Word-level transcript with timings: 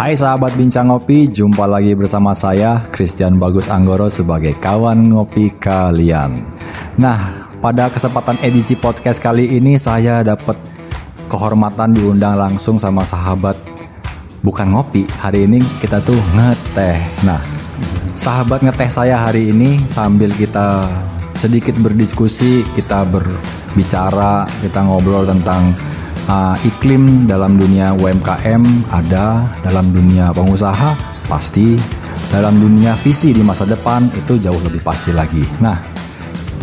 Hai 0.00 0.16
sahabat 0.16 0.56
Bincang 0.56 0.88
Ngopi, 0.88 1.28
jumpa 1.28 1.68
lagi 1.68 1.92
bersama 1.92 2.32
saya 2.32 2.80
Christian 2.88 3.36
Bagus 3.36 3.68
Anggoro 3.68 4.08
sebagai 4.08 4.56
kawan 4.56 5.12
ngopi 5.12 5.52
kalian. 5.60 6.56
Nah, 6.96 7.52
pada 7.60 7.92
kesempatan 7.92 8.40
edisi 8.40 8.80
podcast 8.80 9.20
kali 9.20 9.60
ini 9.60 9.76
saya 9.76 10.24
dapat 10.24 10.56
kehormatan 11.28 11.92
diundang 11.92 12.40
langsung 12.40 12.80
sama 12.80 13.04
sahabat 13.04 13.60
bukan 14.40 14.72
ngopi. 14.72 15.04
Hari 15.20 15.44
ini 15.44 15.60
kita 15.84 16.00
tuh 16.00 16.16
ngeteh. 16.32 16.96
Nah, 17.28 17.44
sahabat 18.16 18.64
ngeteh 18.64 18.88
saya 18.88 19.20
hari 19.20 19.52
ini 19.52 19.84
sambil 19.84 20.32
kita 20.32 20.88
sedikit 21.36 21.76
berdiskusi, 21.76 22.64
kita 22.72 23.04
berbicara, 23.04 24.48
kita 24.64 24.80
ngobrol 24.80 25.28
tentang 25.28 25.76
uh, 26.30 26.54
iklim 26.62 27.26
dalam 27.26 27.58
dunia 27.58 27.90
UMKM 27.98 28.62
ada, 28.94 29.50
dalam 29.66 29.90
dunia 29.90 30.30
pengusaha 30.30 30.94
pasti, 31.26 31.74
dalam 32.30 32.62
dunia 32.62 32.94
visi 33.02 33.34
di 33.34 33.42
masa 33.42 33.66
depan 33.66 34.06
itu 34.14 34.38
jauh 34.38 34.62
lebih 34.62 34.80
pasti 34.86 35.10
lagi. 35.10 35.42
Nah, 35.58 35.76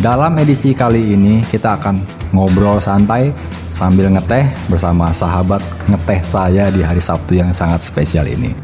dalam 0.00 0.40
edisi 0.40 0.72
kali 0.72 1.12
ini 1.12 1.44
kita 1.44 1.76
akan 1.76 2.00
ngobrol 2.32 2.80
santai 2.80 3.32
sambil 3.68 4.08
ngeteh 4.08 4.48
bersama 4.72 5.12
sahabat 5.12 5.60
ngeteh 5.92 6.20
saya 6.24 6.72
di 6.72 6.80
hari 6.80 7.00
Sabtu 7.00 7.36
yang 7.36 7.52
sangat 7.52 7.84
spesial 7.84 8.24
ini. 8.24 8.56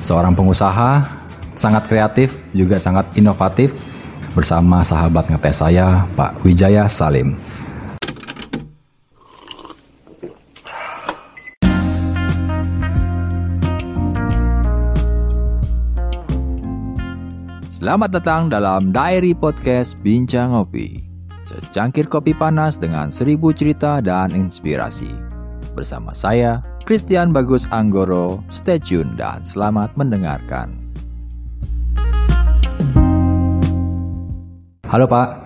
Seorang 0.00 0.32
pengusaha 0.32 1.04
sangat 1.56 1.88
kreatif 1.88 2.48
juga 2.52 2.76
sangat 2.76 3.08
inovatif 3.16 3.72
bersama 4.36 4.84
sahabat 4.84 5.32
ngeteh 5.32 5.54
saya 5.56 6.04
Pak 6.12 6.44
Wijaya 6.44 6.84
Salim. 6.84 7.40
Selamat 17.86 18.18
datang 18.18 18.50
dalam 18.50 18.90
Diary 18.90 19.30
Podcast 19.30 19.94
Bincang 20.02 20.50
Ngopi. 20.50 21.06
Secangkir 21.46 22.10
kopi 22.10 22.34
panas 22.34 22.82
dengan 22.82 23.14
seribu 23.14 23.54
cerita 23.54 24.02
dan 24.02 24.34
inspirasi. 24.34 25.06
Bersama 25.78 26.10
saya, 26.10 26.66
Christian 26.82 27.30
Bagus 27.30 27.70
Anggoro. 27.70 28.42
Stay 28.50 28.82
tune 28.82 29.14
dan 29.14 29.46
selamat 29.46 29.94
mendengarkan. 29.94 30.74
Halo 34.90 35.06
Pak. 35.06 35.45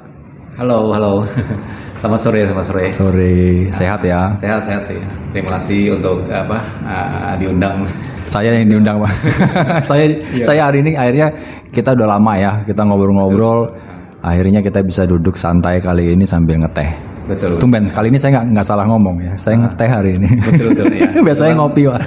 Halo, 0.61 0.93
halo. 0.93 1.25
Selamat 2.05 2.21
sore, 2.21 2.45
selamat 2.45 2.65
sore. 2.69 2.85
Sore, 2.93 3.33
sehat 3.73 4.05
ya? 4.05 4.29
Sehat, 4.37 4.61
sehat 4.61 4.85
sih. 4.85 5.01
Terima 5.33 5.57
kasih 5.57 5.97
untuk 5.97 6.29
apa 6.29 6.61
uh, 6.85 7.33
diundang. 7.41 7.89
Saya 8.29 8.53
yang 8.61 8.69
diundang 8.69 9.01
Pak. 9.01 9.09
saya 9.89 10.21
saya 10.45 10.69
hari 10.69 10.85
ini 10.85 11.01
akhirnya 11.01 11.33
kita 11.73 11.97
udah 11.97 12.13
lama 12.13 12.33
ya 12.37 12.53
kita 12.69 12.85
ngobrol-ngobrol. 12.85 13.73
Akhirnya 14.21 14.61
kita 14.61 14.85
bisa 14.85 15.09
duduk 15.09 15.41
santai 15.41 15.81
kali 15.81 16.13
ini 16.13 16.29
sambil 16.29 16.61
ngeteh. 16.61 16.93
Betul. 17.25 17.57
Tumben 17.57 17.89
kali 17.89 18.13
ini 18.13 18.21
saya 18.21 18.45
nggak 18.45 18.47
nggak 18.53 18.67
salah 18.69 18.85
ngomong 18.85 19.17
ya. 19.17 19.33
Saya 19.41 19.65
ngeteh 19.65 19.89
hari 19.89 20.21
ini. 20.21 20.29
Betul 20.45 20.77
betul 20.77 20.93
ya. 20.93 21.09
Biasanya 21.33 21.55
ngopi 21.57 21.83
Pak. 21.89 22.01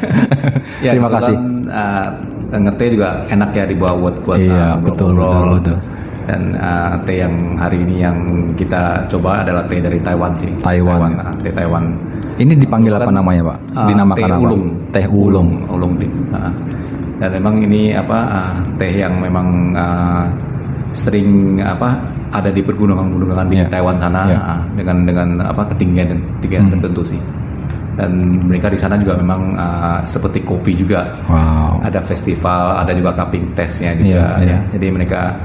Ya, 0.86 0.92
Terima 0.94 1.09
kasih. 1.09 1.36
Uh, 1.74 2.09
ngeteh 2.54 2.88
juga 2.94 3.26
enak 3.34 3.50
ya 3.50 3.66
dibawa 3.66 3.98
buat 3.98 4.16
buat 4.22 4.38
Iya, 4.38 4.54
uh, 4.54 4.74
betul, 4.78 5.09
ngobrol. 5.18 5.26
betul, 5.26 5.50
betul. 5.58 6.03
Dan 6.23 6.55
uh, 6.55 6.95
teh 7.03 7.19
yang 7.19 7.33
hari 7.55 7.83
ini 7.83 7.99
yang 7.99 8.17
kita 8.55 9.03
coba 9.07 9.43
adalah 9.43 9.63
teh 9.67 9.79
dari 9.79 9.99
Taiwan 9.99 10.31
sih. 10.33 10.49
Taiwan. 10.57 11.16
uh, 11.16 11.35
teh 11.39 11.52
Taiwan. 11.52 11.95
Ini 12.33 12.57
dipanggil 12.57 12.93
apa 12.93 13.11
namanya 13.11 13.53
Pak? 13.53 13.57
Uh, 13.75 13.88
Dinamakan 13.88 14.17
teh 14.17 14.25
apa? 14.27 14.39
ulung. 14.41 14.63
Teh 14.89 15.05
ulung. 15.07 15.49
ulung 15.67 15.94
teh. 15.95 16.09
Uh, 16.31 16.51
dan 17.19 17.29
memang 17.35 17.55
ini 17.61 17.91
apa 17.91 18.17
uh, 18.25 18.55
teh 18.75 18.89
yang 18.91 19.19
memang 19.19 19.47
uh, 19.71 20.25
sering 20.91 21.59
apa 21.59 21.97
ada 22.33 22.49
di 22.49 22.61
pergunungan-pergunungan 22.61 23.45
di 23.45 23.61
Iya. 23.61 23.69
Taiwan 23.69 23.97
sana 23.97 24.25
Iya. 24.25 24.39
uh, 24.41 24.61
dengan 24.73 24.97
dengan 25.06 25.28
apa 25.44 25.69
ketinggian 25.69 26.17
ketinggian 26.39 26.63
Hmm. 26.66 26.73
tertentu 26.78 27.03
sih. 27.06 27.22
Dan 27.94 28.17
mereka 28.50 28.73
di 28.73 28.78
sana 28.78 28.97
juga 28.97 29.13
memang 29.13 29.53
uh, 29.53 30.01
seperti 30.03 30.41
kopi 30.41 30.73
juga 30.73 31.13
Wow. 31.29 31.85
ada 31.85 32.01
festival, 32.01 32.81
ada 32.81 32.89
juga 32.89 33.13
cupping 33.13 33.53
testnya 33.53 33.94
juga 33.94 34.09
Iya, 34.09 34.25
iya. 34.41 34.50
ya. 34.50 34.59
Jadi 34.73 34.88
mereka 34.89 35.38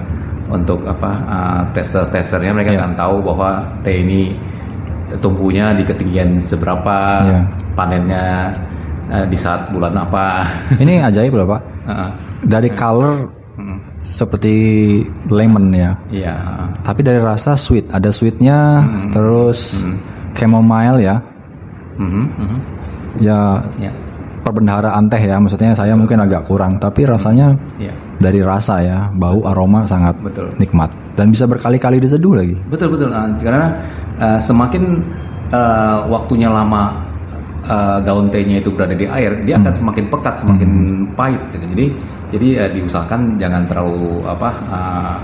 untuk 0.49 0.85
apa 0.85 1.11
uh, 1.25 1.63
tester-testernya 1.73 2.53
mereka 2.53 2.73
Iya. 2.73 2.81
akan 2.83 2.93
tahu 2.95 3.17
bahwa 3.23 3.51
teh 3.81 4.01
ini 4.01 4.33
tumbuhnya 5.21 5.73
di 5.73 5.85
ketinggian 5.85 6.37
seberapa, 6.37 6.97
Iya. 7.25 7.41
panennya 7.73 8.27
uh, 9.09 9.25
di 9.25 9.37
saat 9.37 9.69
bulan 9.71 9.97
apa. 9.97 10.45
Ini 10.83 11.05
ajaib 11.05 11.33
loh 11.33 11.49
Pak. 11.49 11.63
Heeh. 11.89 12.11
Dari 12.45 12.69
color 12.73 13.15
seperti 13.99 14.55
lemon 15.27 15.75
ya. 15.75 15.91
Iya. 16.09 16.35
Tapi 16.81 17.01
dari 17.03 17.19
rasa 17.19 17.59
sweet, 17.59 17.91
ada 17.91 18.09
sweetnya, 18.09 18.79
Hmm. 18.79 19.11
terus 19.11 19.83
chamomile 20.33 21.03
ya, 21.03 21.17
Mhm, 21.99 22.25
mhm. 22.39 22.59
ya 23.19 23.59
Ya. 23.77 23.91
perbendaharaan 24.47 25.11
teh 25.11 25.19
ya. 25.19 25.43
Maksudnya 25.43 25.75
saya 25.75 25.99
mungkin 25.99 26.23
agak 26.23 26.47
kurang, 26.47 26.79
tapi 26.79 27.03
rasanya 27.03 27.59
Iya. 27.77 27.91
Dari 28.19 28.43
rasa 28.43 28.83
ya, 28.83 28.99
bau 29.15 29.41
aroma 29.47 29.87
sangat 29.87 30.19
Betul. 30.19 30.51
nikmat 30.59 30.91
dan 31.15 31.31
bisa 31.31 31.47
berkali-kali 31.47 32.03
diseduh 32.03 32.34
lagi. 32.34 32.59
Betul 32.67 32.95
betul 32.95 33.15
Ah, 33.15 33.31
karena 33.39 33.75
uh, 34.19 34.39
semakin 34.43 35.03
uh, 35.55 36.06
waktunya 36.11 36.51
lama 36.51 36.95
uh, 37.67 37.99
daun 38.03 38.27
tehnya 38.31 38.59
itu 38.59 38.75
berada 38.75 38.95
di 38.95 39.06
air, 39.06 39.39
dia 39.47 39.55
Hmm. 39.59 39.67
akan 39.67 39.75
semakin 39.75 40.05
pekat, 40.11 40.34
semakin 40.43 40.71
pahit. 41.15 41.43
gitu. 41.51 41.65
Jadi 41.75 41.87
jadi 42.34 42.49
uh, 42.67 42.71
diusahakan 42.75 43.39
jangan 43.39 43.62
terlalu 43.71 44.23
apa 44.27 44.50
uh, 44.67 45.17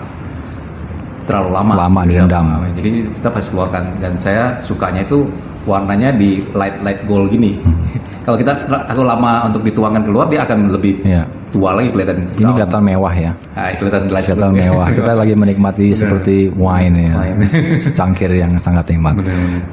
terlalu 1.27 1.51
lama. 1.57 1.73
Lama 1.89 2.01
direndam. 2.07 2.47
Jadi 2.77 2.91
kita 3.11 3.29
harus 3.33 3.49
keluarkan 3.51 3.85
dan 3.99 4.13
saya 4.21 4.55
sukanya 4.61 5.03
itu 5.03 5.25
warnanya 5.65 6.13
di 6.13 6.45
light 6.53 6.81
light 6.81 7.01
gold 7.05 7.29
gini. 7.29 7.57
Hmm. 7.59 7.85
Kalau 8.25 8.41
kita 8.41 8.53
kalau 8.89 9.05
lama 9.05 9.45
untuk 9.45 9.61
dituangkan 9.61 10.01
keluar 10.01 10.29
dia 10.29 10.45
akan 10.45 10.73
lebih 10.73 10.97
Iya. 11.05 11.29
tua 11.53 11.77
lagi 11.77 11.93
kelihatan. 11.93 12.25
Ini 12.25 12.41
brown. 12.41 12.55
kelihatan 12.57 12.83
mewah 12.83 13.15
ya. 13.15 13.33
Ah, 13.53 13.69
kelihatan 13.73 14.03
light 14.09 14.25
Kelihatan 14.25 14.51
gold. 14.51 14.61
mewah. 14.65 14.89
Kita 14.91 15.13
lagi 15.21 15.35
menikmati 15.37 15.87
seperti 15.93 16.37
wine 16.51 16.97
ya. 17.05 17.13
Secangkir 17.85 18.33
yang 18.33 18.57
sangat 18.57 18.89
nikmat. 18.89 19.21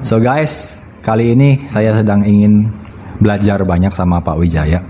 So 0.04 0.20
guys, 0.20 0.84
kali 1.00 1.32
ini 1.32 1.56
saya 1.58 1.96
sedang 1.96 2.22
ingin 2.22 2.68
belajar 3.18 3.64
banyak 3.64 3.90
sama 3.90 4.20
Pak 4.20 4.36
Wijaya 4.36 4.84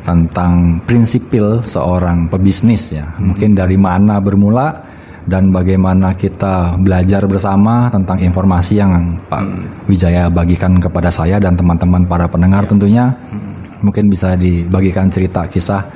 tentang 0.00 0.80
prinsipil 0.86 1.60
seorang 1.60 2.30
pebisnis 2.30 2.94
ya. 2.94 3.04
Mungkin 3.18 3.52
dari 3.52 3.76
mana 3.76 4.22
bermula 4.22 4.78
dan 5.28 5.52
bagaimana 5.52 6.16
kita 6.16 6.80
belajar 6.80 7.28
bersama 7.28 7.92
tentang 7.92 8.16
informasi 8.16 8.80
yang 8.80 9.20
Pak 9.28 9.44
Wijaya 9.84 10.32
bagikan 10.32 10.80
kepada 10.80 11.12
saya 11.12 11.36
dan 11.36 11.52
teman-teman 11.52 12.08
para 12.08 12.24
pendengar 12.24 12.64
tentunya. 12.64 13.12
Mungkin 13.78 14.10
bisa 14.10 14.34
dibagikan 14.34 15.06
cerita 15.06 15.46
kisah 15.46 15.86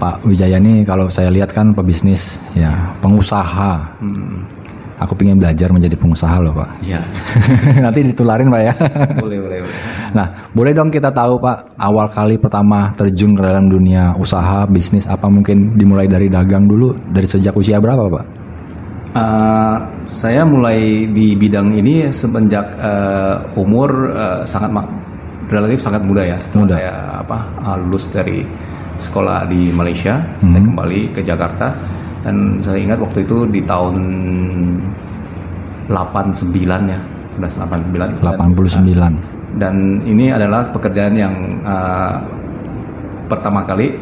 Pak 0.00 0.24
Wijaya 0.24 0.56
ini 0.56 0.80
kalau 0.86 1.12
saya 1.12 1.28
lihat 1.28 1.52
kan 1.52 1.76
pebisnis 1.76 2.40
ya, 2.56 2.72
pengusaha. 3.02 4.00
Aku 5.02 5.18
pengen 5.18 5.42
belajar 5.42 5.66
menjadi 5.74 5.98
pengusaha 5.98 6.38
loh 6.38 6.54
Pak. 6.54 6.86
Iya. 6.86 7.02
Nanti 7.84 8.06
ditularin 8.06 8.46
Pak 8.46 8.62
ya. 8.62 8.72
boleh 9.18 9.38
boleh 9.42 9.58
boleh. 9.66 9.78
Nah, 10.14 10.30
boleh 10.54 10.70
dong 10.70 10.94
kita 10.94 11.10
tahu 11.10 11.42
Pak, 11.42 11.74
awal 11.74 12.06
kali 12.06 12.38
pertama 12.38 12.86
terjun 12.94 13.34
ke 13.34 13.42
dalam 13.42 13.66
dunia 13.66 14.14
usaha, 14.14 14.62
bisnis 14.70 15.10
apa 15.10 15.26
mungkin 15.26 15.74
dimulai 15.74 16.06
dari 16.06 16.30
dagang 16.30 16.70
dulu, 16.70 16.94
dari 17.10 17.26
sejak 17.26 17.50
usia 17.58 17.82
berapa 17.82 18.06
Pak? 18.06 18.41
Uh, 19.12 19.76
saya 20.08 20.40
mulai 20.40 21.04
di 21.04 21.36
bidang 21.36 21.76
ini 21.76 22.08
semenjak 22.08 22.64
uh, 22.80 23.44
umur 23.60 24.08
uh, 24.08 24.40
sangat 24.48 24.72
relatif 25.52 25.84
sangat 25.84 26.00
muda 26.00 26.24
ya. 26.24 26.36
Setelah 26.40 26.64
Muda. 26.64 26.74
saya 26.80 26.92
apa 27.20 27.38
uh, 27.60 27.76
lulus 27.76 28.08
dari 28.08 28.40
sekolah 28.96 29.44
di 29.52 29.68
Malaysia, 29.68 30.16
Hmm. 30.40 30.56
saya 30.56 30.62
kembali 30.64 31.00
ke 31.12 31.20
Jakarta 31.20 31.76
dan 32.24 32.56
saya 32.56 32.80
ingat 32.80 33.04
waktu 33.04 33.28
itu 33.28 33.44
di 33.52 33.60
tahun 33.60 33.94
89 35.92 36.88
ya, 36.88 37.00
1989. 37.36 37.92
Dan, 37.92 38.08
89. 38.16 39.60
dan 39.60 39.74
ini 40.08 40.32
adalah 40.32 40.72
pekerjaan 40.72 41.12
yang 41.12 41.34
uh, 41.68 42.16
pertama 43.28 43.60
kali 43.60 43.92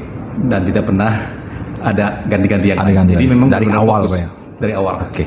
dan 0.46 0.62
tidak 0.62 0.86
pernah 0.86 1.10
ada 1.90 2.14
ganti-ganti 2.30 2.66
yang 2.70 2.78
Ada 2.78 2.86
lain. 2.86 2.96
ganti 3.02 3.12
Jadi 3.18 3.26
memang 3.26 3.48
Dari 3.50 3.66
awal, 3.74 4.02
fokus. 4.06 4.14
Ya? 4.22 4.28
Dari 4.60 4.72
awal. 4.76 5.00
Oke. 5.00 5.24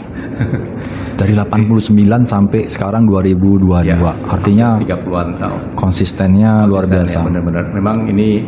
Dari 1.18 1.34
89 1.34 1.90
sampai 2.24 2.70
sekarang 2.70 3.10
2022. 3.10 3.82
Ya. 3.82 3.98
Artinya 4.30 4.78
30-an 4.78 5.30
tahun. 5.38 5.62
konsistennya 5.74 6.70
luar 6.70 6.86
biasa. 6.86 7.18
ya, 7.18 7.26
benar-benar. 7.26 7.66
Memang 7.74 8.06
ini 8.08 8.46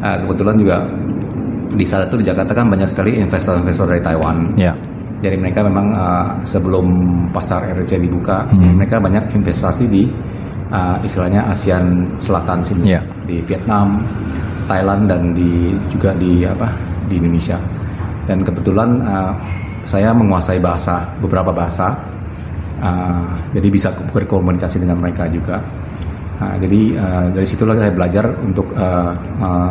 uh, 0.00 0.16
kebetulan 0.24 0.56
juga 0.56 0.76
di 1.72 1.84
saat 1.84 2.08
itu 2.08 2.20
di 2.20 2.26
Jakarta 2.26 2.52
kan 2.52 2.68
banyak 2.68 2.88
sekali 2.88 3.16
investor-investor 3.16 3.92
dari 3.92 4.00
Taiwan. 4.00 4.36
Ya. 4.56 4.72
Jadi 5.22 5.36
mereka 5.38 5.62
memang 5.62 5.92
uh, 5.92 6.40
sebelum 6.42 6.86
pasar 7.30 7.68
RC 7.76 8.00
dibuka, 8.00 8.48
Hmm. 8.50 8.74
mereka 8.74 8.98
banyak 8.98 9.30
investasi 9.32 9.86
di 9.86 10.08
uh, 10.68 10.98
istilahnya 11.00 11.46
ASEAN 11.46 12.18
Selatan 12.18 12.64
sini, 12.66 12.90
Iya. 12.96 13.00
di 13.28 13.38
Vietnam, 13.46 14.02
Thailand 14.66 15.06
dan 15.06 15.36
di 15.36 15.76
juga 15.92 16.10
di 16.16 16.42
apa 16.42 16.66
di 17.06 17.20
Indonesia. 17.22 17.54
Dan 18.26 18.42
kebetulan 18.42 18.98
uh, 18.98 19.32
saya 19.82 20.14
menguasai 20.14 20.58
bahasa 20.58 21.02
beberapa 21.18 21.50
bahasa, 21.50 21.94
uh, 22.80 23.30
jadi 23.52 23.68
bisa 23.68 23.88
berkomunikasi 24.10 24.82
dengan 24.82 24.98
mereka 25.02 25.26
juga. 25.28 25.58
Uh, 26.38 26.56
jadi 26.58 26.80
uh, 26.98 27.26
dari 27.30 27.46
situlah 27.46 27.78
saya 27.78 27.92
belajar 27.94 28.24
untuk 28.42 28.70
uh, 28.74 29.14
uh, 29.42 29.70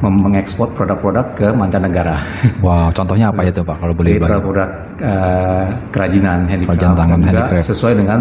mengekspor 0.00 0.72
produk-produk 0.72 1.26
ke 1.36 1.48
mancanegara. 1.52 2.16
Wow, 2.64 2.88
contohnya 2.92 3.28
apa 3.28 3.44
itu 3.44 3.60
Pak 3.60 3.76
kalau 3.80 3.92
boleh 3.92 4.16
Produk-produk 4.16 4.70
uh, 5.00 5.66
kerajinan 5.92 6.48
handicraft 6.48 6.80
Kerajinan 6.80 6.96
tangan 6.96 7.18
handicraft. 7.24 7.68
sesuai 7.68 7.94
dengan 8.00 8.20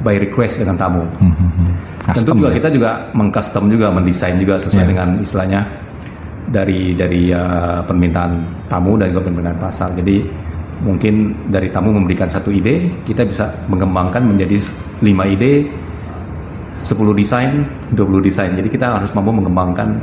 by 0.00 0.16
request 0.16 0.64
dengan 0.64 0.76
tamu. 0.80 1.04
Hmm, 1.20 1.34
hmm, 1.36 1.50
hmm. 1.60 1.72
Tentu 2.16 2.32
juga 2.40 2.48
ya? 2.50 2.56
kita 2.56 2.68
juga 2.72 2.90
mengcustom 3.12 3.68
juga 3.68 3.86
mendesain 3.92 4.34
juga 4.40 4.56
sesuai 4.56 4.84
Iya. 4.88 4.90
dengan 4.90 5.08
istilahnya 5.20 5.60
dari 6.50 6.98
dari 6.98 7.30
uh, 7.30 7.86
permintaan 7.86 8.66
tamu 8.66 8.98
dan 8.98 9.14
juga 9.14 9.30
permintaan 9.30 9.58
pasar. 9.62 9.94
Jadi 9.94 10.26
mungkin 10.82 11.46
dari 11.46 11.70
tamu 11.70 11.94
memberikan 11.94 12.26
satu 12.26 12.50
ide, 12.50 12.90
kita 13.06 13.22
bisa 13.22 13.54
mengembangkan 13.70 14.26
menjadi 14.26 14.58
5 15.00 15.34
ide, 15.38 15.70
10 16.74 17.14
desain, 17.14 17.62
20 17.94 18.26
desain. 18.26 18.50
Jadi 18.52 18.68
kita 18.68 18.98
harus 18.98 19.14
mampu 19.14 19.30
mengembangkan 19.30 19.94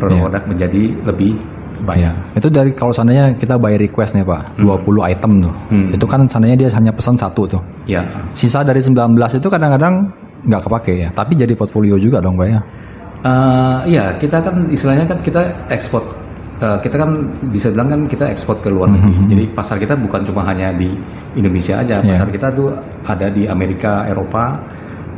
produk-produk 0.00 0.42
menjadi 0.48 0.82
lebih 1.04 1.36
baik. 1.84 2.00
Iya. 2.00 2.12
Itu 2.36 2.48
dari 2.48 2.70
kalau 2.72 2.92
seandainya 2.92 3.36
kita 3.36 3.60
by 3.60 3.76
request 3.76 4.16
nih 4.16 4.24
Pak, 4.24 4.60
20 4.60 5.10
item 5.10 5.32
tuh. 5.44 5.54
Itu 5.92 6.06
kan 6.08 6.24
seandainya 6.28 6.66
dia 6.66 6.68
hanya 6.76 6.92
pesan 6.92 7.16
satu 7.16 7.44
tuh. 7.48 7.62
Ya. 7.84 8.04
Sisa 8.32 8.64
dari 8.64 8.80
19 8.80 9.16
itu 9.16 9.48
kadang-kadang 9.48 10.08
nggak 10.40 10.62
kepake 10.64 10.94
ya, 11.04 11.08
tapi 11.12 11.36
jadi 11.36 11.52
portfolio 11.52 12.00
juga 12.00 12.20
dong 12.24 12.40
Pak 12.40 12.48
ya. 12.48 12.60
Eh, 13.20 13.78
iya, 13.86 14.16
kita 14.16 14.40
kan 14.40 14.64
istilahnya 14.66 15.04
kan 15.04 15.18
kita 15.18 15.42
ekspor. 15.68 16.00
eh, 16.56 16.76
kita 16.78 16.92
kan 16.94 17.10
bisa 17.48 17.72
bilang 17.72 17.88
kan 17.88 18.00
kita 18.04 18.28
ekspor 18.28 18.60
ke 18.60 18.68
luar 18.68 18.88
negeri. 18.88 19.32
Jadi 19.32 19.44
pasar 19.50 19.76
kita 19.76 19.96
bukan 19.96 20.20
cuma 20.22 20.44
hanya 20.44 20.68
di 20.70 20.92
Indonesia 21.32 21.80
aja. 21.80 22.00
Iya. 22.00 22.12
Pasar 22.12 22.28
kita 22.28 22.48
tuh 22.50 22.68
ada 23.02 23.28
di 23.28 23.44
Amerika, 23.44 24.04
Eropa, 24.04 24.60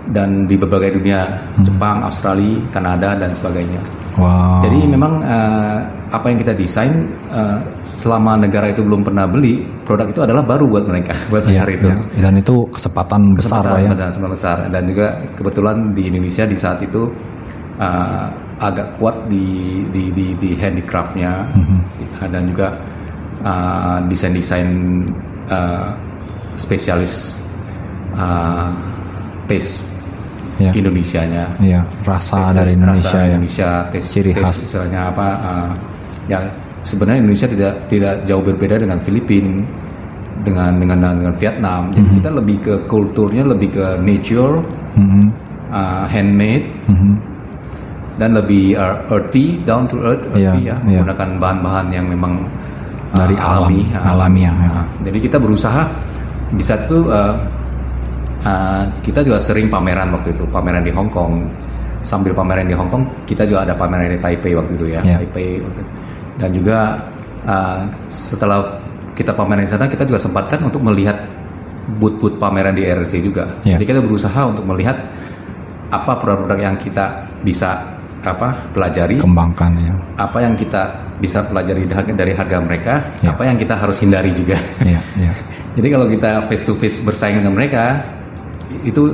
dan 0.08 0.46
di 0.46 0.54
berbagai 0.54 0.98
dunia, 0.98 1.26
Jepang, 1.60 2.02
Australia, 2.02 2.62
Kanada 2.70 3.14
dan 3.14 3.30
sebagainya. 3.30 3.82
Wow. 4.12 4.60
Jadi 4.60 4.86
memang 4.86 5.18
eh, 5.18 5.78
apa 6.10 6.26
yang 6.28 6.38
kita 6.38 6.52
desain 6.52 7.10
eh, 7.32 7.58
selama 7.80 8.36
negara 8.36 8.68
itu 8.68 8.84
belum 8.84 9.02
pernah 9.02 9.24
beli 9.24 9.64
produk 9.82 10.06
itu 10.06 10.20
adalah 10.20 10.44
baru 10.44 10.68
buat 10.68 10.84
mereka 10.84 11.10
buat 11.32 11.42
Iya, 11.42 11.64
pasar 11.64 11.68
itu. 11.72 11.86
iya. 11.88 11.96
Dan 12.20 12.34
itu 12.36 12.54
kesempatan 12.68 13.34
besar 13.34 13.62
Pak 13.64 13.78
ya. 13.80 13.90
Kesempatan 13.90 14.30
besar 14.30 14.56
dan 14.68 14.82
juga 14.84 15.06
kebetulan 15.32 15.90
di 15.90 16.06
Indonesia 16.06 16.44
di 16.44 16.54
saat 16.54 16.78
itu 16.84 17.08
uh, 17.82 18.26
agak 18.62 18.94
kuat 18.94 19.26
di 19.26 19.46
di 19.90 20.14
di, 20.14 20.26
di 20.38 20.50
handicraftnya 20.54 21.34
Mhm. 21.50 21.78
dan 22.30 22.42
juga 22.46 22.68
uh, 23.42 23.98
desain-desain 24.06 24.70
uh, 25.48 25.90
spesialis 26.54 27.42
uh, 28.14 28.70
taste 29.46 29.90
Iya. 30.52 30.78
Indonesianya 30.78 31.44
Iya, 31.58 31.80
rasa 32.04 32.38
Tes- 32.44 32.54
dari 32.54 32.72
Indonesia 32.76 33.08
rasa 33.08 33.18
ya. 33.18 33.26
Indonesia 33.26 33.70
tes 33.88 34.04
Ciri 34.04 34.30
khas. 34.30 34.62
istilahnya 34.62 35.00
apa 35.10 35.28
uh, 35.40 35.70
ya 36.28 36.38
sebenarnya 36.80 37.18
Indonesia 37.20 37.48
tidak 37.48 37.74
tidak 37.88 38.14
jauh 38.22 38.44
berbeda 38.44 38.78
dengan 38.78 39.00
Filipina 39.00 39.64
dengan 40.44 40.76
dengan 40.76 40.98
dengan 41.18 41.34
Vietnam 41.34 41.82
jadi 41.90 42.04
Mhm. 42.04 42.14
kita 42.14 42.30
lebih 42.30 42.56
ke 42.60 42.74
kulturnya 42.86 43.42
lebih 43.42 43.68
ke 43.72 43.86
nature 43.98 44.60
Mhm, 44.94 45.24
uh, 45.72 46.04
handmade 46.06 46.68
mhm. 46.86 47.12
Dan 48.20 48.36
lebih 48.36 48.76
uh, 48.76 49.00
earthy 49.08 49.56
down 49.64 49.88
to 49.88 49.96
earth 50.04 50.24
earthy 50.32 50.68
ya 50.68 50.76
iya. 50.84 51.00
menggunakan 51.00 51.28
bahan-bahan 51.40 51.86
yang 51.92 52.06
memang 52.08 52.44
uh, 53.16 53.24
Dari 53.24 53.36
alam, 53.40 53.68
alami 53.68 53.82
uh, 53.92 54.12
alamiah, 54.12 54.56
ya. 54.56 54.70
uh, 54.80 54.86
jadi 55.04 55.18
kita 55.20 55.36
berusaha 55.40 55.82
di 56.52 56.60
saat 56.64 56.84
itu 56.88 57.08
uh, 57.08 57.32
uh, 58.44 58.84
kita 59.00 59.24
juga 59.24 59.40
sering 59.40 59.72
pameran 59.72 60.12
waktu 60.12 60.36
itu 60.36 60.44
pameran 60.52 60.84
di 60.84 60.92
Hong 60.92 61.08
Kong 61.08 61.48
sambil 62.04 62.36
pameran 62.36 62.68
di 62.68 62.76
Hong 62.76 62.90
Kong 62.92 63.08
kita 63.24 63.48
juga 63.48 63.64
ada 63.64 63.72
pameran 63.78 64.12
di 64.12 64.20
Taipei 64.20 64.52
waktu 64.52 64.72
itu 64.76 64.86
ya 64.92 65.00
Iya. 65.00 65.16
Taipei 65.24 65.62
waktu 65.64 65.80
dan 66.36 66.50
juga 66.52 66.78
uh, 67.48 67.80
setelah 68.12 68.76
kita 69.16 69.32
pameran 69.32 69.64
di 69.64 69.70
sana 69.72 69.88
kita 69.88 70.04
juga 70.04 70.20
sempatkan 70.20 70.60
untuk 70.68 70.84
melihat 70.84 71.16
booth-booth 71.96 72.36
pameran 72.36 72.76
di 72.76 72.84
RRC 72.84 73.24
juga 73.24 73.48
Iya. 73.64 73.80
jadi 73.80 73.84
kita 73.96 74.00
berusaha 74.04 74.40
untuk 74.52 74.68
melihat 74.68 75.00
apa 75.92 76.12
produk-produk 76.16 76.60
yang 76.60 76.76
kita 76.80 77.28
bisa 77.44 77.91
apa 78.22 78.54
pelajari 78.70 79.18
Kembangkan 79.18 79.70
ya. 79.76 79.94
apa 80.16 80.38
yang 80.38 80.54
kita 80.54 80.88
bisa 81.18 81.42
pelajari 81.42 81.86
dari 81.88 82.32
harga 82.32 82.58
mereka 82.58 82.94
Ya. 83.18 83.30
apa 83.30 83.42
yang 83.42 83.54
kita 83.54 83.74
harus 83.74 83.98
hindari 83.98 84.30
juga 84.30 84.54
Iya, 84.80 85.00
iya. 85.16 85.32
jadi 85.76 85.88
kalau 85.90 86.06
kita 86.06 86.30
face 86.46 86.62
to 86.62 86.72
face 86.72 87.00
bersaing 87.00 87.38
dengan 87.38 87.52
mereka 87.52 87.98
itu 88.82 89.10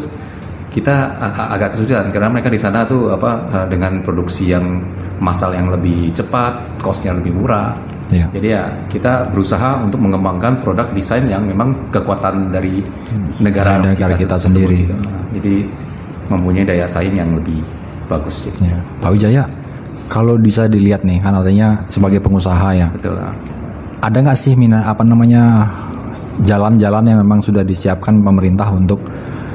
kita 0.68 0.94
ag- 1.16 1.50
agak 1.50 1.68
kesulitan 1.72 2.08
karena 2.08 2.28
mereka 2.30 2.48
di 2.48 2.56
sana 2.56 2.84
tuh 2.84 3.10
apa 3.10 3.30
eh, 3.50 3.66
dengan 3.68 4.00
produksi 4.00 4.48
yang 4.48 4.84
massal 5.18 5.50
yang 5.50 5.68
lebih 5.68 6.12
cepat 6.12 6.52
costnya 6.78 7.12
lebih 7.12 7.32
murah 7.34 7.72
Iya. 8.08 8.24
jadi 8.32 8.48
ya 8.50 8.62
kita 8.88 9.28
berusaha 9.28 9.76
untuk 9.78 10.00
mengembangkan 10.00 10.56
produk 10.58 10.88
desain 10.90 11.24
yang 11.24 11.44
memang 11.44 11.76
kekuatan 11.88 12.48
dari 12.48 12.80
negara, 13.38 13.76
Dari 13.78 13.92
negara 13.92 14.16
kita 14.16 14.32
tersebut 14.34 14.64
sendiri. 14.64 14.76
juga. 14.82 14.96
jadi 15.30 15.54
mempunyai 16.26 16.64
daya 16.64 16.84
saing 16.84 17.12
yang 17.14 17.32
lebih 17.32 17.60
bagus 18.08 18.48
sih. 18.48 18.52
Ya, 18.60 18.80
Pak 18.98 19.10
Wijaya, 19.12 19.44
kalau 20.08 20.34
bisa 20.36 20.64
dilihat 20.64 21.04
nih, 21.04 21.20
kan 21.20 21.32
artinya 21.32 21.78
sebagai 21.84 22.18
pengusaha 22.18 22.68
ya, 22.72 22.88
betul 22.90 23.14
lah. 23.14 23.32
ada 23.98 24.16
nggak 24.18 24.34
sih 24.34 24.54
mina 24.54 24.82
apa 24.82 25.02
namanya 25.02 25.68
jalan-jalan 26.40 27.02
yang 27.04 27.18
memang 27.18 27.38
sudah 27.38 27.62
disiapkan 27.62 28.22
pemerintah 28.22 28.70
untuk 28.70 29.02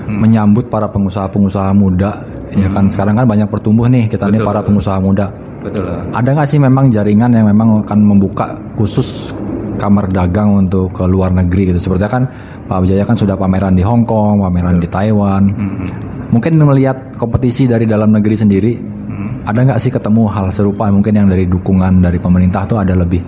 Hmm. 0.03 0.19
menyambut 0.19 0.67
para 0.67 0.83
pengusaha-pengusaha 0.85 1.71
muda? 1.71 2.11
Ya 2.51 2.67
kan 2.67 2.91
sekarang 2.91 3.15
kan 3.15 3.23
banyak 3.23 3.47
pertumbuh 3.47 3.87
nih 3.87 4.11
kita 4.11 4.27
nih 4.27 4.43
Betul, 4.43 4.47
para 4.51 4.59
betul. 4.59 4.67
pengusaha 4.75 4.97
muda. 4.99 5.25
betul 5.63 5.87
lah. 5.87 6.03
Ada 6.11 6.29
nggak 6.35 6.43
sih 6.43 6.59
memang 6.59 6.91
jaringan 6.91 7.31
yang 7.31 7.47
memang 7.47 7.79
akan 7.87 7.99
membuka 8.03 8.51
khusus 8.75 9.31
kamar 9.79 10.11
dagang 10.11 10.59
untuk 10.59 10.91
ke 10.91 11.07
luar 11.07 11.31
negeri 11.31 11.71
gitu? 11.71 11.79
Seperti 11.79 12.03
kan 12.11 12.27
Pak 12.67 12.83
Wijaya 12.83 13.07
kan 13.07 13.15
sudah 13.15 13.39
pameran 13.39 13.79
di 13.79 13.83
Hong 13.87 14.03
Kong, 14.03 14.43
pameran 14.43 14.75
di 14.75 14.91
Taiwan. 14.91 15.55
Hmm. 15.55 15.87
Mungkin 16.33 16.57
melihat 16.57 17.13
kompetisi 17.13 17.69
dari 17.69 17.85
dalam 17.85 18.09
negeri 18.09 18.33
sendiri, 18.33 18.73
Hmm. 19.13 19.45
ada 19.45 19.61
nggak 19.61 19.77
sih 19.77 19.93
ketemu 19.93 20.25
hal 20.25 20.49
serupa 20.49 20.89
mungkin 20.89 21.13
yang 21.13 21.29
dari 21.29 21.45
dukungan 21.45 22.01
dari 22.01 22.17
pemerintah 22.17 22.65
tuh 22.65 22.81
ada 22.81 22.97
lebih 22.97 23.21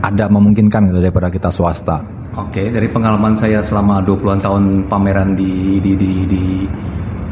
ada 0.00 0.24
memungkinkan 0.32 0.88
gitu 0.88 0.98
daripada 1.04 1.28
kita 1.28 1.52
swasta. 1.52 2.00
Oke, 2.32 2.72
dari 2.72 2.88
pengalaman 2.88 3.36
saya 3.36 3.60
selama 3.60 4.00
20-an 4.00 4.40
tahun 4.40 4.64
pameran 4.88 5.36
di 5.36 5.76
di 5.84 5.92
di, 5.92 6.10
di 6.24 6.44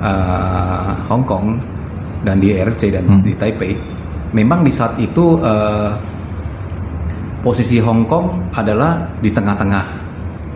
uh, 0.05 0.93
Hong 1.09 1.25
Kong 1.25 1.57
dan 2.21 2.37
di 2.37 2.53
RC 2.53 2.93
dan 2.93 3.09
di 3.25 3.33
Taipei, 3.33 3.73
memang 4.37 4.61
di 4.61 4.69
saat 4.69 5.01
itu 5.01 5.41
uh, 5.41 5.89
posisi 7.41 7.81
Hong 7.81 8.05
Kong 8.05 8.53
adalah 8.53 9.09
di 9.25 9.33
tengah-tengah 9.33 9.85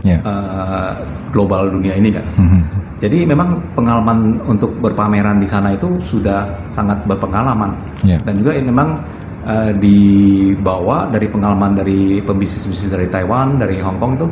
Ya. 0.05 0.21
uh, 0.21 0.93
global 1.33 1.73
dunia 1.73 1.97
ini 1.97 2.13
kan. 2.13 2.29
Mhm. 2.37 2.61
Jadi 2.95 3.27
memang 3.27 3.59
pengalaman 3.75 4.39
untuk 4.47 4.71
berpameran 4.79 5.37
di 5.37 5.47
sana 5.47 5.75
itu 5.75 5.99
sudah 5.99 6.47
sangat 6.71 7.03
berpengalaman 7.05 7.75
Ya. 8.07 8.21
dan 8.23 8.39
juga 8.39 8.55
ini 8.55 8.71
memang 8.71 9.01
uh, 9.45 9.73
dibawa 9.75 11.11
dari 11.11 11.27
pengalaman 11.27 11.75
dari 11.75 12.21
pembisnis-bisnis 12.21 12.91
dari 12.91 13.07
Taiwan, 13.09 13.59
dari 13.59 13.81
Hong 13.83 13.99
Kong 13.99 14.13
itu 14.17 14.27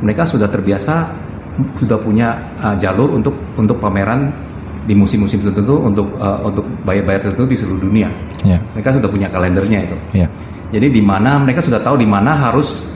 mereka 0.00 0.24
sudah 0.24 0.48
terbiasa 0.48 1.06
sudah 1.76 1.98
punya 2.00 2.34
uh, 2.58 2.74
jalur 2.76 3.12
untuk 3.12 3.36
untuk 3.54 3.76
pameran 3.78 4.32
di 4.88 4.96
musim-musim 4.96 5.38
tertentu 5.38 5.76
untuk 5.78 6.08
uh, 6.16 6.40
untuk 6.42 6.64
bayar-bayar 6.82 7.20
tertentu 7.22 7.46
di 7.46 7.56
seluruh 7.56 7.82
dunia. 7.84 8.08
Ya. 8.42 8.56
Mereka 8.74 8.96
sudah 8.96 9.08
punya 9.12 9.28
kalendernya 9.28 9.86
itu. 9.86 9.96
Ya. 10.16 10.26
Jadi 10.72 10.88
di 10.88 11.02
mana 11.04 11.36
mereka 11.36 11.60
sudah 11.60 11.78
tahu 11.78 12.00
di 12.00 12.08
mana 12.08 12.32
harus 12.32 12.88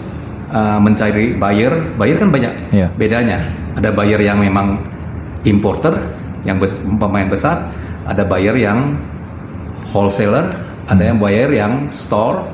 uh, 0.51 0.81
mencari 0.81 1.37
buyer. 1.37 1.95
Buyer 1.95 2.17
kan 2.17 2.33
banyak 2.33 2.53
Iya. 2.73 2.89
bedanya. 2.97 3.39
Ada 3.77 3.91
buyer 3.93 4.19
yang 4.19 4.41
memang 4.41 4.81
importer, 5.45 5.95
yang 6.45 6.57
bes- 6.59 6.83
pemain 6.99 7.29
besar. 7.29 7.69
Ada 8.05 8.25
buyer 8.25 8.57
yang 8.57 8.97
wholesaler. 9.93 10.53
Ada 10.85 11.01
Hmm. 11.01 11.09
yang 11.15 11.19
buyer 11.19 11.49
yang 11.49 11.73
store, 11.89 12.45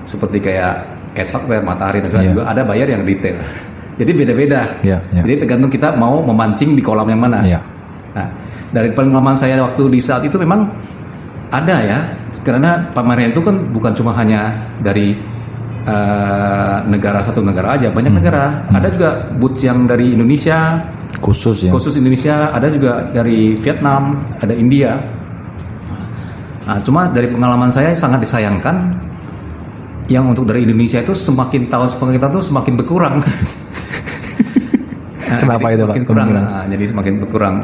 seperti 0.00 0.40
kayak 0.40 0.88
Esak, 1.16 1.48
Matahari 1.48 2.04
dan 2.04 2.08
sebagainya. 2.12 2.28
Iya. 2.28 2.36
juga. 2.36 2.44
Ada 2.52 2.62
buyer 2.64 2.88
yang 2.92 3.02
retail. 3.04 3.36
Jadi 3.96 4.10
beda-beda. 4.12 4.60
Iya, 4.84 5.00
iya. 5.12 5.22
Jadi 5.24 5.34
tergantung 5.40 5.72
kita 5.72 5.96
mau 5.96 6.20
memancing 6.20 6.76
di 6.76 6.84
kolam 6.84 7.08
yang 7.08 7.20
mana. 7.20 7.40
Iya. 7.40 7.60
Nah, 8.12 8.28
dari 8.68 8.92
pengalaman 8.92 9.32
saya 9.32 9.56
waktu 9.64 9.88
di 9.88 10.00
saat 10.00 10.20
itu 10.28 10.36
memang 10.36 10.68
ada 11.48 11.76
ya, 11.80 11.98
karena 12.44 12.84
pameran 12.92 13.32
itu 13.32 13.40
kan 13.40 13.56
bukan 13.72 13.92
cuma 13.96 14.12
hanya 14.12 14.52
dari 14.84 15.16
eh, 15.86 16.76
negara 16.90 17.22
satu 17.22 17.40
negara 17.40 17.78
aja, 17.78 17.94
banyak 17.94 18.10
negara. 18.10 18.66
Ada 18.74 18.88
juga 18.90 19.10
boots 19.38 19.62
yang 19.62 19.86
dari 19.86 20.18
Indonesia, 20.18 20.82
Khusus 21.16 21.64
ya. 21.64 21.72
khusus 21.72 21.96
Indonesia, 21.96 22.52
ada 22.52 22.68
juga 22.68 23.08
dari 23.08 23.56
Vietnam, 23.56 24.20
ada 24.36 24.52
India. 24.52 25.00
Nah, 26.66 26.78
cuma 26.82 27.06
dari 27.08 27.30
pengalaman 27.30 27.70
saya 27.70 27.94
sangat 27.94 28.20
disayangkan 28.20 28.76
yang 30.06 30.26
untuk 30.26 30.46
dari 30.46 30.62
Indonesia 30.62 30.98
itu 30.98 31.14
semakin 31.14 31.66
tahun 31.66 31.88
semakin 31.88 32.18
tahun 32.20 32.32
tuh 32.36 32.44
semakin 32.44 32.72
berkurang. 32.74 33.14
Nah, 35.26 35.38
Kenapa 35.42 35.66
itu, 35.70 35.82
Pak? 35.82 35.94
kurang. 36.06 36.28
Nah, 36.30 36.64
jadi 36.66 36.84
semakin 36.86 37.14
berkurang. 37.22 37.56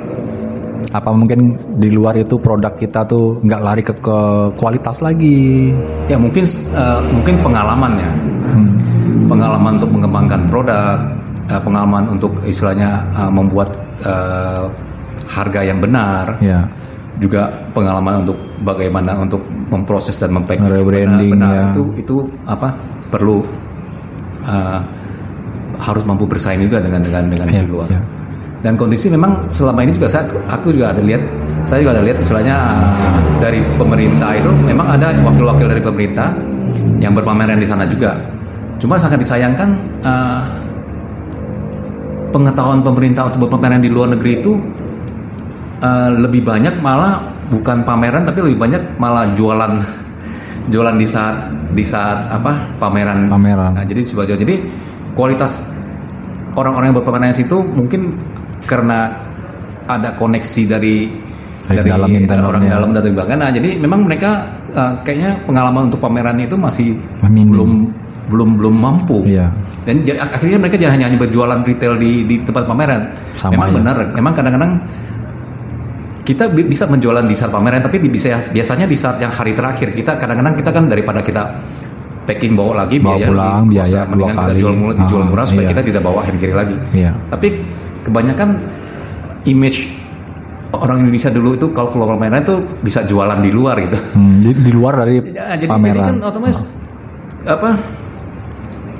Apa 0.92 1.08
mungkin 1.08 1.56
di 1.78 1.88
luar 1.88 2.18
itu 2.18 2.36
produk 2.36 2.74
kita 2.74 3.06
tuh 3.06 3.40
nggak 3.40 3.60
lari 3.62 3.80
ke, 3.80 3.94
ke 3.96 4.18
kualitas 4.60 5.00
lagi? 5.00 5.72
Ya 6.06 6.20
mungkin 6.20 6.44
eh, 6.44 7.00
mungkin 7.10 7.34
pengalaman 7.40 7.92
ya, 7.96 8.10
Hmm. 8.42 8.68
pengalaman 9.30 9.78
untuk 9.80 9.90
mengembangkan 9.94 10.40
produk, 10.46 10.98
eh, 11.48 11.60
pengalaman 11.62 12.10
untuk 12.12 12.42
istilahnya 12.44 13.06
eh, 13.16 13.30
membuat 13.32 13.70
eh, 14.02 14.64
harga 15.32 15.60
yang 15.64 15.78
benar, 15.80 16.36
Ya, 16.42 16.66
juga 17.22 17.52
pengalaman 17.70 18.26
untuk 18.26 18.38
bagaimana 18.66 19.14
untuk 19.22 19.44
memproses 19.70 20.18
dan 20.18 20.34
mempacking 20.34 20.66
Rebranding, 20.66 21.38
benar, 21.38 21.54
ya. 21.54 21.64
itu 21.72 21.82
itu 22.00 22.16
apa 22.48 22.74
perlu 23.08 23.46
eh, 24.48 24.80
harus 25.78 26.04
mampu 26.06 26.24
bersaing 26.28 26.62
juga 26.62 26.82
dengan 26.82 27.00
dengan 27.02 27.22
dengan 27.30 27.46
di 27.48 27.70
luar. 27.70 27.88
ya. 27.90 28.02
Dan 28.62 28.78
kondisi 28.78 29.10
memang 29.10 29.42
selama 29.50 29.82
ini 29.82 29.90
juga 29.98 30.06
saya 30.06 30.30
aku 30.46 30.70
juga 30.70 30.94
ada 30.94 31.02
lihat 31.02 31.22
saya 31.66 31.82
juga 31.82 31.98
ada 31.98 32.02
lihat 32.06 32.18
istilahnya 32.22 32.54
uh, 32.54 33.18
dari 33.42 33.58
pemerintah 33.74 34.30
itu 34.38 34.50
memang 34.66 34.86
ada 34.86 35.10
wakil-wakil 35.22 35.66
dari 35.66 35.82
pemerintah 35.82 36.30
yang 37.02 37.14
berpameran 37.14 37.58
di 37.58 37.66
sana 37.66 37.86
juga. 37.86 38.14
Cuma 38.78 38.98
sangat 38.98 39.18
disayangkan 39.22 39.68
uh, 40.06 40.42
pengetahuan 42.32 42.80
pemerintah 42.80 43.28
untuk 43.28 43.46
berpameran 43.46 43.84
di 43.84 43.92
luar 43.92 44.16
negeri 44.16 44.40
itu 44.40 44.56
uh, 45.84 46.10
lebih 46.16 46.42
banyak 46.42 46.80
malah 46.80 47.20
bukan 47.52 47.84
pameran 47.84 48.24
tapi 48.24 48.40
lebih 48.40 48.58
banyak 48.58 48.82
malah 48.96 49.28
jualan 49.36 49.76
jualan 50.72 50.96
di 50.96 51.06
saat 51.06 51.36
di 51.72 51.84
saat 51.84 52.28
apa 52.32 52.76
pameran. 52.80 53.28
Pameran. 53.28 53.76
Nah, 53.76 53.84
jadi 53.84 54.00
sebagai 54.04 54.40
jadi 54.40 54.64
kualitas 55.12 55.72
orang-orang 56.56 56.92
yang 56.92 56.96
berpameran 57.00 57.32
di 57.36 57.44
situ 57.44 57.60
mungkin 57.60 58.16
karena 58.64 59.12
ada 59.88 60.14
koneksi 60.16 60.62
dari 60.68 60.96
Dari 61.62 61.78
dalam 61.86 62.10
internetnya. 62.10 62.50
orang 62.50 62.62
dalam 62.66 62.90
dari. 62.90 63.38
Nah, 63.38 63.50
jadi 63.54 63.70
memang 63.78 64.02
mereka 64.02 64.50
uh, 64.74 64.98
kayaknya 65.06 65.46
pengalaman 65.46 65.86
untuk 65.86 66.02
pameran 66.02 66.34
itu 66.42 66.58
masih 66.58 66.98
Minim. 67.30 67.54
belum 67.54 67.70
belum 68.32 68.56
belum 68.56 68.74
mampu. 68.74 69.28
Iya. 69.28 69.52
Dan 69.82 70.02
jadi, 70.02 70.16
akhirnya 70.16 70.58
mereka 70.58 70.76
jangan 70.76 70.96
hanya 70.96 71.18
berjualan 71.18 71.60
retail 71.60 71.94
di 71.96 72.24
di 72.24 72.40
tempat 72.40 72.64
pameran. 72.64 73.12
Sama, 73.32 73.52
memang 73.54 73.68
ya. 73.68 73.74
benar, 73.76 73.96
memang 74.10 74.32
kadang-kadang 74.32 74.72
kita 76.22 76.48
bi- 76.48 76.64
bisa 76.64 76.86
menjualan 76.86 77.22
di 77.22 77.34
saat 77.34 77.50
pameran 77.50 77.82
tapi 77.82 77.98
bisa 78.00 78.30
biasanya 78.48 78.86
di 78.86 78.94
saat 78.94 79.18
yang 79.18 79.28
hari 79.28 79.52
terakhir 79.52 79.90
kita 79.90 80.14
kadang-kadang 80.14 80.54
kita 80.54 80.70
kan 80.70 80.86
daripada 80.86 81.18
kita 81.18 81.42
packing 82.22 82.54
bawa 82.54 82.86
lagi 82.86 82.96
Bawa 82.96 83.18
biaya 83.18 83.26
pulang, 83.26 83.60
lebih 83.60 83.74
biaya 83.74 83.90
dua 83.90 84.06
mendingan 84.06 84.30
kita 84.30 84.42
kali. 84.46 84.60
jual 84.62 84.72
murah, 84.72 84.94
dijual 84.94 85.18
Ah, 85.18 85.26
murah 85.26 85.44
supaya 85.44 85.60
iya. 85.60 85.72
kita 85.74 85.82
tidak 85.82 86.02
bawa 86.02 86.18
akhir 86.22 86.34
kiri 86.38 86.54
lagi. 86.54 86.76
Iya. 86.94 87.10
Tapi 87.28 87.48
kebanyakan 88.00 88.48
image 89.44 89.78
orang 90.72 90.96
Indonesia 91.02 91.28
dulu 91.28 91.50
itu 91.52 91.66
kalau 91.68 91.90
keluar 91.90 92.14
pameran 92.14 92.40
itu 92.40 92.54
bisa 92.80 93.02
jualan 93.02 93.42
di 93.42 93.50
luar 93.50 93.82
gitu. 93.82 93.98
Hmm, 94.14 94.38
di, 94.38 94.54
di 94.54 94.70
luar 94.70 95.02
dari 95.02 95.18
Ya, 95.26 95.58
jadi, 95.58 95.58
jadi 95.58 95.66
pameran. 95.66 96.06
kan 96.06 96.18
otomatis 96.22 96.58
apa 97.42 97.74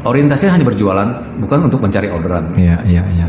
orientasinya 0.03 0.59
hanya 0.59 0.67
berjualan 0.67 1.09
bukan 1.39 1.59
untuk 1.71 1.81
mencari 1.83 2.09
orderan. 2.11 2.51
Iya, 2.59 2.79
iya, 2.85 3.05
iya. 3.07 3.29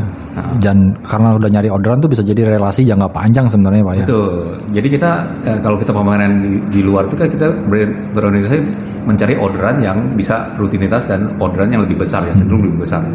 Dan 0.58 0.90
karena 0.98 1.38
udah 1.38 1.46
nyari 1.46 1.70
orderan 1.70 2.02
tuh 2.02 2.10
bisa 2.10 2.26
jadi 2.26 2.58
relasi 2.58 2.82
jangka 2.82 3.06
panjang 3.14 3.46
sebenarnya 3.46 3.86
Pak 3.86 3.94
ya. 3.94 4.04
Betul. 4.06 4.30
Jadi 4.74 4.88
kita 4.90 5.10
eh, 5.46 5.58
kalau 5.62 5.78
kita 5.78 5.94
pameran 5.94 6.42
di, 6.42 6.58
di 6.74 6.80
luar 6.82 7.06
itu 7.06 7.14
kan 7.14 7.30
kita 7.30 7.54
ber- 7.70 7.94
berorganisasi 8.10 8.58
mencari 9.06 9.38
orderan 9.38 9.78
yang 9.78 10.18
bisa 10.18 10.50
rutinitas 10.58 11.06
dan 11.06 11.38
orderan 11.38 11.70
yang 11.70 11.86
lebih 11.86 12.02
besar 12.02 12.26
ya 12.26 12.34
cenderung 12.34 12.66
lebih 12.66 12.82
besar. 12.82 13.06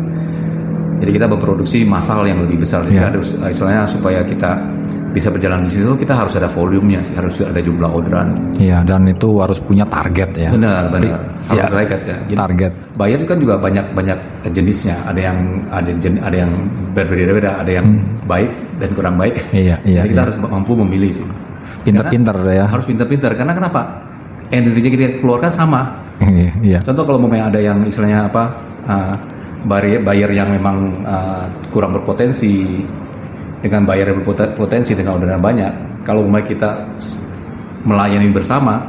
Jadi 0.99 1.11
kita 1.11 1.27
memproduksi 1.27 1.83
massal 1.83 2.23
yang 2.23 2.39
lebih 2.39 2.63
besar. 2.63 2.87
Jadi 2.87 2.95
Iya. 2.95 3.11
harus 3.11 3.35
eh, 3.35 3.51
istilahnya 3.51 3.83
supaya 3.83 4.23
kita 4.23 4.51
bisa 5.09 5.33
berjalan 5.33 5.65
di 5.65 5.71
situ 5.73 5.97
kita 5.97 6.13
harus 6.13 6.37
ada 6.37 6.45
volumenya 6.45 7.01
sih, 7.01 7.17
harus 7.17 7.41
ada 7.41 7.57
jumlah 7.57 7.89
orderan. 7.89 8.29
Iya, 8.61 8.85
dan 8.85 9.09
itu 9.09 9.41
harus 9.41 9.57
punya 9.57 9.83
target 9.89 10.29
ya. 10.37 10.49
Benar, 10.53 10.93
benar. 10.93 11.19
Harus 11.49 11.59
ya, 11.59 11.65
target 11.69 12.01
ya. 12.05 12.17
Jadi, 12.29 12.37
Target. 12.37 12.73
Buyer 12.93 13.17
itu 13.17 13.27
kan 13.27 13.37
juga 13.41 13.55
banyak 13.57 13.85
banyak 13.97 14.19
jenisnya. 14.53 14.95
Ada 15.09 15.21
yang 15.33 15.37
ada 15.73 15.91
jen- 15.97 16.21
ada 16.21 16.37
yang 16.45 16.51
berbeda-beda, 16.93 17.57
ada 17.57 17.71
yang 17.71 17.87
baik 18.29 18.51
dan 18.77 18.89
kurang 18.93 19.15
baik. 19.17 19.35
Hmm. 19.49 19.57
Iya, 19.57 19.75
iya, 19.83 20.01
Jadi 20.05 20.09
kita 20.13 20.21
iya. 20.21 20.27
harus 20.29 20.37
mampu 20.39 20.71
memilih 20.77 21.11
sih. 21.11 21.27
Pinter-pinter 21.83 22.35
ya. 22.49 22.65
Harus 22.69 22.85
pintar-pintar 22.85 23.33
karena 23.33 23.53
kenapa? 23.57 23.81
Energi 24.49 24.81
yang 24.81 24.93
kita 24.93 25.05
keluarkan 25.21 25.51
sama. 25.53 25.81
Iya, 26.19 26.51
iya. 26.61 26.79
Contoh 26.83 27.07
kalau 27.07 27.17
mau 27.21 27.31
ada 27.31 27.57
yang 27.57 27.81
istilahnya 27.87 28.27
apa? 28.27 28.51
uh, 28.89 29.15
buyer, 29.65 29.99
buyer 30.01 30.31
yang 30.31 30.49
memang 30.49 31.03
uh, 31.03 31.45
kurang 31.73 31.95
berpotensi 31.95 32.83
dengan 33.59 33.83
buyer 33.83 34.07
yang 34.11 34.23
berpotensi 34.23 34.95
dengan 34.95 35.19
orderan 35.19 35.41
banyak. 35.43 36.03
Kalau 36.07 36.23
mau 36.25 36.39
kita 36.39 36.87
melayani 37.83 38.31
bersama 38.31 38.87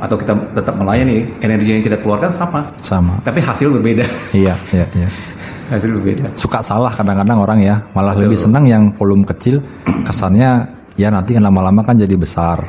atau 0.00 0.16
kita 0.16 0.32
tetap 0.56 0.74
melayani, 0.80 1.28
energi 1.44 1.76
yang 1.76 1.84
kita 1.84 2.00
keluarkan 2.00 2.32
sama, 2.32 2.64
Sama. 2.80 3.20
tapi 3.20 3.44
hasil 3.44 3.68
berbeda. 3.68 4.04
Iya, 4.32 4.56
iya, 4.72 4.86
iya. 4.96 5.08
hasil 5.72 5.92
berbeda. 5.92 6.32
Suka 6.32 6.64
salah 6.64 6.88
kadang-kadang 6.88 7.36
orang 7.36 7.60
ya, 7.60 7.84
malah 7.92 8.16
lebih 8.16 8.36
senang 8.36 8.64
yang 8.64 8.96
volume 8.96 9.28
kecil, 9.28 9.60
kesannya 10.08 10.72
ya 10.96 11.08
nanti 11.12 11.36
lama-lama 11.36 11.84
kan 11.84 12.00
jadi 12.00 12.16
besar. 12.16 12.64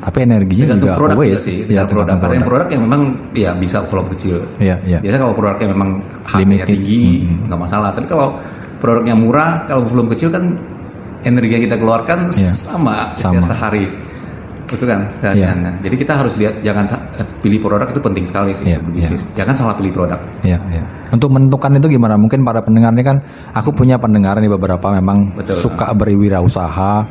Tapi 0.00 0.18
energinya 0.28 0.76
Tergantung 0.76 0.92
juga 0.92 1.00
produk 1.00 1.16
waste. 1.16 1.44
sih, 1.48 1.56
tergantung 1.64 2.04
produk. 2.04 2.12
tergantung 2.12 2.28
Ada 2.28 2.36
yang 2.36 2.44
produk. 2.44 2.56
produk 2.60 2.68
yang 2.76 2.82
memang 2.84 3.02
ya 3.32 3.50
bisa 3.56 3.78
volume 3.88 4.08
kecil. 4.12 4.36
Iya, 4.60 4.76
iya. 4.84 4.98
Biasanya 5.00 5.22
kalau 5.24 5.34
produknya 5.36 5.68
memang 5.72 5.90
harganya 6.28 6.64
tinggi 6.68 7.04
nggak 7.48 7.60
masalah. 7.60 7.88
Tapi 7.96 8.04
kalau 8.04 8.36
produknya 8.84 9.14
murah, 9.16 9.64
kalau 9.64 9.80
volume 9.88 10.12
kecil 10.12 10.28
kan 10.28 10.56
energi 11.26 11.52
yang 11.58 11.64
kita 11.66 11.76
keluarkan 11.76 12.30
Iya. 12.30 12.50
sama, 12.54 13.12
Sama. 13.18 13.42
sehari. 13.42 13.86
Itu 14.66 14.82
kan. 14.82 15.06
Iya. 15.22 15.54
Nah, 15.54 15.74
Jadi 15.78 15.94
kita 15.94 16.18
harus 16.18 16.34
lihat 16.38 16.58
jangan 16.58 16.86
eh, 16.90 17.26
pilih 17.38 17.62
produk 17.62 17.86
itu 17.86 18.02
penting 18.02 18.26
sekali 18.26 18.50
sih 18.50 18.66
Iya, 18.66 18.82
untuk 18.82 18.98
bisnis. 18.98 19.22
Jangan 19.34 19.54
salah 19.54 19.74
pilih 19.78 19.94
produk. 19.94 20.18
Iya, 20.42 20.58
iya. 20.70 20.82
Untuk 21.06 21.30
menentukan 21.30 21.70
itu 21.78 21.86
gimana? 21.86 22.18
Mungkin 22.18 22.42
para 22.42 22.58
pendengar 22.66 22.90
ini 22.90 23.06
kan, 23.06 23.22
aku 23.54 23.70
punya 23.70 23.94
pendengar 23.94 24.34
nih 24.42 24.50
beberapa 24.50 24.90
memang 24.90 25.38
Betul. 25.38 25.54
suka 25.54 25.94
berwirausaha. 25.94 27.06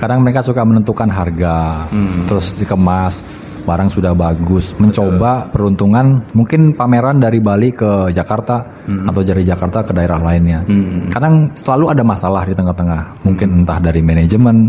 Kadang 0.00 0.24
mereka 0.24 0.40
suka 0.40 0.64
menentukan 0.64 1.12
harga, 1.12 1.84
terus 2.24 2.56
dikemas, 2.56 3.20
barang 3.64 3.88
sudah 3.88 4.12
bagus, 4.12 4.76
mencoba 4.76 5.48
peruntungan 5.48 6.20
mungkin 6.36 6.76
pameran 6.76 7.16
dari 7.16 7.40
Bali 7.40 7.72
ke 7.72 8.12
Jakarta 8.12 8.84
atau 8.84 9.20
dari 9.24 9.40
Jakarta 9.40 9.80
ke 9.80 9.96
daerah 9.96 10.20
lainnya. 10.20 10.62
Kadang 11.08 11.56
selalu 11.56 11.96
ada 11.96 12.04
masalah 12.04 12.44
di 12.44 12.52
tengah-tengah. 12.52 13.24
Mungkin 13.24 13.64
entah 13.64 13.80
dari 13.80 14.04
manajemen, 14.04 14.68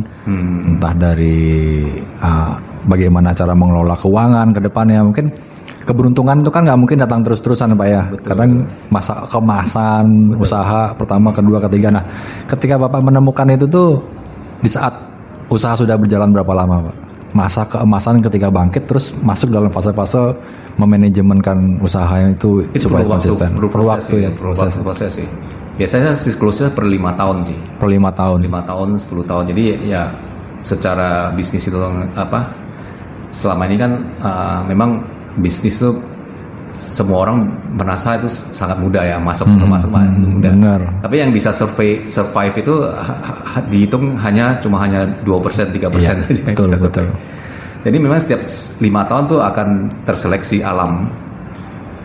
entah 0.80 0.94
dari 0.96 1.84
ah, 2.24 2.56
bagaimana 2.88 3.36
cara 3.36 3.52
mengelola 3.52 4.00
keuangan 4.00 4.56
ke 4.56 4.60
depannya. 4.64 5.04
Mungkin 5.04 5.28
keberuntungan 5.86 6.42
itu 6.42 6.50
kan 6.50 6.66
nggak 6.66 6.80
mungkin 6.80 6.98
datang 7.04 7.22
terus-terusan 7.22 7.76
pak 7.76 7.88
ya. 7.92 8.02
Kadang 8.24 8.64
masa 8.88 9.28
kemasan 9.28 10.34
usaha 10.40 10.96
pertama, 10.96 11.36
kedua, 11.36 11.60
ketiga. 11.68 11.92
Nah, 11.92 12.04
ketika 12.48 12.80
bapak 12.80 13.04
menemukan 13.04 13.52
itu 13.52 13.68
tuh 13.68 14.00
di 14.64 14.72
saat 14.72 14.96
usaha 15.52 15.76
sudah 15.78 16.00
berjalan 16.00 16.32
berapa 16.32 16.56
lama 16.56 16.90
pak? 16.90 17.15
Masa 17.36 17.68
keemasan 17.68 18.24
ketika 18.24 18.48
bangkit 18.48 18.88
terus 18.88 19.12
masuk 19.20 19.52
dalam 19.52 19.68
fase-fase 19.68 20.32
memanajemenkan 20.80 21.84
usaha 21.84 22.08
yang 22.16 22.32
itu, 22.32 22.64
Itu 22.72 22.88
supaya 22.88 23.04
perlu 23.04 23.12
waktu, 23.12 23.28
konsisten. 23.28 23.50
perlu 23.52 23.68
Perlu 23.68 23.84
proses 23.84 23.92
waktu 24.08 24.16
ya 24.24 24.30
perlu 24.32 24.52
proses. 24.56 24.64
waktu 24.72 24.82
proses 24.88 25.12
sih. 25.20 25.28
Biasanya 25.76 26.12
siklusnya 26.16 26.72
per 26.72 26.88
lima 26.88 27.12
tahun 27.12 27.44
sih. 27.44 27.58
Per 27.76 27.88
lima 27.92 28.10
tahun. 28.16 28.40
lima 28.48 28.64
tahun 28.64 28.96
10 28.96 29.28
tahun 29.28 29.44
jadi 29.52 29.64
ya 29.84 30.04
secara 30.64 31.36
bisnis 31.36 31.68
itu 31.68 31.76
apa 32.16 32.40
selama 33.30 33.68
ini 33.68 33.76
kan 33.76 33.92
uh, 34.24 34.64
memang 34.66 35.04
bisnis 35.38 35.84
itu 35.84 35.92
semua 36.70 37.28
orang 37.28 37.46
merasa 37.74 38.18
itu 38.18 38.26
sangat 38.30 38.78
mudah 38.80 39.04
ya 39.06 39.18
masuk 39.18 39.46
untuk 39.46 39.70
masuk 39.70 39.90
mah 39.94 40.06
mudah 40.10 40.52
benar. 40.54 40.82
tapi 41.02 41.22
yang 41.22 41.30
bisa 41.30 41.54
survey 41.54 42.02
survive 42.06 42.56
itu 42.58 42.76
ha- 42.90 43.20
ha- 43.22 43.66
dihitung 43.70 44.18
hanya 44.18 44.58
cuma 44.60 44.82
hanya 44.82 45.06
dua 45.22 45.38
persen 45.38 45.70
tiga 45.70 45.90
persen 45.90 46.18
Iya, 46.26 46.54
betul, 46.54 46.68
betul. 46.74 47.06
jadi 47.86 47.98
memang 48.02 48.18
setiap 48.18 48.42
lima 48.82 49.06
tahun 49.06 49.24
tuh 49.30 49.40
akan 49.42 49.68
terseleksi 50.04 50.66
alam 50.66 51.10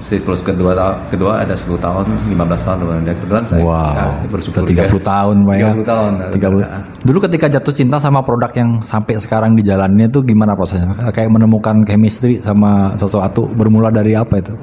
siklus 0.01 0.41
kedua 0.41 0.73
kedua 1.13 1.45
ada 1.45 1.53
10 1.53 1.77
tahun 1.77 2.05
15 2.33 2.67
tahun 2.67 2.79
dan 3.05 3.15
kebetulan 3.21 3.45
saya 3.45 3.63
Wow, 3.63 3.93
ya, 3.93 4.07
bersyukur 4.33 4.65
udah 4.65 4.89
30 4.89 5.05
tahun 5.05 5.37
Pak 5.45 5.55
ya. 5.61 5.69
30 5.77 5.85
tahun 5.85 6.13
30. 6.33 7.07
Dulu 7.07 7.19
ketika 7.29 7.47
jatuh 7.53 7.75
cinta 7.77 7.97
sama 8.01 8.25
produk 8.25 8.51
yang 8.57 8.81
sampai 8.81 9.21
sekarang 9.21 9.53
di 9.53 9.63
jalannya 9.63 10.09
itu 10.09 10.25
gimana 10.25 10.57
prosesnya? 10.57 11.13
Kayak 11.13 11.31
menemukan 11.37 11.85
chemistry 11.85 12.41
sama 12.41 12.97
sesuatu 12.97 13.45
bermula 13.53 13.93
dari 13.93 14.17
apa 14.17 14.41
itu? 14.41 14.57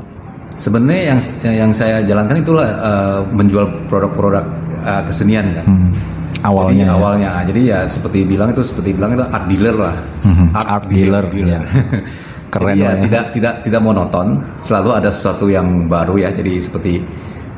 Sebenarnya 0.57 1.13
yang 1.13 1.19
yang 1.53 1.71
saya 1.71 2.01
jalankan 2.01 2.41
itulah 2.41 2.65
eh, 2.65 3.19
menjual 3.29 3.85
produk-produk 3.85 4.43
eh, 4.81 5.01
kesenian 5.05 5.53
kan. 5.53 5.65
Hmm. 5.69 5.93
Awalnya 6.37 6.85
Jadi 6.85 6.85
ya. 6.85 6.93
awalnya, 6.93 7.29
jadi 7.49 7.61
ya 7.65 7.79
seperti 7.89 8.21
bilang 8.27 8.53
itu 8.53 8.61
seperti 8.61 8.93
bilang 8.93 9.17
itu 9.17 9.25
art 9.25 9.45
dealer 9.49 9.73
lah. 9.73 9.95
Mhm, 10.21 10.47
art 10.53 10.85
dealer, 10.85 11.25
ya. 11.33 11.61
Keren 12.47 12.73
Jadi 12.73 12.79
ya, 12.79 12.91
ya. 12.95 13.01
tidak 13.03 13.23
tidak 13.35 13.53
tidak 13.61 13.81
monoton, 13.83 14.39
selalu 14.57 14.95
ada 14.95 15.09
sesuatu 15.11 15.47
yang 15.47 15.85
baru 15.85 16.15
ya. 16.15 16.29
Jadi 16.31 16.63
seperti 16.63 16.93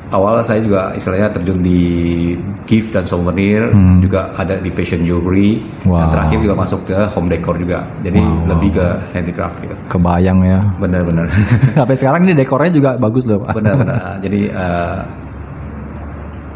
awal 0.10 0.42
saya 0.42 0.66
juga 0.66 0.90
istilahnya 0.98 1.30
terjun 1.30 1.62
di 1.62 1.82
gift 2.66 2.98
dan 2.98 3.06
souvenir, 3.06 3.70
juga 4.02 4.34
ada 4.34 4.58
di 4.58 4.70
fashion 4.70 5.06
jewelry, 5.06 5.62
Hmm. 5.86 5.94
Wow. 5.94 6.02
dan 6.02 6.08
terakhir 6.10 6.38
juga 6.42 6.56
masuk 6.58 6.82
ke 6.86 6.98
home 7.14 7.30
decor 7.30 7.58
juga. 7.58 7.86
Jadi 8.02 8.18
lebih 8.46 8.70
ke 8.74 8.86
handicraft 9.14 9.58
gitu. 9.62 9.76
Kebayang 9.90 10.42
ya. 10.42 10.60
Benar-benar. 10.82 11.30
Sampai 11.78 11.94
sekarang 11.94 12.26
ini 12.26 12.34
dekornya 12.34 12.72
juga 12.74 12.90
bagus 12.98 13.30
loh 13.30 13.46
Pak. 13.46 13.62
Benar-benar. 13.62 14.18
Jadi 14.22 14.50
eh, 14.50 15.00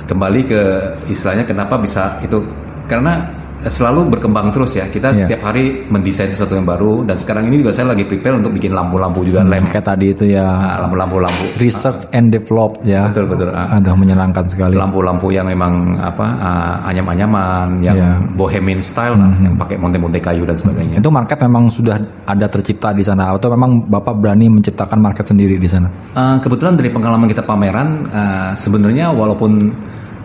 kembali 0.03 0.41
ke 0.43 0.61
istilahnya 1.07 1.45
kenapa 1.45 1.77
bisa 1.77 2.17
itu 2.19 2.41
karena 2.85 3.23
selalu 3.65 4.09
berkembang 4.09 4.49
terus 4.49 4.73
ya. 4.73 4.85
Kita 4.85 5.09
Iya. 5.09 5.23
setiap 5.23 5.41
hari 5.45 5.63
mendesain 5.85 6.27
sesuatu 6.27 6.53
yang 6.53 6.63
baru 6.63 7.03
dan 7.03 7.15
sekarang 7.15 7.45
ini 7.45 7.59
juga 7.59 7.71
saya 7.71 7.89
lagi 7.89 8.03
prepare 8.03 8.35
untuk 8.35 8.51
bikin 8.51 8.71
lampu-lampu 8.71 9.21
juga 9.21 9.41
lem 9.41 9.63
Kayak 9.63 9.85
tadi 9.85 10.05
itu 10.09 10.25
ya 10.27 10.43
Ah, 10.43 10.77
lampu-lampu 10.81 11.17
lampu 11.17 11.43
research 11.57 12.07
and 12.11 12.29
develop 12.29 12.79
ya. 12.81 13.07
betul 13.07 13.25
betul 13.25 13.49
ah. 13.49 13.73
Ada 13.73 13.93
menyenangkan 13.93 14.45
sekali. 14.45 14.73
lampu-lampu 14.73 15.29
yang 15.29 15.45
memang 15.45 15.73
apa 15.97 16.25
ah, 16.33 16.75
anyam-anyaman 16.85 17.79
yang 17.79 17.95
Iya. 17.95 18.11
bohemian 18.33 18.79
style 18.79 19.13
lah 19.13 19.33
yang 19.39 19.53
pakai 19.53 19.75
monte-monte 19.75 20.17
kayu 20.17 20.43
dan 20.43 20.55
sebagainya 20.55 20.97
Itu 20.97 21.09
market 21.09 21.37
memang 21.39 21.67
sudah 21.67 21.95
ada 22.23 22.47
tercipta 22.47 22.89
di 22.89 23.01
sana 23.01 23.29
atau 23.29 23.49
memang 23.49 23.85
Bapak 23.85 24.15
berani 24.15 24.47
menciptakan 24.49 24.97
market 24.97 25.25
sendiri 25.25 25.55
di 25.55 25.67
sana? 25.67 25.87
Ah, 26.13 26.37
kebetulan 26.37 26.73
dari 26.73 26.87
pengalaman 26.87 27.25
kita 27.25 27.41
pameran 27.41 28.05
ah, 28.07 28.51
sebenarnya 28.53 29.09
walaupun 29.09 29.73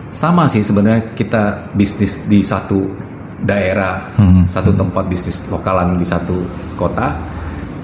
sama 0.09 0.45
sih 0.45 0.59
sebenarnya 0.59 1.13
kita 1.13 1.69
bisnis 1.71 2.25
di 2.25 2.41
satu 2.41 3.08
daerah 3.41 4.03
satu 4.43 4.71
tempat 4.71 5.05
bisnis 5.05 5.47
lokalan 5.47 5.95
di 5.95 6.03
satu 6.03 6.35
kota 6.75 7.15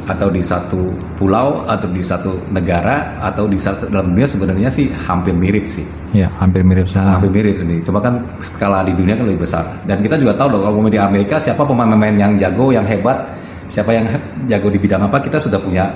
atau 0.06 0.30
di 0.30 0.38
satu 0.38 0.94
pulau 1.18 1.66
atau 1.66 1.90
di 1.90 1.98
satu 1.98 2.38
negara 2.54 3.18
atau 3.20 3.50
di 3.50 3.58
satu 3.58 3.90
dalam 3.90 4.14
dunia 4.14 4.30
sebenarnya 4.30 4.70
sih 4.70 4.86
hampir 5.04 5.34
mirip 5.34 5.66
sih 5.66 5.82
Ya, 6.14 6.30
hampir 6.38 6.62
mirip 6.62 6.86
Nah, 6.86 6.94
semua. 6.94 7.12
hampir 7.18 7.32
mirip 7.34 7.58
sendiri. 7.58 7.82
Cuma 7.82 8.00
kan 8.00 8.24
skala 8.38 8.86
di 8.86 8.94
dunia 8.94 9.18
kan 9.18 9.26
lebih 9.26 9.44
besar. 9.44 9.68
Dan 9.84 10.00
kita 10.00 10.16
juga 10.16 10.32
tahu 10.32 10.56
loh 10.56 10.62
kalau 10.64 10.86
di 10.86 10.96
Amerika 10.96 11.36
siapa 11.36 11.66
pemain-pemain 11.66 12.16
yang 12.16 12.32
jago, 12.38 12.72
yang 12.72 12.86
hebat, 12.86 13.28
siapa 13.66 13.92
yang 13.92 14.08
jago 14.46 14.70
di 14.70 14.80
bidang 14.80 15.04
apa 15.04 15.20
kita 15.20 15.36
sudah 15.36 15.60
punya 15.60 15.92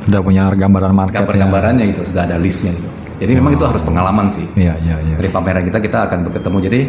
Sudah 0.00 0.18
punya 0.18 0.48
gambaran 0.48 0.90
market 0.90 1.14
ya. 1.14 1.22
gambar-gambarannya 1.22 1.84
gitu, 1.86 2.02
sudah 2.02 2.22
ada 2.24 2.34
listnya 2.34 2.72
gitu. 2.72 2.88
Jadi 3.20 3.32
memang 3.36 3.52
itu 3.52 3.62
harus 3.62 3.82
pengalaman 3.84 4.26
sih. 4.32 4.46
Iya, 4.56 4.74
iya, 4.80 4.96
iya. 5.04 5.14
Dari 5.14 5.28
pameran 5.28 5.62
kita 5.62 5.78
kita 5.78 5.98
akan 6.08 6.18
bertemu. 6.26 6.58
Jadi 6.64 6.80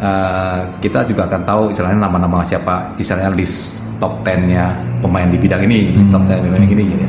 eh, 0.00 0.60
kita 0.80 1.04
juga 1.08 1.28
akan 1.28 1.42
tahu 1.44 1.62
istilahnya 1.72 2.06
nama-nama 2.06 2.44
siapa, 2.44 2.96
istilahnya 3.00 3.32
list 3.36 3.98
top 4.00 4.24
10-nya 4.24 4.72
pemain 5.00 5.28
di 5.28 5.38
bidang 5.40 5.62
ini, 5.64 5.96
list 5.96 6.12
top 6.12 6.24
10 6.28 6.46
pemain 6.46 6.64
ini 6.64 6.84
gitu. 6.84 7.06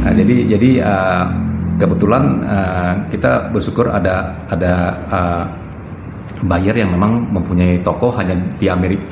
Nah, 0.00 0.12
jadi 0.16 0.36
jadi 0.56 0.70
eh, 0.80 1.24
kebetulan 1.80 2.24
eh, 2.44 2.92
kita 3.12 3.52
bersyukur 3.52 3.92
ada 3.92 4.32
ada 4.48 4.72
eh, 5.08 5.44
buyer 6.44 6.76
yang 6.76 6.96
memang 6.96 7.28
mempunyai 7.28 7.80
toko 7.84 8.12
hanya 8.16 8.36
di 8.56 8.66
Amerika. 8.68 9.04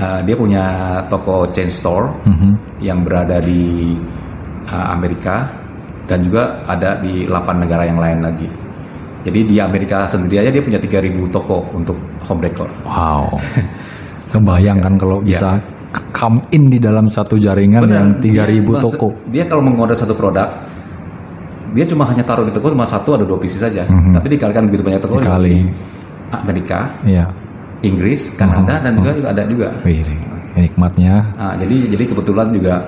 Eh, 0.00 0.20
dia 0.24 0.36
punya 0.38 0.64
toko 1.10 1.50
chain 1.50 1.68
store 1.68 2.08
yang 2.80 3.02
berada 3.02 3.42
di 3.42 3.94
eh, 4.64 4.86
Amerika 4.94 5.50
dan 6.06 6.22
juga 6.26 6.62
ada 6.66 6.98
di 6.98 7.26
8 7.26 7.62
negara 7.62 7.86
yang 7.86 7.98
lain 7.98 8.18
lagi. 8.22 8.48
Jadi 9.20 9.40
di 9.44 9.56
Amerika 9.58 10.04
sendiri 10.04 10.40
aja 10.40 10.50
dia 10.50 10.60
punya 10.60 10.78
3000 10.78 11.12
toko 11.28 11.68
untuk 11.72 11.96
home 12.22 12.40
decor. 12.40 12.68
Wow. 12.82 13.36
Kebayang 14.32 14.78
kan 14.78 14.94
kalau 14.94 15.20
Iya. 15.20 15.26
bisa 15.26 15.50
come 16.10 16.38
in 16.50 16.70
di 16.70 16.78
dalam 16.78 17.06
satu 17.06 17.34
jaringan 17.34 17.84
Benar. 17.84 17.96
yang 17.96 18.08
3000 18.16 18.64
Dia- 18.70 18.80
toko. 18.80 19.06
Dia 19.28 19.44
kalau 19.44 19.60
mengorder 19.60 19.92
satu 19.92 20.14
produk, 20.14 20.48
dia 21.70 21.84
cuma 21.84 22.06
hanya 22.06 22.22
taruh 22.22 22.46
di 22.46 22.50
toko 22.50 22.70
cuma 22.70 22.86
satu 22.86 23.14
atau 23.14 23.26
dua 23.26 23.36
pieces 23.36 23.60
saja. 23.60 23.84
Tapi 23.86 24.26
dikalikan 24.30 24.66
begitu 24.66 24.82
banyak 24.82 25.00
toko. 25.00 25.18
Dikali. 25.18 25.50
di 25.50 25.58
Amerika, 26.30 26.94
Iya. 27.02 27.26
Inggris, 27.82 28.36
Kanada 28.36 28.78
dan 28.78 28.92
juga 28.94 29.10
ada 29.24 29.42
juga. 29.44 29.68
Wih, 29.82 30.04
nikmatnya. 30.54 31.26
Ah, 31.34 31.54
jadi 31.56 31.90
jadi 31.90 32.04
kebetulan 32.06 32.52
juga 32.52 32.86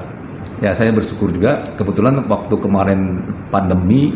ya 0.62 0.70
saya 0.70 0.94
bersyukur 0.94 1.34
juga 1.34 1.58
kebetulan 1.74 2.22
waktu 2.24 2.54
kemarin 2.54 3.18
pandemi 3.50 4.14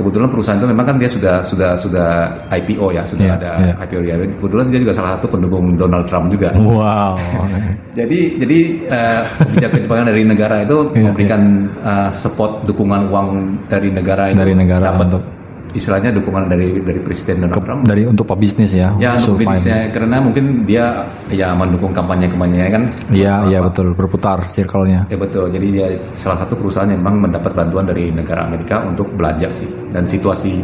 kebetulan 0.00 0.28
perusahaan 0.28 0.56
itu 0.56 0.66
memang 0.66 0.82
kan 0.82 0.96
dia 0.96 1.06
sudah 1.06 1.36
sudah 1.40 1.76
sudah 1.76 2.08
IPO 2.50 2.86
ya 2.90 3.02
sudah 3.04 3.26
Iya, 3.26 3.36
ada 3.36 3.50
iya. 3.60 3.72
IPO 3.84 4.00
ya 4.02 4.14
kebetulan 4.32 4.66
dia 4.68 4.80
juga 4.80 4.92
salah 4.92 5.10
satu 5.14 5.26
pendukung 5.28 5.76
Donald 5.76 6.08
Trump 6.08 6.26
juga 6.28 6.50
Wow. 6.56 7.14
jadi 7.98 8.18
jadi 8.36 8.58
eh, 8.88 9.20
kebijakan-kebijakan 9.22 10.06
dari 10.08 10.22
negara 10.24 10.56
itu 10.60 10.76
Iya, 10.90 11.02
memberikan 11.06 11.42
eh, 11.76 12.08
support 12.10 12.64
dukungan 12.64 13.08
uang 13.08 13.28
dari 13.68 13.92
negara 13.92 14.32
itu 14.32 14.38
Dari 14.38 14.54
negara 14.56 14.90
dapat 14.90 15.06
untuk- 15.12 15.39
istilahnya 15.70 16.10
dukungan 16.10 16.50
dari 16.50 16.82
dari 16.82 17.00
Presiden 17.02 17.46
Donald 17.46 17.62
Trump 17.62 17.82
Dari 17.86 18.02
untuk 18.06 18.26
pebisnis 18.26 18.74
ya. 18.74 18.94
ya 18.98 19.14
untuk 19.14 19.38
bisnisnya 19.38 19.94
karena 19.94 20.18
mungkin 20.18 20.66
dia 20.66 21.06
ya 21.30 21.54
mendukung 21.54 21.94
kampanye-kampanye 21.94 22.70
kan 22.70 22.82
Iya, 23.10 23.46
iya 23.50 23.58
betul, 23.62 23.94
berputar 23.94 24.46
circle-nya. 24.46 25.06
Ya 25.10 25.18
betul, 25.18 25.50
jadi 25.50 25.66
dia 25.70 25.86
salah 26.06 26.42
satu 26.46 26.58
perusahaan 26.58 26.90
yang 26.90 27.02
memang 27.02 27.30
mendapat 27.30 27.54
bantuan 27.54 27.86
dari 27.86 28.10
negara 28.10 28.46
Amerika 28.46 28.82
untuk 28.86 29.14
belanja 29.14 29.50
sih. 29.54 29.70
Dan 29.90 30.06
situasi 30.06 30.62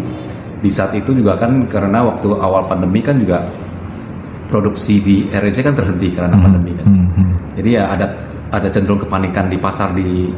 di 0.63 0.71
saat 0.71 0.95
itu 0.95 1.15
juga 1.15 1.39
kan 1.39 1.67
karena 1.71 2.03
waktu 2.07 2.33
awal 2.39 2.67
pandemi 2.67 3.03
kan 3.03 3.19
juga 3.19 3.43
produksi 4.47 5.03
di 5.03 5.17
RRC 5.27 5.59
kan 5.67 5.75
terhenti 5.75 6.09
karena 6.15 6.35
pandemi 6.39 6.73
kan. 6.75 6.87
Jadi 7.59 7.71
ya 7.73 7.91
ada 7.91 8.07
ada 8.51 8.69
cenderung 8.71 9.03
kepanikan 9.03 9.51
di 9.51 9.59
pasar 9.59 9.91
di 9.95 10.31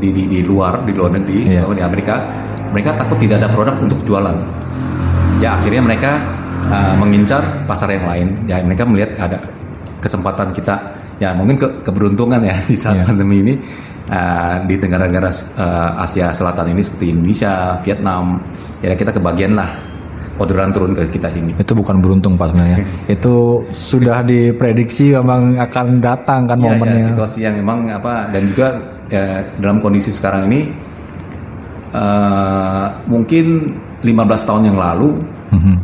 di 0.00 0.08
di, 0.10 0.22
di 0.26 0.40
luar 0.42 0.82
di 0.82 0.92
luar 0.96 1.12
negeri, 1.14 1.46
terutama 1.46 1.76
di 1.76 1.84
Amerika. 1.84 2.14
Mereka 2.70 2.90
takut 2.96 3.18
tidak 3.18 3.42
ada 3.42 3.48
produk 3.50 3.76
untuk 3.82 4.00
jualan. 4.06 4.36
Ya 5.42 5.58
akhirnya 5.58 5.82
mereka 5.82 6.22
uh, 6.70 6.94
mengincar 6.96 7.42
pasar 7.66 7.90
yang 7.90 8.06
lain. 8.06 8.26
Ya 8.46 8.62
mereka 8.62 8.86
melihat 8.86 9.10
ada 9.18 9.38
kesempatan 9.98 10.54
kita. 10.54 10.78
Ya 11.18 11.36
mungkin 11.36 11.58
ke, 11.58 11.66
keberuntungan 11.84 12.40
ya 12.40 12.54
di 12.70 12.76
saat 12.78 13.02
Iya. 13.02 13.04
pandemi 13.10 13.42
ini 13.42 13.54
uh, 14.06 14.62
di 14.64 14.78
negara-negara 14.78 15.28
uh, 15.58 16.04
Asia 16.04 16.30
Selatan 16.30 16.70
ini 16.72 16.80
seperti 16.80 17.10
Indonesia, 17.10 17.74
Vietnam. 17.82 18.38
Ya 18.80 18.94
kita 18.94 19.12
kebagian 19.12 19.58
lah 19.58 19.68
orderan 20.38 20.70
turun 20.72 20.94
ke 20.94 21.10
kita 21.10 21.28
sini. 21.28 21.52
Itu 21.58 21.74
bukan 21.74 21.98
beruntung 22.00 22.38
Pak 22.38 22.54
sebenarnya. 22.54 22.78
itu 23.18 23.34
sudah 23.68 24.22
diprediksi 24.22 25.12
memang 25.12 25.58
akan 25.58 25.98
datang 26.00 26.46
kan 26.46 26.56
Ya, 26.56 26.64
ya, 26.64 26.68
momennya. 26.70 27.06
situasi 27.12 27.38
yang 27.44 27.58
memang 27.58 27.90
apa 27.90 28.30
dan 28.30 28.42
juga 28.46 28.68
ya, 29.10 29.22
dalam 29.58 29.78
kondisi 29.78 30.08
sekarang 30.08 30.46
ini 30.46 30.70
eh, 31.90 32.86
mungkin 33.04 33.46
15 34.00 34.14
tahun 34.46 34.62
yang 34.64 34.78
lalu 34.78 35.10
Mhm. 35.50 35.74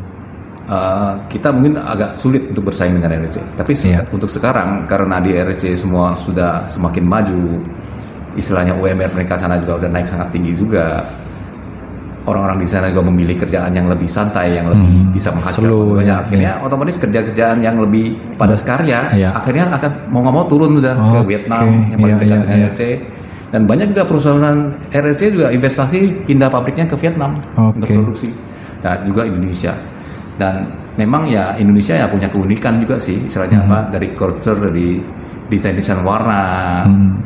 eh, 0.67 1.13
kita 1.29 1.51
mungkin 1.51 1.79
agak 1.79 2.15
sulit 2.15 2.47
untuk 2.47 2.71
bersaing 2.71 2.95
dengan 2.95 3.11
RRC. 3.13 3.39
Tapi 3.55 3.73
Iya. 3.75 4.07
untuk 4.11 4.27
sekarang 4.27 4.87
karena 4.87 5.19
di 5.19 5.35
RRC 5.35 5.75
semua 5.75 6.15
sudah 6.15 6.67
semakin 6.67 7.03
maju, 7.03 7.59
istilahnya 8.35 8.75
UMR 8.75 9.11
mereka 9.13 9.35
sana 9.35 9.59
juga 9.59 9.79
udah 9.79 9.91
naik 9.91 10.07
sangat 10.07 10.31
tinggi 10.31 10.55
juga. 10.55 11.07
Orang-orang 12.23 12.59
di 12.59 12.67
sana 12.67 12.91
juga 12.91 13.07
memilih 13.07 13.39
kerjaan 13.39 13.71
yang 13.71 13.87
lebih 13.87 14.07
santai, 14.07 14.59
yang 14.59 14.67
lebih 14.67 15.15
bisa 15.15 15.31
menghasilkan 15.31 15.63
Hmm. 15.63 15.71
slow, 15.71 15.95
banyak. 15.95 16.07
ya, 16.07 16.17
Akhirnya 16.23 16.53
otomatis 16.59 16.97
kerja-kerjaan 16.99 17.59
yang 17.63 17.79
lebih 17.79 18.15
padat 18.35 18.63
karya, 18.63 19.11
Iya. 19.15 19.31
akhirnya 19.31 19.71
akan 19.71 19.91
mau 20.11 20.23
nggak 20.23 20.35
mau 20.35 20.47
turun 20.47 20.75
udah 20.77 20.95
ke 20.95 21.19
Oke, 21.23 21.27
Vietnam 21.31 21.67
yang 21.85 21.99
paling 22.01 22.15
iya, 22.15 22.19
dekat 22.19 22.27
iya, 22.31 22.43
dengan 22.43 22.59
iya. 22.59 22.67
RRC. 22.67 22.83
Dan 23.47 23.63
banyak 23.65 23.95
juga 23.95 24.05
perusahaan 24.05 24.59
RRC 24.91 25.23
juga 25.31 25.49
investasi 25.55 26.27
pindah 26.27 26.51
pabriknya 26.51 26.91
ke 26.91 26.99
Vietnam 26.99 27.39
untuk 27.55 27.87
Oke. 27.87 27.95
produksi. 27.95 28.29
Dan 28.83 29.07
juga 29.07 29.23
Indonesia. 29.25 29.73
Dan 30.37 30.67
memang 30.99 31.29
ya 31.31 31.55
Indonesia 31.57 31.95
ya 31.95 32.07
punya 32.11 32.27
keunikan 32.29 32.77
juga 32.83 32.97
sih 32.99 33.25
istilahnya 33.25 33.63
Hmm. 33.63 33.69
apa 33.71 33.79
dari 33.95 34.09
culture 34.13 34.59
dari 34.59 34.99
desain 35.47 35.77
desain 35.79 36.03
warna. 36.03 36.85
Hmm. 36.85 37.23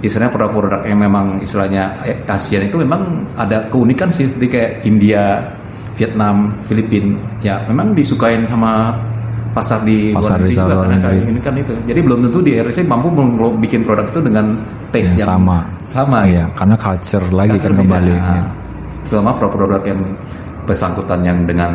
Istilahnya 0.00 0.32
produk-produk 0.32 0.80
yang 0.88 1.00
memang 1.00 1.44
istilahnya 1.44 1.92
eh, 2.08 2.24
ASEAN 2.24 2.72
itu 2.72 2.80
memang 2.80 3.28
ada 3.36 3.68
keunikan 3.68 4.08
sih 4.08 4.26
seperti 4.32 4.48
kayak 4.48 4.72
India, 4.88 5.44
Vietnam, 5.94 6.56
Filipina. 6.64 7.20
Ya 7.44 7.60
memang 7.68 7.92
disukain 7.92 8.48
sama 8.48 8.96
pasar 9.50 9.82
di 9.82 10.14
Pasar 10.14 10.38
luar 10.38 10.40
negeri 10.40 10.54
juga 10.54 10.74
karena 10.76 10.96
negeri. 10.96 11.18
keunikan 11.20 11.54
itu. 11.58 11.72
Jadi 11.84 12.00
belum 12.00 12.18
tentu 12.22 12.38
di 12.40 12.52
RRC 12.54 12.78
mampu 12.84 13.08
bikin 13.58 13.80
produk 13.82 14.06
itu 14.06 14.20
dengan 14.20 14.46
taste 14.88 15.10
Yang 15.12 15.18
yang 15.18 15.28
sama. 15.28 15.58
sama 15.84 16.18
Iya, 16.22 16.44
karena 16.54 16.76
culture 16.76 17.26
lagi 17.30 17.48
kan 17.48 17.56
Culture 17.58 17.74
kembali. 17.76 18.12
beda. 18.12 18.30
Iya. 18.30 18.42
Terutama 19.02 19.30
produk-produk 19.34 19.82
yang 19.84 20.00
bersangkutan 20.60 21.20
yang 21.20 21.38
dengan 21.42 21.72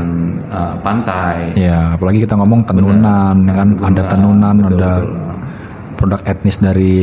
uh, 0.47 0.75
pantai. 0.79 1.51
Ya, 1.53 1.91
apalagi 1.91 2.23
kita 2.23 2.33
ngomong 2.33 2.63
tenunan, 2.63 3.35
kan 3.43 3.69
ada 3.77 4.03
tenunan, 4.07 4.55
betul, 4.57 4.71
ada 4.73 4.91
betul. 4.95 5.15
produk 5.95 6.21
etnis 6.23 6.57
dari 6.57 6.95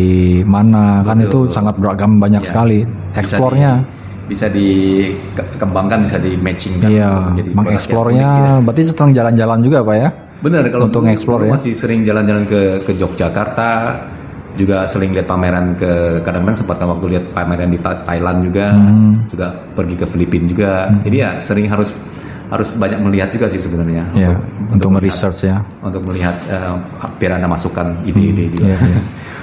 mana, 0.42 1.00
kan 1.02 1.20
itu 1.20 1.48
sangat 1.48 1.76
beragam 1.76 2.16
banyak 2.16 2.40
Ya. 2.40 2.48
sekali. 2.48 2.80
Bisa 3.12 3.20
Eksplornya, 3.20 3.72
di- 3.76 3.88
bisa 4.24 4.46
dikembangkan, 4.48 5.98
bisa 6.00 6.16
di 6.16 6.32
matching 6.34 6.80
iya, 6.82 7.28
mengeksplornya. 7.52 8.62
Berarti 8.62 8.82
setelah 8.82 9.12
jalan-jalan 9.12 9.60
juga 9.60 9.84
pak 9.84 9.96
ya? 9.98 10.10
Benar 10.42 10.66
kalau 10.68 10.86
Untuk 10.90 11.06
dulu 11.06 11.46
ya. 11.46 11.54
Masih 11.54 11.72
sering 11.72 12.02
jalan-jalan 12.02 12.44
ke 12.44 12.60
ke 12.82 12.92
Yogyakarta, 12.92 13.70
juga 14.52 14.84
sering 14.84 15.14
lihat 15.14 15.24
pameran 15.24 15.72
ke 15.72 16.20
kadang-kadang 16.20 16.58
sempat 16.58 16.76
kan 16.76 16.90
waktu 16.90 17.06
lihat 17.08 17.24
pameran 17.30 17.70
di 17.70 17.78
Tha- 17.78 18.02
Thailand 18.04 18.44
juga, 18.44 18.74
Hmm. 18.74 19.22
juga 19.24 19.46
pergi 19.72 19.94
ke 19.96 20.04
Filipina 20.04 20.44
juga. 20.44 20.70
Jadi 21.00 21.16
ya 21.16 21.30
sering 21.38 21.66
harus 21.66 21.94
harus 22.52 22.68
banyak 22.76 23.00
melihat 23.00 23.32
juga 23.32 23.48
sih 23.48 23.56
sebenarnya 23.56 24.04
Ya, 24.12 24.36
untuk, 24.68 24.92
melihat- 24.92 25.08
nge-research 25.08 25.40
ya. 25.48 25.64
untuk 25.80 26.04
melihat 26.04 26.36
eh, 26.52 26.74
biar 27.16 27.40
anda 27.40 27.48
masukkan 27.48 27.96
ide-ide 28.04 28.52
juga. 28.52 28.66
Iya, 28.66 28.76
iya. 28.82 29.00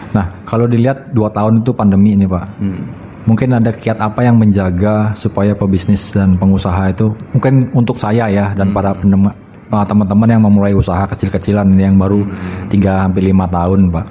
Nah, 0.10 0.26
kalau 0.44 0.66
dilihat 0.66 1.10
dua 1.10 1.30
tahun 1.30 1.62
itu 1.62 1.74
pandemi 1.74 2.14
ini, 2.14 2.26
Pak. 2.26 2.46
Hmm. 2.62 2.82
Mungkin 3.26 3.50
ada 3.52 3.70
kiat 3.70 3.98
apa 3.98 4.22
yang 4.22 4.38
menjaga 4.38 5.14
supaya 5.14 5.54
pebisnis 5.54 6.10
dan 6.10 6.34
pengusaha 6.34 6.90
itu 6.90 7.14
mungkin 7.30 7.70
untuk 7.72 7.94
saya 7.94 8.26
ya 8.26 8.54
dan 8.54 8.74
para 8.74 8.94
pendengar 8.94 9.34
uh, 9.72 9.86
teman-teman 9.86 10.30
yang 10.30 10.42
memulai 10.44 10.74
usaha 10.74 11.06
kecil-kecilan 11.06 11.66
yang 11.78 11.96
baru 11.98 12.26
3 12.68 12.74
sampai 12.78 13.22
5 13.34 13.56
tahun, 13.56 13.80
Pak. 13.94 14.06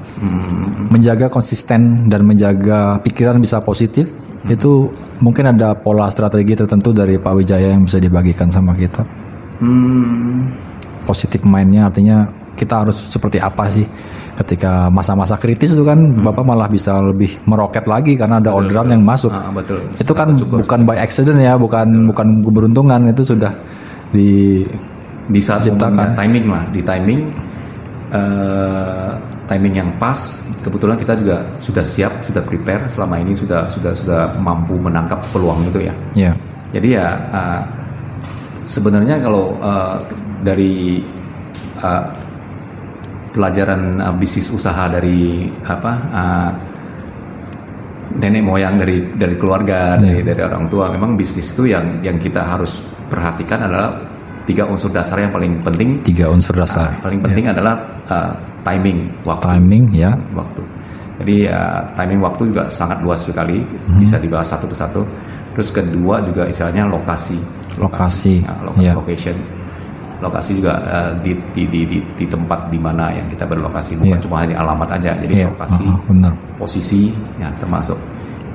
Menjaga 0.91 1.27
konsisten 1.31 2.07
dan 2.11 2.25
menjaga 2.25 2.99
pikiran 3.03 3.39
bisa 3.39 3.63
positif 3.63 4.11
itu 4.47 4.89
mungkin 5.19 5.51
ada 5.51 5.75
pola 5.75 6.07
strategi 6.09 6.55
tertentu 6.55 6.95
dari 6.95 7.19
Pak 7.19 7.33
Wijaya 7.35 7.75
yang 7.75 7.85
bisa 7.85 7.99
dibagikan 7.99 8.49
sama 8.49 8.73
kita. 8.79 9.03
Hmm, 9.59 10.55
Positif 11.05 11.43
mindnya 11.43 11.89
artinya 11.91 12.29
kita 12.55 12.85
harus 12.85 12.95
seperti 12.99 13.39
apa 13.39 13.71
sih 13.71 13.87
ketika 14.39 14.87
masa-masa 14.87 15.35
kritis 15.35 15.75
itu 15.75 15.83
kan 15.83 15.99
Bapak 16.23 16.47
malah 16.47 16.71
bisa 16.71 17.03
lebih 17.03 17.43
meroket 17.47 17.91
lagi 17.91 18.15
karena 18.15 18.39
ada 18.39 18.55
orderan 18.55 18.87
yang 18.95 19.03
masuk. 19.03 19.35
ah, 19.35 19.51
betul. 19.51 19.83
Itu 19.99 20.15
kan 20.15 20.35
bukan 20.39 20.87
by 20.87 20.99
accident 21.03 21.43
ya, 21.43 21.59
bukan 21.59 22.07
bukan 22.13 22.47
keberuntungan 22.47 23.11
itu 23.11 23.23
sudah 23.27 23.51
di 24.15 24.63
di 25.29 25.41
saat 25.45 25.69
Ciptakan. 25.69 26.17
timing 26.17 26.47
lah 26.49 26.65
di 26.73 26.81
timing 26.81 27.21
eh, 28.13 29.13
timing 29.49 29.75
yang 29.77 29.91
pas 30.01 30.17
kebetulan 30.65 30.97
kita 30.97 31.17
juga 31.17 31.45
sudah 31.61 31.85
siap 31.85 32.13
sudah 32.29 32.43
prepare 32.45 32.89
selama 32.89 33.21
ini 33.21 33.33
sudah 33.37 33.69
sudah 33.69 33.93
sudah 33.97 34.21
mampu 34.41 34.77
menangkap 34.77 35.21
peluang 35.33 35.65
itu 35.69 35.89
ya. 35.89 35.95
Ya. 36.17 36.33
Jadi 36.73 36.89
ya 36.97 37.09
eh, 37.33 37.63
sebenarnya 38.69 39.21
kalau 39.21 39.57
eh, 39.61 39.97
dari 40.45 41.01
eh, 41.81 42.05
pelajaran 43.33 44.01
eh, 44.01 44.15
bisnis 44.17 44.49
usaha 44.53 44.89
dari 44.89 45.49
apa 45.65 45.93
eh, 46.13 46.51
nenek 48.19 48.43
moyang 48.45 48.81
dari 48.81 49.05
dari 49.15 49.37
keluarga 49.37 50.01
dari 50.01 50.25
dari 50.25 50.41
orang 50.41 50.67
tua 50.73 50.89
memang 50.89 51.15
bisnis 51.15 51.53
itu 51.53 51.69
yang 51.69 52.01
yang 52.01 52.17
kita 52.17 52.41
harus 52.41 52.81
perhatikan 53.09 53.69
adalah 53.69 54.08
tiga 54.49 54.65
unsur 54.65 54.89
dasar 54.89 55.21
yang 55.21 55.29
paling 55.29 55.61
penting. 55.61 56.01
Tiga 56.01 56.33
unsur 56.33 56.57
dasar. 56.57 56.97
paling 57.05 57.21
penting 57.21 57.53
adalah 57.53 57.77
uh, 58.09 58.33
timing 58.65 59.13
waktu. 59.23 59.45
Timing 59.45 59.85
ya. 59.93 60.17
waktu. 60.33 60.65
Jadi 61.21 61.37
uh, 61.53 61.83
timing 61.93 62.21
waktu 62.25 62.43
juga 62.49 62.73
sangat 62.73 63.05
luas 63.05 63.21
sekali 63.21 63.61
bisa 64.01 64.17
dibahas 64.17 64.49
satu 64.49 64.65
persatu. 64.65 65.05
Terus 65.53 65.69
kedua 65.69 66.25
juga 66.25 66.49
istilahnya 66.49 66.89
lokasi. 66.89 67.37
Lokasi, 67.77 68.41
Nah, 68.41 68.63
loka- 68.65 68.81
ya. 68.81 68.93
location. 68.97 69.37
Lokasi 70.19 70.59
juga 70.59 70.79
uh, 70.83 71.13
di, 71.21 71.35
di, 71.53 71.67
di, 71.69 71.81
di, 71.85 71.99
di 72.01 72.25
tempat 72.27 72.71
di 72.71 72.79
mana 72.79 73.11
yang 73.13 73.27
kita 73.29 73.45
berlokasi. 73.45 73.99
Bukan 74.01 74.17
Iya. 74.17 74.23
cuma 74.23 74.37
hanya 74.41 74.57
alamat 74.65 74.89
aja. 74.97 75.13
Jadi 75.19 75.45
Iya, 75.45 75.53
lokasi 75.53 75.85
ah, 75.87 75.95
ah, 75.95 76.01
benar. 76.09 76.33
posisi 76.57 77.13
ya 77.37 77.51
termasuk. 77.61 77.99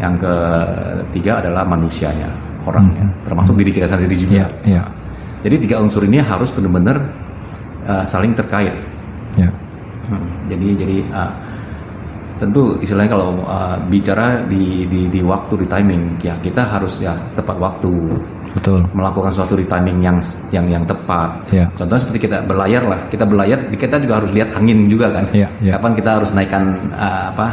Yang 0.01 0.25
ketiga 0.25 1.39
adalah 1.39 1.63
manusianya 1.63 2.27
orangnya. 2.63 3.06
Termasuk 3.27 3.56
diri 3.56 3.71
kita 3.71 3.86
sendiri 3.86 4.15
juga. 4.17 4.47
Ya, 4.65 4.79
ya. 4.79 4.84
Jadi 5.43 5.56
tiga 5.60 5.75
unsur 5.84 6.08
ini 6.08 6.23
harus 6.23 6.49
benar-benar 6.56 6.97
uh, 7.86 8.08
saling 8.08 8.34
terkait 8.34 8.73
Ya. 9.38 9.49
Hmm, 10.10 10.27
jadi 10.51 10.67
jadi 10.77 10.97
uh, 11.10 11.34
tentu 12.38 12.75
istilahnya 12.84 13.15
kalau 13.15 13.39
uh, 13.45 13.77
bicara 13.88 14.43
di, 14.45 14.84
di 14.89 15.08
di 15.08 15.21
waktu 15.23 15.63
di 15.63 15.67
timing 15.69 16.19
ya 16.19 16.36
kita 16.43 16.60
harus 16.65 16.99
ya 16.99 17.15
tepat 17.34 17.56
waktu 17.56 17.93
Betul. 18.53 18.84
melakukan 18.93 19.32
suatu 19.32 19.56
di 19.58 19.65
timing 19.65 20.03
yang 20.03 20.17
yang 20.51 20.65
yang 20.69 20.84
tepat. 20.86 21.34
Ya. 21.49 21.65
Contohnya 21.73 22.01
seperti 22.03 22.29
kita 22.29 22.43
berlayar 22.45 22.84
lah, 22.86 22.99
kita 23.10 23.23
berlayar 23.25 23.71
kita 23.73 23.97
juga 24.03 24.21
harus 24.21 24.32
lihat 24.36 24.53
angin 24.60 24.86
juga 24.91 25.10
kan. 25.10 25.25
Ya, 25.32 25.47
ya. 25.63 25.79
Kapan 25.79 25.91
kita 25.97 26.10
harus 26.21 26.29
naikkan 26.36 26.63
uh, 26.93 27.34
apa 27.34 27.47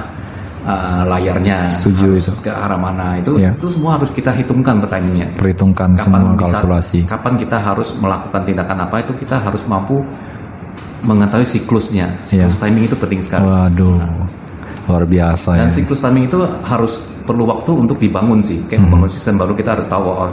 uh, 0.62 1.02
layarnya, 1.06 1.68
Setuju 1.72 2.14
harus 2.14 2.26
itu. 2.26 2.46
ke 2.46 2.52
arah 2.52 2.76
mana 2.76 3.16
itu 3.16 3.36
Ya. 3.36 3.52
itu 3.52 3.68
semua 3.68 3.96
harus 3.96 4.10
kita 4.10 4.30
hitungkan 4.30 4.78
pertimingnya. 4.78 5.28
Perhitungkan 5.34 5.92
semua 5.94 6.36
bisa- 6.36 6.60
kalkulasi. 6.60 7.04
kapan 7.04 7.34
kita 7.36 7.56
harus 7.56 7.96
melakukan 7.96 8.42
tindakan 8.44 8.78
apa 8.84 9.00
itu 9.00 9.12
kita 9.16 9.36
harus 9.36 9.62
mampu 9.64 9.96
mengetahui 11.00 11.46
siklusnya. 11.46 12.12
Siklus 12.20 12.60
Ya. 12.60 12.62
timing 12.68 12.84
itu 12.86 12.96
penting 12.96 13.20
sekali. 13.24 13.44
Waduh. 13.44 14.00
Luar 14.88 15.04
biasa 15.06 15.56
ya. 15.56 15.64
Dan 15.64 15.70
siklus 15.70 16.00
timing 16.00 16.26
itu 16.26 16.40
harus 16.66 17.14
perlu 17.24 17.46
waktu 17.46 17.70
untuk 17.72 17.96
dibangun 17.96 18.42
sih. 18.42 18.64
Kayak 18.66 18.88
membangun 18.88 19.08
sistem 19.08 19.38
baru 19.38 19.52
kita 19.54 19.78
harus 19.78 19.86
tahu 19.86 20.02
oh, 20.04 20.28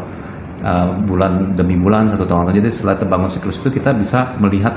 uh, 0.63 0.87
bulan 1.05 1.53
demi 1.53 1.77
bulan 1.77 2.09
satu 2.09 2.25
tahun. 2.25 2.51
Jadi 2.57 2.67
setelah 2.67 2.97
terbangun 2.97 3.29
siklus 3.29 3.61
itu 3.61 3.69
kita 3.69 3.93
bisa 3.95 4.33
melihat 4.41 4.73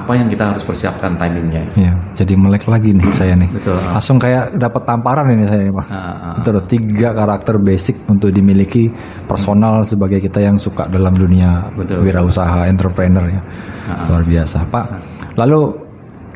apa 0.00 0.12
yang 0.16 0.26
kita 0.26 0.48
harus 0.48 0.64
persiapkan 0.64 1.14
timingnya. 1.14 1.64
Iya, 1.74 1.92
jadi 2.14 2.32
melek 2.34 2.64
lagi 2.64 2.90
nih 2.90 3.04
saya 3.12 3.36
nih. 3.36 3.52
Betul. 3.52 3.76
Langsung 3.76 4.16
kayak 4.16 4.56
dapat 4.56 4.82
tamparan 4.82 5.28
ini 5.28 5.44
saya 5.44 5.60
nih, 5.62 5.72
Pak. 5.72 5.86
Ah, 5.86 5.96
ah. 6.00 6.34
Betul, 6.36 6.56
tiga 6.66 7.12
karakter 7.12 7.56
basic 7.56 8.00
untuk 8.06 8.30
dimiliki 8.30 8.88
personal 9.24 9.80
sebagai 9.82 10.18
kita 10.18 10.40
yang 10.40 10.56
suka 10.56 10.88
dalam 10.88 11.12
dunia 11.12 11.68
Betul. 11.72 12.00
wirausaha, 12.02 12.64
entrepreneur 12.64 13.28
ya. 13.28 13.40
Luar 14.08 14.22
biasa, 14.22 14.64
Pak. 14.66 14.86
Lalu 15.36 15.60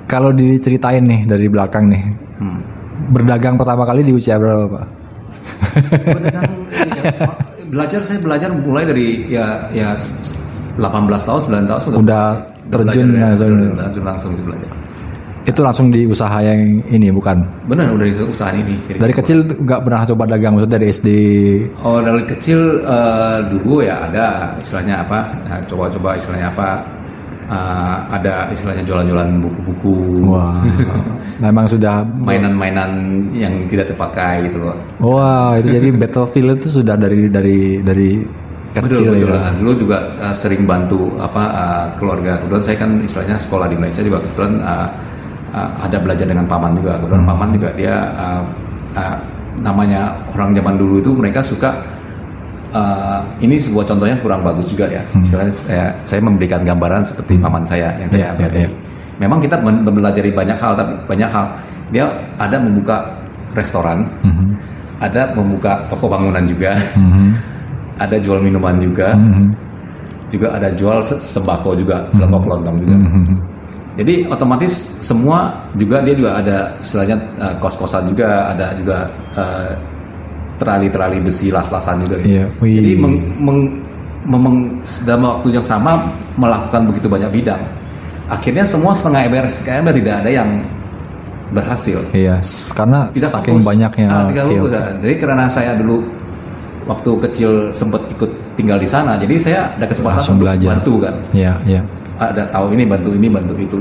kalau 0.05 0.31
diceritain 0.31 1.01
nih 1.01 1.25
dari 1.25 1.49
belakang 1.49 1.89
nih, 1.89 2.05
Hmm. 2.35 2.61
berdagang 3.09 3.55
pertama 3.55 3.83
kali 3.83 4.03
di 4.03 4.13
usia 4.13 4.37
berapa, 4.37 4.69
Pak? 4.69 4.85
Berdagang, 6.05 6.51
ya, 6.99 7.03
belajar 7.67 8.01
saya 8.01 8.19
belajar 8.19 8.51
mulai 8.53 8.85
dari 8.85 9.07
ya 9.27 9.67
ya 9.71 9.95
s- 9.95 10.15
s- 10.21 10.37
18 10.75 10.91
tahun 11.23 11.41
9 11.43 11.71
tahun 11.71 11.81
sudah 11.81 11.99
Udah 11.99 12.27
terjun 12.71 13.09
ya. 13.17 13.31
langsung. 13.31 13.53
Udah 13.53 13.85
terjun 13.89 14.05
langsung 14.05 14.31
belajar. 14.41 14.73
Itu 15.45 15.61
langsung 15.61 15.93
di 15.93 16.09
usaha 16.09 16.41
yang 16.41 16.81
ini 16.89 17.13
bukan? 17.13 17.45
Benar 17.69 17.93
udah 17.93 18.09
dari 18.09 18.17
usaha 18.17 18.49
ini. 18.57 18.81
Dari 18.97 19.13
kecil 19.13 19.45
nggak 19.45 19.81
pernah 19.85 20.01
coba 20.09 20.25
dagang, 20.25 20.57
maksudnya 20.57 20.81
dari 20.81 20.87
SD. 20.89 21.09
Oh 21.85 22.01
dari 22.01 22.25
kecil 22.25 22.81
eh, 22.81 23.39
dulu 23.53 23.85
ya 23.85 24.09
ada 24.09 24.57
istilahnya 24.57 25.05
apa? 25.05 25.37
Nah, 25.45 25.61
coba-coba 25.69 26.17
istilahnya 26.17 26.49
apa? 26.49 26.95
Eh, 27.45 27.97
ada 28.09 28.49
istilahnya 28.49 28.89
jualan-jualan 28.89 29.37
buku-buku, 29.37 30.25
Wah, 30.33 30.65
memang 31.45 31.69
sudah 31.69 32.01
mainan-mainan 32.17 33.21
yang 33.37 33.69
tidak 33.69 33.93
terpakai 33.93 34.49
gitu 34.49 34.65
loh. 34.65 34.73
Wah, 35.05 35.53
itu 35.61 35.77
jadi 35.77 35.93
battlefield 36.01 36.57
itu 36.57 36.81
sudah 36.81 36.97
dari 36.97 37.29
dari 37.29 37.85
dari 37.85 38.25
kecil 38.75 39.15
betul, 39.15 39.15
betul. 39.15 39.31
ya. 39.31 39.51
Dulu 39.55 39.73
juga 39.79 39.99
eh, 40.19 40.35
sering 40.35 40.63
bantu 40.65 41.15
apa 41.17 41.43
eh, 41.47 41.87
keluarga. 41.97 42.39
Kebetulan 42.39 42.65
saya 42.65 42.77
kan 42.77 42.91
istilahnya 42.99 43.37
sekolah 43.37 43.67
di 43.67 43.77
Malaysia 43.77 44.03
juga 44.03 44.19
kebetulan 44.19 44.53
eh, 44.59 44.89
eh, 45.55 45.71
ada 45.81 45.97
belajar 45.99 46.27
dengan 46.27 46.45
paman 46.45 46.73
juga. 46.75 46.99
Kebetulan 46.99 47.25
paman 47.25 47.49
juga 47.53 47.69
dia 47.73 47.95
eh, 48.11 48.43
eh, 48.97 49.17
namanya 49.55 50.03
orang 50.35 50.51
zaman 50.51 50.75
dulu 50.75 50.99
itu 50.99 51.11
mereka 51.15 51.39
suka 51.39 51.71
eh, 52.71 53.21
ini 53.41 53.55
sebuah 53.55 53.87
contohnya 53.87 54.17
kurang 54.19 54.43
bagus 54.43 54.67
juga 54.69 54.91
ya. 54.91 55.03
Istilahnya 55.05 55.55
eh, 55.69 55.91
saya 56.01 56.21
memberikan 56.21 56.61
gambaran 56.63 57.07
seperti 57.07 57.39
paman 57.39 57.63
saya 57.63 57.95
yang 57.97 58.09
saya 58.09 58.21
Ya, 58.21 58.29
ya, 58.29 58.37
pelajari. 58.37 58.65
ya. 58.67 58.71
Memang 59.15 59.39
kita 59.39 59.63
mempelajari 59.63 60.35
banyak 60.35 60.59
hal 60.59 60.75
tapi 60.75 60.93
banyak 61.07 61.31
hal 61.31 61.47
dia 61.95 62.11
ada 62.35 62.59
membuka 62.59 63.15
restoran, 63.55 64.11
Mhm, 64.27 64.59
ada 64.99 65.31
membuka 65.31 65.79
toko 65.87 66.11
bangunan 66.11 66.43
juga 66.43 66.75
mhm, 66.99 67.54
ada 67.97 68.17
jual 68.19 68.39
minuman 68.39 68.75
juga, 68.77 69.15
mhm, 69.15 69.47
juga 70.27 70.53
ada 70.53 70.71
jual 70.71 70.99
se- 70.99 71.21
sembako 71.21 71.75
juga, 71.75 72.09
kelompok 72.11 72.41
kelontong 72.45 72.77
juga. 72.81 72.97
mhm. 72.97 73.37
Jadi 73.95 74.27
otomatis 74.27 74.75
semua 75.01 75.71
juga 75.79 76.03
dia 76.03 76.19
juga 76.19 76.35
ada 76.35 76.75
istilahnya 76.83 77.15
eh, 77.39 77.55
kos-kosan 77.59 78.11
juga, 78.11 78.51
ada 78.51 78.75
juga 78.75 79.07
eh, 79.33 79.73
terali-terali 80.55 81.19
besi 81.19 81.51
las-lasan 81.51 82.03
juga. 82.03 82.17
gitu. 82.19 82.29
Iya, 82.29 82.45
wih. 82.59 82.75
Jadi 82.75 82.91
meng, 82.99 83.15
meng- 83.39 83.73
memeng- 84.27 84.83
dalam 85.07 85.23
waktu 85.29 85.49
yang 85.53 85.63
sama 85.63 85.99
melakukan 86.35 86.91
begitu 86.91 87.07
banyak 87.07 87.31
bidang. 87.31 87.63
Akhirnya 88.27 88.65
semua 88.65 88.91
setengah 88.91 89.29
ember, 89.29 89.47
setengah 89.47 89.77
ember 89.85 89.95
tidak 89.95 90.15
ada 90.25 90.31
yang 90.33 90.51
berhasil. 91.53 92.03
Iya, 92.11 92.41
karena 92.75 93.07
Tidak 93.15 93.31
saking 93.31 93.61
fokus. 93.61 93.69
banyaknya. 93.69 94.07
Ah, 94.09 94.27
tidak 94.27 94.45
fokus. 94.49 94.71
Jadi 94.99 95.15
karena 95.21 95.45
saya 95.47 95.79
dulu 95.79 96.03
waktu 96.85 97.11
kecil 97.29 97.51
sempat 97.73 98.05
ikut 98.11 98.31
tinggal 98.55 98.79
di 98.79 98.87
sana, 98.87 99.17
jadi 99.17 99.35
saya 99.37 99.61
ada 99.67 99.87
kesempatan 99.87 100.21
Langsung 100.21 100.37
untuk 100.39 100.47
belajar. 100.47 100.69
bantu 100.79 100.95
kan. 101.03 101.15
Iya, 101.33 101.53
iya. 101.65 101.81
Ada 102.17 102.47
tahu 102.53 102.71
ini 102.73 102.85
bantu 102.87 103.11
ini 103.13 103.27
bantu 103.29 103.55
itu. 103.59 103.79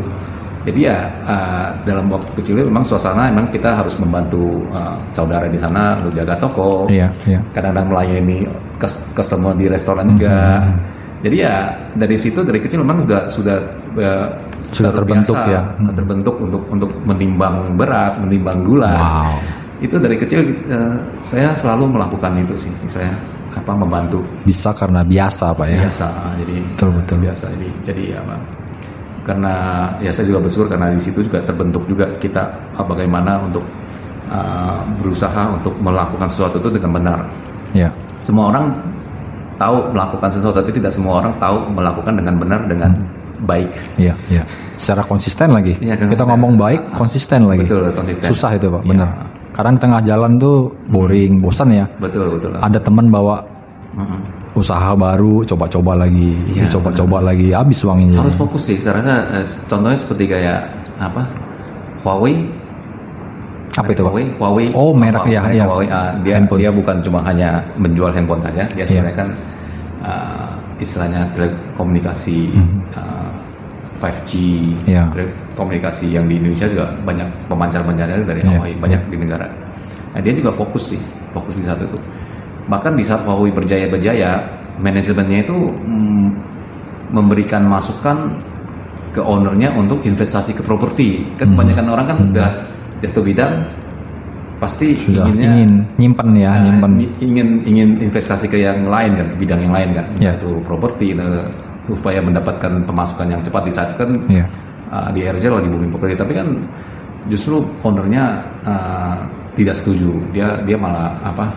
Jadi 0.63 0.87
ya 0.87 1.11
ah, 1.27 1.75
dalam 1.83 2.07
waktu 2.07 2.31
kecil 2.39 2.63
memang 2.63 2.87
suasana 2.87 3.27
memang 3.27 3.51
kita 3.51 3.75
harus 3.75 3.99
membantu 3.99 4.63
ah, 4.71 4.95
saudara 5.11 5.51
di 5.51 5.59
sana 5.59 5.99
untuk 5.99 6.15
jaga 6.15 6.39
toko. 6.39 6.87
Iya, 6.87 7.11
iya. 7.27 7.43
Kadang-kadang 7.51 7.91
melayani 7.91 8.47
cus- 8.79 9.11
customer 9.11 9.51
di 9.53 9.67
restoran 9.67 10.15
juga. 10.15 10.63
Hmm. 10.63 10.79
Jadi 11.23 11.35
ya 11.39 11.55
dari 11.95 12.15
situ 12.15 12.43
dari 12.43 12.59
kecil 12.63 12.79
memang 12.79 13.03
sudah 13.03 13.21
sudah 13.27 13.57
eh, 13.99 14.27
Sudah 14.73 14.89
terbentuk 14.89 15.37
ya. 15.45 15.61
Hmm. 15.77 15.93
terbentuk 15.93 16.35
untuk 16.41 16.63
untuk 16.71 16.89
menimbang 17.05 17.77
beras, 17.77 18.17
menimbang 18.17 18.65
gula. 18.65 18.89
Wow. 18.89 19.37
Itu 19.83 19.99
dari 19.99 20.15
kecil 20.15 20.41
eh, 20.71 20.95
saya 21.27 21.51
selalu 21.51 21.91
melakukan 21.91 22.31
itu 22.39 22.55
sih. 22.55 22.71
Saya 22.87 23.11
apa 23.53 23.75
membantu 23.77 24.23
Bisa 24.41 24.73
karena 24.73 25.03
biasa 25.05 25.53
pak 25.53 25.67
ya. 25.69 25.79
biasa. 25.85 26.07
Jadi 26.41 26.55
Betul, 26.73 26.89
betul. 26.95 27.17
biasa. 27.21 27.45
Jadi 27.53 27.67
jadi 27.85 28.03
apa? 28.17 28.35
Karena 29.23 29.53
ya 29.99 30.11
saya 30.11 30.25
juga 30.27 30.39
bersyukur 30.43 30.67
karena 30.67 30.91
di 30.91 30.99
situ 30.99 31.23
juga 31.23 31.43
terbentuk 31.43 31.83
juga 31.85 32.07
kita 32.17 32.43
ah, 32.73 32.83
bagaimana 32.83 33.43
untuk 33.43 33.63
ah, 34.27 34.81
berusaha 34.99 35.51
untuk 35.53 35.75
melakukan 35.79 36.27
sesuatu 36.31 36.63
itu 36.63 36.69
dengan 36.73 36.91
benar. 36.95 37.19
Ya. 37.75 37.91
Semua 38.23 38.49
orang 38.55 38.71
tahu 39.59 39.91
melakukan 39.93 40.29
sesuatu, 40.31 40.59
tapi 40.59 40.71
tidak 40.75 40.91
semua 40.91 41.19
orang 41.23 41.33
tahu 41.39 41.71
melakukan 41.71 42.13
dengan 42.19 42.35
benar 42.39 42.61
dengan 42.67 42.91
baik. 43.43 43.69
Iya, 43.99 44.15
iya. 44.31 44.43
Secara 44.75 45.03
konsisten 45.05 45.51
lagi. 45.53 45.75
Kita 45.77 45.95
konsisten. 45.99 46.25
ngomong 46.27 46.53
baik, 46.57 46.81
konsisten 46.95 47.39
lagi. 47.47 47.63
Betul, 47.67 47.85
konsisten. 47.93 48.27
Susah 48.27 48.55
itu 48.55 48.67
pak, 48.71 48.81
Iya. 48.83 48.89
benar. 48.89 49.09
Kadang 49.53 49.77
di 49.77 49.81
tengah 49.81 50.01
jalan 50.01 50.31
tuh 50.35 50.73
boring, 50.87 51.37
bosan 51.37 51.69
ya. 51.69 51.85
Betul 51.95 52.33
betul. 52.33 52.57
Ada 52.57 52.77
teman 52.77 53.07
bawa 53.07 53.37
Mm-mm. 53.93 54.19
usaha 54.53 54.93
baru, 54.93 55.45
coba-coba 55.45 55.93
lagi, 55.95 56.33
Iya, 56.49 56.65
coba-coba 56.67 57.21
lagi, 57.23 57.53
habis 57.53 57.81
uangnya. 57.81 58.17
Harus 58.17 58.33
jadi. 58.33 58.41
fokus 58.41 58.63
sih. 58.65 58.77
Saya 58.77 58.97
rasa 58.97 59.15
eh, 59.31 59.45
contohnya 59.67 59.93
seperti 59.95 60.23
kayak 60.27 60.59
apa? 60.97 61.21
Huawei. 62.01 62.49
Apa 63.73 63.89
itu 63.89 64.01
pak? 64.01 64.09
Huawei, 64.09 64.25
Huawei. 64.37 64.67
Oh, 64.73 64.93
merek, 64.93 65.25
ya, 65.25 65.41
ya. 65.49 65.65
Huawei. 65.65 65.89
ah, 65.89 66.13
dia 66.21 66.37
Handphone. 66.37 66.59
dia 66.59 66.69
bukan 66.69 66.95
cuma 67.01 67.19
hanya 67.21 67.61
menjual 67.75 68.09
handphone 68.09 68.37
saja. 68.37 68.65
Dia 68.67 68.81
Iya. 68.81 68.85
sebenarnya 68.85 69.15
kan 69.17 69.29
ah, 70.01 70.49
istilahnya 70.77 71.21
telekomunikasi 71.33 72.53
ah, 72.93 73.29
5G, 73.97 74.31
Iya. 74.85 75.09
Komunikasi 75.53 76.13
yang 76.13 76.25
di 76.25 76.37
Indonesia 76.37 76.67
juga 76.67 76.85
banyak 77.01 77.27
pemancar-pemancarnya 77.47 78.25
dari 78.25 78.41
Iya, 78.41 78.49
Huawei, 78.57 78.73
banyak 78.77 79.01
di 79.09 79.17
negara. 79.17 79.47
Nah, 80.13 80.19
dia 80.21 80.33
juga 80.33 80.51
fokus 80.53 80.93
sih, 80.93 81.01
fokus 81.33 81.57
di 81.57 81.65
satu 81.65 81.85
itu. 81.85 81.97
Bahkan 82.69 82.93
di 82.93 83.03
saat 83.03 83.25
Huawei 83.25 83.49
berjaya-berjaya, 83.51 84.31
manajemennya 84.77 85.39
itu 85.43 85.57
mm, 85.73 86.27
memberikan 87.13 87.65
masukan 87.65 88.37
ke 89.13 89.21
ownernya 89.21 89.69
untuk 89.77 90.01
investasi 90.01 90.57
ke 90.57 90.65
properti. 90.65 91.21
Kan 91.37 91.53
kebanyakan 91.53 91.85
orang 91.89 92.05
kan 92.09 92.17
udah 92.29 92.49
di 92.97 93.05
satu 93.05 93.21
bidang 93.21 93.61
pasti 94.57 94.95
Sudah 94.95 95.27
inginnya 95.27 95.49
ingin 95.59 95.71
nyimpen 95.99 96.29
ya, 96.39 96.55
uh, 96.55 96.61
nyimpen. 96.63 96.91
ingin 97.19 97.47
ingin 97.67 97.89
investasi 97.99 98.47
ke 98.47 98.57
yang 98.63 98.87
lain 98.87 99.11
kan, 99.13 99.27
ke 99.27 99.35
bidang 99.35 99.59
yang 99.59 99.73
lain 99.75 99.89
kan, 99.91 100.05
Ya. 100.17 100.31
yaitu 100.31 100.55
properti 100.63 101.11
nah, 101.11 101.27
supaya 101.83 102.23
mendapatkan 102.23 102.71
pemasukan 102.87 103.27
yang 103.27 103.41
cepat 103.43 103.61
di 103.67 103.71
saat 103.75 103.87
itu 103.91 103.97
kan 104.07 104.11
Iya. 104.31 104.45
Uh, 104.93 105.09
di 105.09 105.25
RJ 105.25 105.43
lagi 105.49 105.67
booming 105.67 105.89
properti, 105.89 106.13
tapi 106.13 106.37
kan 106.37 106.47
justru 107.25 107.65
ownernya 107.81 108.45
uh, 108.61 109.17
tidak 109.57 109.73
setuju. 109.73 110.21
Dia 110.29 110.61
dia 110.61 110.77
malah 110.77 111.17
apa 111.25 111.49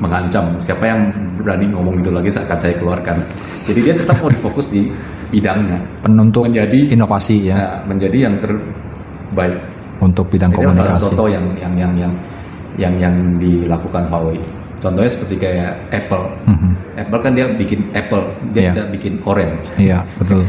mengancam 0.00 0.56
siapa 0.58 0.88
yang 0.88 1.00
berani 1.38 1.68
ngomong 1.70 2.00
itu 2.02 2.10
lagi 2.10 2.34
akan 2.34 2.58
saya 2.58 2.74
keluarkan. 2.74 3.16
Jadi 3.70 3.80
dia 3.80 3.94
tetap 3.94 4.18
mau 4.18 4.30
difokus 4.32 4.72
di 4.74 4.90
bidangnya, 5.30 5.78
Penuntuk 6.02 6.50
menjadi 6.50 6.90
inovasi 6.90 7.54
ya, 7.54 7.56
uh, 7.56 7.74
menjadi 7.86 8.26
yang 8.26 8.34
terbaik. 8.42 9.54
untuk 10.00 10.32
bidang 10.32 10.48
satu 10.48 10.64
komunikasi. 10.64 11.02
contoh 11.12 11.28
yang 11.28 11.44
yang 11.60 11.74
yang 11.76 11.92
yang 11.92 12.12
yang 12.80 12.94
yang 12.96 13.14
dilakukan 13.36 14.08
Huawei. 14.08 14.40
Contohnya 14.80 15.12
seperti 15.12 15.36
kayak 15.36 15.76
Apple. 15.92 16.24
Mhm. 16.48 16.72
Apple 16.96 17.20
kan 17.20 17.32
dia 17.36 17.46
bikin 17.52 17.84
Apple, 17.92 18.32
dia 18.56 18.60
Iya. 18.64 18.72
tidak 18.72 18.88
bikin 18.96 19.12
Orange. 19.28 19.60
Iya, 19.76 20.00
betul. 20.16 20.48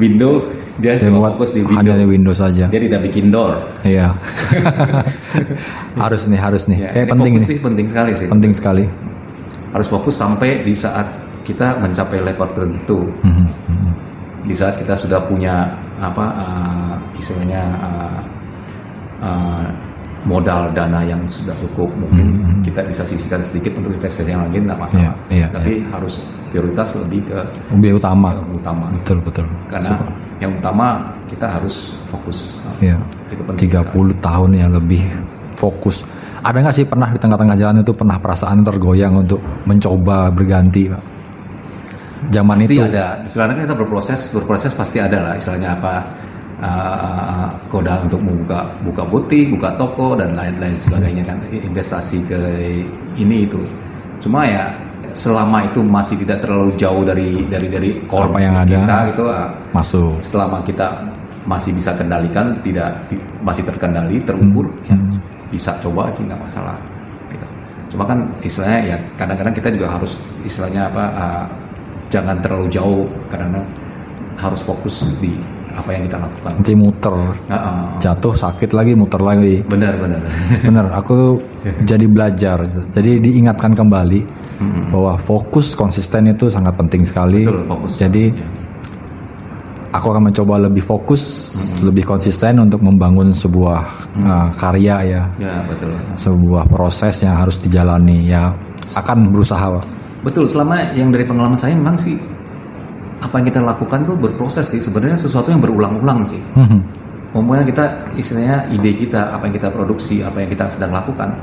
Windows 0.00 0.48
dia 0.76 0.92
Dia 0.94 1.08
cuma 1.08 1.32
fokus 1.32 1.50
di 1.52 1.60
hanya 1.64 1.72
Windows. 1.96 1.96
di 1.96 2.06
Windows 2.06 2.38
saja. 2.38 2.64
Dia 2.68 2.80
tidak 2.80 3.00
bikin 3.08 3.32
door. 3.32 3.52
Iya. 3.80 4.12
harus 6.02 6.22
nih, 6.28 6.40
harus 6.40 6.62
nih. 6.68 6.78
Ya, 6.78 6.88
eh 6.92 7.02
ini 7.02 7.10
penting 7.10 7.32
fokus 7.34 7.42
nih. 7.42 7.48
sih 7.48 7.58
penting 7.60 7.86
sekali 7.88 8.12
sih. 8.12 8.26
Penting 8.28 8.52
sekali. 8.52 8.84
Harus 9.72 9.88
fokus 9.88 10.14
sampai 10.14 10.60
di 10.62 10.72
saat 10.72 11.08
kita 11.42 11.78
mencapai 11.78 12.20
level 12.20 12.46
tertentu. 12.48 12.98
Mhm, 13.22 13.46
mhm. 13.68 13.90
Di 14.46 14.54
saat 14.54 14.76
kita 14.76 14.94
sudah 14.94 15.24
punya 15.24 15.68
apa 15.96 16.24
uh, 16.28 16.94
istilahnya 17.14 17.62
uh, 17.78 18.20
uh, 19.20 19.66
modal 20.26 20.74
dana 20.74 21.00
yang 21.00 21.22
sudah 21.22 21.54
cukup, 21.56 21.86
mungkin 21.94 22.42
kita 22.60 22.82
bisa 22.82 23.06
sisihkan 23.06 23.38
sedikit 23.38 23.78
untuk 23.78 23.94
investasi 23.94 24.34
yang 24.34 24.42
lain, 24.42 24.66
tidak 24.66 24.78
masalah. 24.82 25.14
Hmm, 25.14 25.30
Iya, 25.30 25.38
iya, 25.38 25.46
Tapi 25.48 25.72
harus 25.86 26.14
prioritas 26.50 26.88
lebih 26.98 27.30
ke 27.30 27.38
Lebih 27.70 27.90
utama. 27.96 28.34
yang 28.34 28.50
utama. 28.52 28.86
Betul, 28.90 29.18
betul. 29.22 29.46
Karena 29.70 29.94
yang 30.40 30.52
utama 30.52 31.16
kita 31.26 31.48
harus 31.48 31.96
fokus. 32.08 32.60
Iya. 32.78 33.00
Itu 33.28 33.42
penting 33.42 33.68
30 33.72 34.16
tahun 34.20 34.50
yang 34.54 34.70
lebih 34.76 35.02
fokus. 35.56 36.04
Ada 36.44 36.62
nggak 36.62 36.76
sih 36.76 36.86
pernah 36.86 37.08
di 37.10 37.18
tengah-tengah 37.18 37.56
jalan 37.58 37.82
itu 37.82 37.92
pernah 37.96 38.20
perasaan 38.20 38.62
tergoyang 38.62 39.18
untuk 39.18 39.40
mencoba 39.66 40.30
berganti, 40.30 40.92
Pak? 40.92 41.02
Zaman 42.30 42.56
pasti 42.58 42.74
itu 42.74 42.82
ada 42.82 43.22
istilahnya 43.22 43.54
kan 43.54 43.62
kita 43.70 43.76
berproses 43.78 44.20
berproses 44.34 44.72
pasti 44.74 44.98
ada 44.98 45.18
lah 45.22 45.32
istilahnya 45.38 45.78
apa 45.78 45.94
uh, 46.58 47.46
koda 47.70 48.02
untuk 48.02 48.18
membuka 48.24 48.66
buka 48.82 49.04
butik 49.06 49.46
buka 49.54 49.76
toko 49.78 50.16
dan 50.18 50.34
lain-lain 50.34 50.74
sebagainya 50.74 51.22
kan 51.22 51.38
investasi 51.52 52.26
ke 52.26 52.40
ini 53.20 53.46
itu 53.46 53.62
cuma 54.18 54.48
ya 54.48 54.72
selama 55.16 55.64
itu 55.64 55.80
masih 55.80 56.20
tidak 56.20 56.44
terlalu 56.44 56.76
jauh 56.76 57.00
dari 57.00 57.48
dari 57.48 57.72
dari 57.72 57.90
core 58.04 58.36
Apa 58.36 58.38
yang 58.44 58.52
ada. 58.52 58.68
kita 58.68 58.96
gitu 59.10 59.22
ah, 59.32 59.48
masuk. 59.72 60.20
selama 60.20 60.60
kita 60.60 61.08
masih 61.48 61.72
bisa 61.72 61.96
kendalikan 61.96 62.60
tidak 62.60 63.08
ti- 63.08 63.22
masih 63.40 63.64
terkendali 63.64 64.20
terukur 64.20 64.68
ya 64.84 64.98
bisa 65.48 65.72
coba 65.80 66.10
sih 66.12 66.26
nggak 66.26 66.42
masalah 66.42 66.76
gitu. 67.32 67.46
cuma 67.96 68.04
kan 68.04 68.28
istilahnya 68.42 68.80
ya 68.92 68.96
kadang-kadang 69.16 69.54
kita 69.54 69.68
juga 69.72 69.88
harus 69.88 70.20
istilahnya 70.44 70.90
apa 70.90 71.04
uh, 71.14 71.44
jangan 72.12 72.36
terlalu 72.44 72.66
jauh 72.68 73.06
karena 73.30 73.62
harus 74.36 74.60
fokus 74.60 75.16
di 75.16 75.32
apa 75.76 75.90
yang 75.92 76.02
kita 76.04 76.16
lakukan 76.18 76.50
Nanti 76.52 76.72
muter, 76.72 77.14
Ah, 77.46 77.54
ah. 77.54 77.80
jatuh 77.96 78.32
sakit 78.32 78.70
lagi, 78.72 78.92
muter 78.92 79.20
lagi. 79.20 79.60
benar 79.62 79.94
benar 79.96 80.20
Bener, 80.66 80.86
aku 80.90 81.36
jadi 81.90 82.06
belajar. 82.06 82.64
Jadi 82.64 83.20
diingatkan 83.20 83.72
kembali 83.72 84.20
bahwa 84.88 85.14
fokus 85.14 85.72
konsisten 85.72 86.26
itu 86.26 86.48
sangat 86.48 86.72
penting 86.74 87.04
sekali. 87.04 87.44
betul 87.44 87.62
fokus 87.66 87.92
Jadi 87.96 88.24
Ya. 88.32 88.46
aku 89.92 90.06
akan 90.10 90.28
mencoba 90.28 90.60
lebih 90.62 90.80
fokus, 90.80 91.22
lebih 91.80 92.04
konsisten 92.04 92.56
untuk 92.58 92.80
membangun 92.80 93.32
sebuah 93.32 93.80
uh, 94.18 94.48
karya 94.52 94.96
ya, 95.06 95.22
ya 95.36 95.54
betul 95.64 95.92
sebuah 96.14 96.68
proses 96.68 97.20
yang 97.20 97.32
harus 97.34 97.56
dijalani. 97.56 98.26
Ya 98.26 98.52
akan 98.92 99.28
berusaha, 99.30 99.72
Pak. 99.72 99.84
betul 100.22 100.44
selama 100.44 100.82
yang 100.92 101.08
dari 101.08 101.22
pengalaman 101.22 101.54
saya 101.54 101.72
memang 101.72 101.94
sih 101.94 102.18
apa 103.26 103.42
yang 103.42 103.46
kita 103.50 103.60
lakukan 103.60 104.06
tuh 104.06 104.14
berproses 104.14 104.70
sih 104.70 104.78
sebenarnya 104.78 105.18
sesuatu 105.18 105.50
yang 105.50 105.58
berulang-ulang 105.58 106.22
sih 106.22 106.38
Mhm. 106.54 106.80
Umumnya 107.36 107.68
kita 107.68 107.84
istilahnya 108.16 108.64
ide 108.72 108.96
kita, 108.96 109.36
apa 109.36 109.44
yang 109.44 109.52
kita 109.52 109.68
produksi, 109.68 110.24
apa 110.24 110.40
yang 110.40 110.48
kita 110.48 110.72
sedang 110.72 110.88
lakukan, 110.88 111.36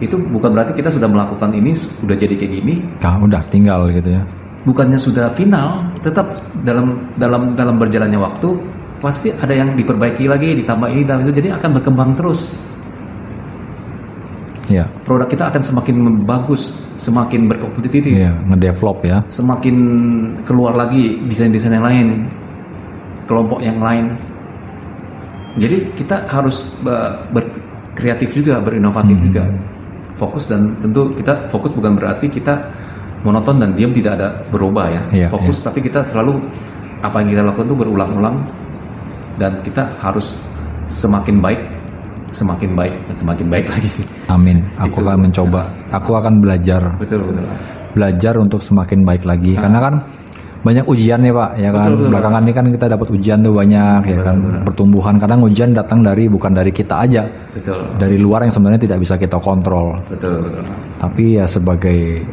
itu 0.00 0.16
bukan 0.16 0.56
berarti 0.56 0.72
kita 0.72 0.88
sudah 0.88 1.04
melakukan 1.04 1.52
ini 1.52 1.76
sudah 1.76 2.16
jadi 2.16 2.32
kayak 2.32 2.52
gini, 2.62 2.74
Nah, 3.04 3.20
udah 3.20 3.44
tinggal 3.44 3.92
gitu 3.92 4.16
ya. 4.16 4.22
bukannya 4.64 4.96
sudah 4.96 5.28
final, 5.36 5.84
tetap 6.00 6.32
dalam 6.64 7.12
dalam 7.20 7.52
dalam 7.52 7.76
berjalannya 7.76 8.16
waktu 8.16 8.56
pasti 8.96 9.36
ada 9.36 9.52
yang 9.52 9.76
diperbaiki 9.76 10.24
lagi, 10.24 10.56
ditambah 10.64 10.88
ini, 10.88 11.04
ditambah 11.04 11.22
itu, 11.28 11.34
jadi 11.44 11.48
akan 11.60 11.70
berkembang 11.76 12.16
terus. 12.16 12.64
Ya, 14.64 14.88
Produk 15.04 15.28
kita 15.28 15.52
akan 15.52 15.60
semakin 15.60 15.96
bagus, 16.24 16.72
semakin 16.96 17.52
berkompetitif, 17.52 18.08
ya 18.08 18.32
ngedevelop 18.48 19.04
ya. 19.04 19.20
semakin 19.28 19.76
keluar 20.48 20.72
lagi 20.72 21.20
desain-desain 21.28 21.76
yang 21.76 21.84
lain, 21.84 22.08
kelompok 23.28 23.60
yang 23.60 23.76
lain. 23.76 24.16
Jadi 25.60 25.92
kita 25.94 26.24
harus 26.26 26.80
uh, 26.82 27.22
berkreatif 27.28 28.32
juga, 28.32 28.58
berinovatif 28.58 29.20
Hmm. 29.20 29.26
juga, 29.28 29.44
fokus 30.16 30.48
dan 30.48 30.74
tentu 30.80 31.12
kita 31.12 31.46
fokus 31.46 31.70
bukan 31.70 31.94
berarti 31.94 32.26
kita 32.26 32.58
monoton 33.20 33.60
dan 33.60 33.76
diam 33.76 33.92
tidak 33.92 34.16
ada 34.16 34.28
berubah 34.48 34.88
ya. 34.88 35.02
Iya, 35.12 35.26
fokus 35.28 35.60
tapi 35.60 35.84
kita 35.84 36.02
selalu 36.08 36.40
apa 37.04 37.20
yang 37.20 37.36
kita 37.36 37.42
lakukan 37.44 37.68
itu 37.68 37.76
berulang-ulang 37.76 38.36
dan 39.36 39.60
kita 39.60 39.84
harus 40.00 40.40
semakin 40.88 41.36
baik, 41.38 41.60
semakin 42.32 42.72
baik 42.72 42.94
dan 43.12 43.16
semakin 43.20 43.46
baik 43.46 43.66
lagi. 43.76 43.90
Amin. 44.34 44.58
Aku 44.76 44.98
Itu. 44.98 45.06
akan 45.06 45.18
mencoba. 45.22 45.62
Aku 45.90 46.10
akan 46.12 46.42
belajar. 46.42 46.82
betul 46.98 47.22
betul. 47.24 47.46
belajar 47.94 48.34
untuk 48.36 48.58
semakin 48.58 49.06
baik 49.06 49.22
lagi 49.22 49.54
karena 49.54 49.78
kan 49.78 49.94
banyak 50.60 50.82
ujian 50.84 51.20
ya 51.20 51.30
pak 51.30 51.50
ya 51.54 51.70
kan. 51.70 51.86
Betul, 51.86 51.94
betul, 51.94 52.10
belakangan 52.10 52.40
ini 52.42 52.52
kan 52.52 52.66
kita 52.68 52.86
dapat 52.88 53.08
ujian 53.12 53.38
tuh 53.38 53.52
banyak 53.52 54.00
ya 54.02 54.18
kan 54.18 54.36
pertumbuhan 54.64 55.14
kadang 55.14 55.38
ujian 55.40 55.70
datang 55.70 56.00
dari 56.00 56.26
bukan 56.26 56.50
dari 56.50 56.72
kita 56.72 57.04
aja 57.04 57.22
Betul. 57.52 57.94
dari 57.94 58.16
luar 58.16 58.42
yang 58.42 58.50
sebenarnya 58.50 58.82
tidak 58.82 58.98
bisa 58.98 59.14
kita 59.14 59.38
kontrol 59.38 59.94
Betul 60.04 60.42
betul. 60.42 60.64
tapi 60.96 61.36
ya 61.36 61.46
sebagai 61.46 62.24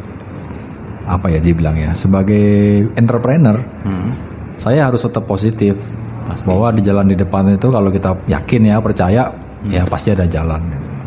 apa 1.04 1.26
ya 1.28 1.38
dibilang 1.38 1.76
ya 1.76 1.90
sebagai 1.92 2.46
entrepreneur 2.94 3.54
Hmm. 3.84 4.10
saya 4.54 4.86
harus 4.86 5.02
tetap 5.02 5.22
positif 5.22 5.78
Pasti. 6.24 6.48
bahwa 6.48 6.70
di 6.70 6.80
jalan 6.80 7.06
di 7.06 7.14
depan 7.14 7.50
itu 7.50 7.68
kalau 7.68 7.86
kita 7.86 8.18
yakin 8.26 8.62
ya 8.64 8.76
percaya 8.78 9.22
ya 9.62 9.82
pasti 9.84 10.10
ada 10.10 10.24
jalan 10.24 10.62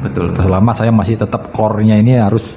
betul 0.06 0.26
selama 0.38 0.72
saya 0.72 0.94
masih 0.94 1.18
tetap 1.18 1.50
core-nya 1.50 1.98
ini 1.98 2.22
harus 2.22 2.56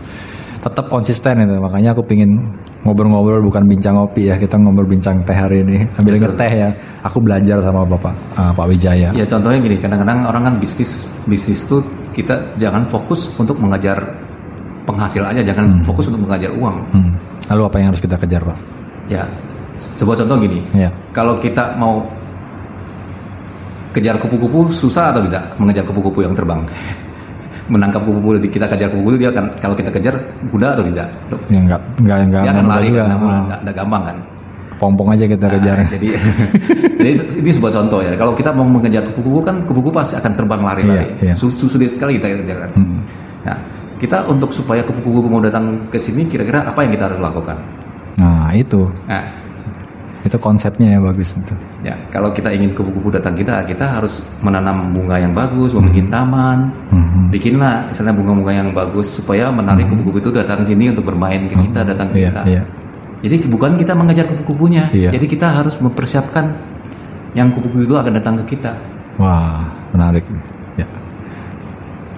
tetap 0.58 0.90
konsisten 0.90 1.46
itu. 1.46 1.54
Makanya 1.56 1.94
aku 1.94 2.02
pingin 2.04 2.50
ngobrol-ngobrol 2.82 3.40
bukan 3.40 3.64
bincang 3.64 3.96
ngopi 3.96 4.28
ya. 4.28 4.36
Kita 4.36 4.58
ngobrol 4.58 4.90
bincang 4.90 5.22
teh 5.22 5.34
hari 5.34 5.62
ini. 5.62 5.86
Ambil 5.96 6.18
teh 6.34 6.52
ya. 6.52 6.70
Aku 7.06 7.22
belajar 7.22 7.62
sama 7.62 7.86
bapak 7.86 8.14
uh, 8.36 8.52
Pak 8.52 8.66
Wijaya. 8.66 9.14
Ya 9.14 9.24
contohnya 9.24 9.62
gini, 9.62 9.78
kadang-kadang 9.78 10.26
orang 10.26 10.42
kan 10.44 10.54
bisnis 10.58 11.22
bisnis 11.30 11.64
tuh 11.64 11.80
kita 12.12 12.58
jangan 12.58 12.84
fokus 12.90 13.30
untuk 13.38 13.62
mengejar 13.62 14.02
penghasil 14.82 15.22
aja, 15.22 15.40
jangan 15.44 15.84
fokus 15.86 16.10
untuk 16.10 16.26
mengejar 16.26 16.50
uang. 16.56 16.76
Hmm. 16.90 17.12
lalu 17.48 17.64
apa 17.64 17.76
yang 17.80 17.88
harus 17.96 18.04
kita 18.04 18.20
kejar 18.20 18.44
pak? 18.44 18.58
Ya, 19.08 19.24
sebuah 19.80 20.20
contoh 20.20 20.36
gini, 20.36 20.60
ya. 20.76 20.92
Kalau 21.16 21.40
kita 21.40 21.80
mau 21.80 22.04
kejar 23.96 24.20
kupu-kupu 24.20 24.68
susah 24.68 25.16
atau 25.16 25.24
tidak 25.24 25.56
mengejar 25.56 25.80
kupu-kupu 25.88 26.28
yang 26.28 26.36
terbang? 26.36 26.68
Menangkap 27.68 28.00
kupu-kupu 28.00 28.48
kita 28.48 28.64
kejar 28.66 28.88
kupu-kupu 28.88 29.16
dia 29.16 29.28
akan 29.28 29.44
kalau 29.56 29.72
kita 29.72 29.90
kejar 29.90 30.14
mudah 30.48 30.72
atau 30.72 30.84
tidak? 30.84 31.08
ya 31.46 31.58
enggak 31.58 31.80
enggak 31.98 32.18
enggak 32.24 32.42
Dia 32.42 32.50
akan 32.50 32.62
enggak 32.62 32.74
lari 32.74 32.88
juga. 32.88 32.98
kan, 32.98 33.08
Ah. 33.08 33.40
nggak 33.44 33.58
nggak 33.62 33.76
gampang 33.76 34.02
kan? 34.04 34.16
pompong 34.78 35.08
aja 35.10 35.24
kita 35.26 35.46
kejar 35.50 35.76
Nah, 35.76 35.88
jadi 35.90 36.06
jadi 37.02 37.10
ini 37.36 37.50
sebuah 37.50 37.72
contoh 37.74 37.98
ya. 37.98 38.14
Kalau 38.14 38.32
kita 38.32 38.50
mau 38.50 38.62
mengejar 38.64 39.02
kupu-kupu 39.04 39.42
kan 39.42 39.56
kupu-kupu 39.60 39.90
pasti 39.92 40.14
akan 40.14 40.32
terbang 40.32 40.62
lari-lari. 40.62 41.06
Iya, 41.18 41.24
iya. 41.24 41.34
Sus- 41.34 41.58
Sulit 41.58 41.90
sekali 41.90 42.16
kita 42.16 42.30
kejar 42.36 42.58
kan. 42.62 42.70
Nah, 43.44 43.58
kita 43.98 44.22
untuk 44.26 44.48
supaya 44.48 44.80
kupu-kupu 44.80 45.26
mau 45.26 45.38
datang 45.38 45.86
ke 45.86 45.98
sini 45.98 46.24
kira-kira 46.24 46.62
apa 46.62 46.78
yang 46.80 46.90
kita 46.90 47.04
harus 47.06 47.18
lakukan? 47.18 47.58
nah 48.14 48.50
itu 48.50 48.90
Nah, 49.04 49.22
itu 50.18 50.34
konsepnya 50.36 50.94
ya 50.94 51.00
bagus 51.00 51.34
itu 51.34 51.54
ya 51.80 51.94
kalau 52.10 52.34
kita 52.34 52.50
ingin 52.50 52.74
kupu-kupu 52.74 53.14
datang 53.14 53.32
kita, 53.32 53.62
kita 53.62 53.86
harus 53.86 54.18
menanam 54.42 54.90
bunga 54.90 55.14
yang 55.14 55.30
bagus, 55.30 55.70
membuat 55.70 56.10
taman, 56.10 56.58
bikinlah 57.30 57.86
misalnya 57.86 58.12
bunga-bunga 58.12 58.52
yang 58.52 58.68
bagus 58.74 59.22
supaya 59.22 59.46
menarik 59.48 59.86
kupu-kupu 59.86 60.18
itu 60.18 60.30
datang 60.34 60.58
ke 60.62 60.74
sini 60.74 60.90
untuk 60.90 61.06
bermain 61.06 61.46
ke 61.46 61.54
kita, 61.54 61.86
datang 61.86 62.10
ke 62.10 62.18
iya 62.18 62.30
kita. 62.30 62.42
iya 62.50 62.62
Jadi 63.18 63.46
bukan 63.46 63.74
kita 63.74 63.94
mengejar 63.94 64.26
kupu-kupunya, 64.26 64.90
Iya. 64.90 65.10
jadi 65.14 65.26
kita 65.26 65.46
harus 65.50 65.78
mempersiapkan 65.78 66.54
yang 67.34 67.50
kupu-kupu 67.50 67.82
itu 67.82 67.94
akan 67.94 68.12
datang 68.14 68.34
ke 68.42 68.58
kita. 68.58 68.74
wah 69.18 69.62
menarik 69.94 70.22
ya 70.74 70.86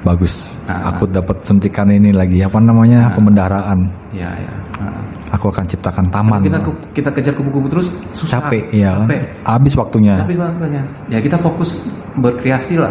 bagus 0.01 0.57
Ah. 0.65 0.89
aku 0.89 1.05
dapat 1.05 1.45
suntikan 1.45 1.91
ini 1.91 2.17
lagi 2.17 2.41
apa 2.41 2.57
namanya 2.57 3.13
pembendaharaan 3.13 3.79
Ya, 4.11 4.33
ya. 4.33 4.53
Nah. 4.81 5.05
Aku 5.31 5.47
akan 5.49 5.65
ciptakan 5.65 6.07
taman 6.11 6.43
Kita 6.43 6.59
kita 6.93 7.11
kejar 7.11 7.35
kupu-kupu 7.35 7.71
terus 7.71 7.89
susah. 8.11 8.43
capek 8.43 8.67
ya 8.71 8.99
Capek. 8.99 9.21
habis 9.43 9.73
waktunya 9.75 10.15
Tapi 10.19 10.35
waktunya. 10.35 10.83
Ya 11.07 11.19
kita 11.19 11.37
fokus 11.37 11.87
berkreasi 12.15 12.77
lah. 12.77 12.91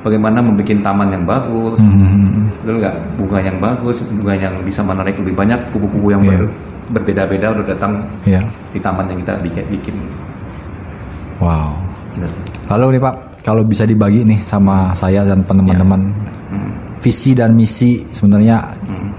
Bagaimana 0.00 0.44
membuat 0.44 0.68
taman 0.84 1.08
yang 1.08 1.24
bagus, 1.24 1.80
Hmm. 1.80 2.52
betul 2.60 2.76
nggak? 2.76 2.94
Bunga 3.16 3.38
yang 3.40 3.56
bagus, 3.56 4.04
bunga 4.06 4.36
yang 4.36 4.52
bisa 4.60 4.80
menarik 4.80 5.16
lebih 5.16 5.32
banyak 5.32 5.56
kupu-kupu 5.70 6.12
yang 6.12 6.20
Iya. 6.20 6.44
ber- 6.44 6.52
berbeda-beda 6.84 7.56
udah 7.56 7.64
datang 7.66 8.04
ya 8.22 8.36
di 8.68 8.76
taman 8.76 9.08
yang 9.08 9.16
kita 9.16 9.40
bikin. 9.40 9.64
bikin. 9.70 9.96
wow 11.36 11.72
Gitu. 12.12 12.28
lalu 12.68 12.96
nih 12.96 13.02
pak 13.02 13.14
kalau 13.40 13.62
bisa 13.62 13.84
dibagi 13.84 14.22
nih 14.22 14.38
sama 14.38 14.92
saya 14.92 15.24
dan 15.24 15.42
teman-teman 15.42 16.00
Hmm. 16.48 16.70
visi 16.98 17.32
dan 17.32 17.52
misi 17.52 18.04
sebenarnya 18.06 18.60
mem- 18.84 19.10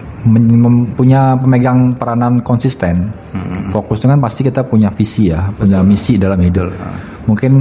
punya 0.92 1.38
pemegang 1.38 1.94
peranan 1.94 2.42
konsisten 2.42 3.14
Hmm. 3.30 3.68
fokus 3.68 4.00
kan 4.00 4.18
pasti 4.18 4.42
kita 4.42 4.64
punya 4.64 4.88
visi 4.90 5.28
ya 5.28 5.52
punya 5.52 5.84
misi 5.84 6.16
dalam 6.16 6.40
hidup 6.40 6.72
Betul. 6.72 6.94
Mungkin 7.26 7.52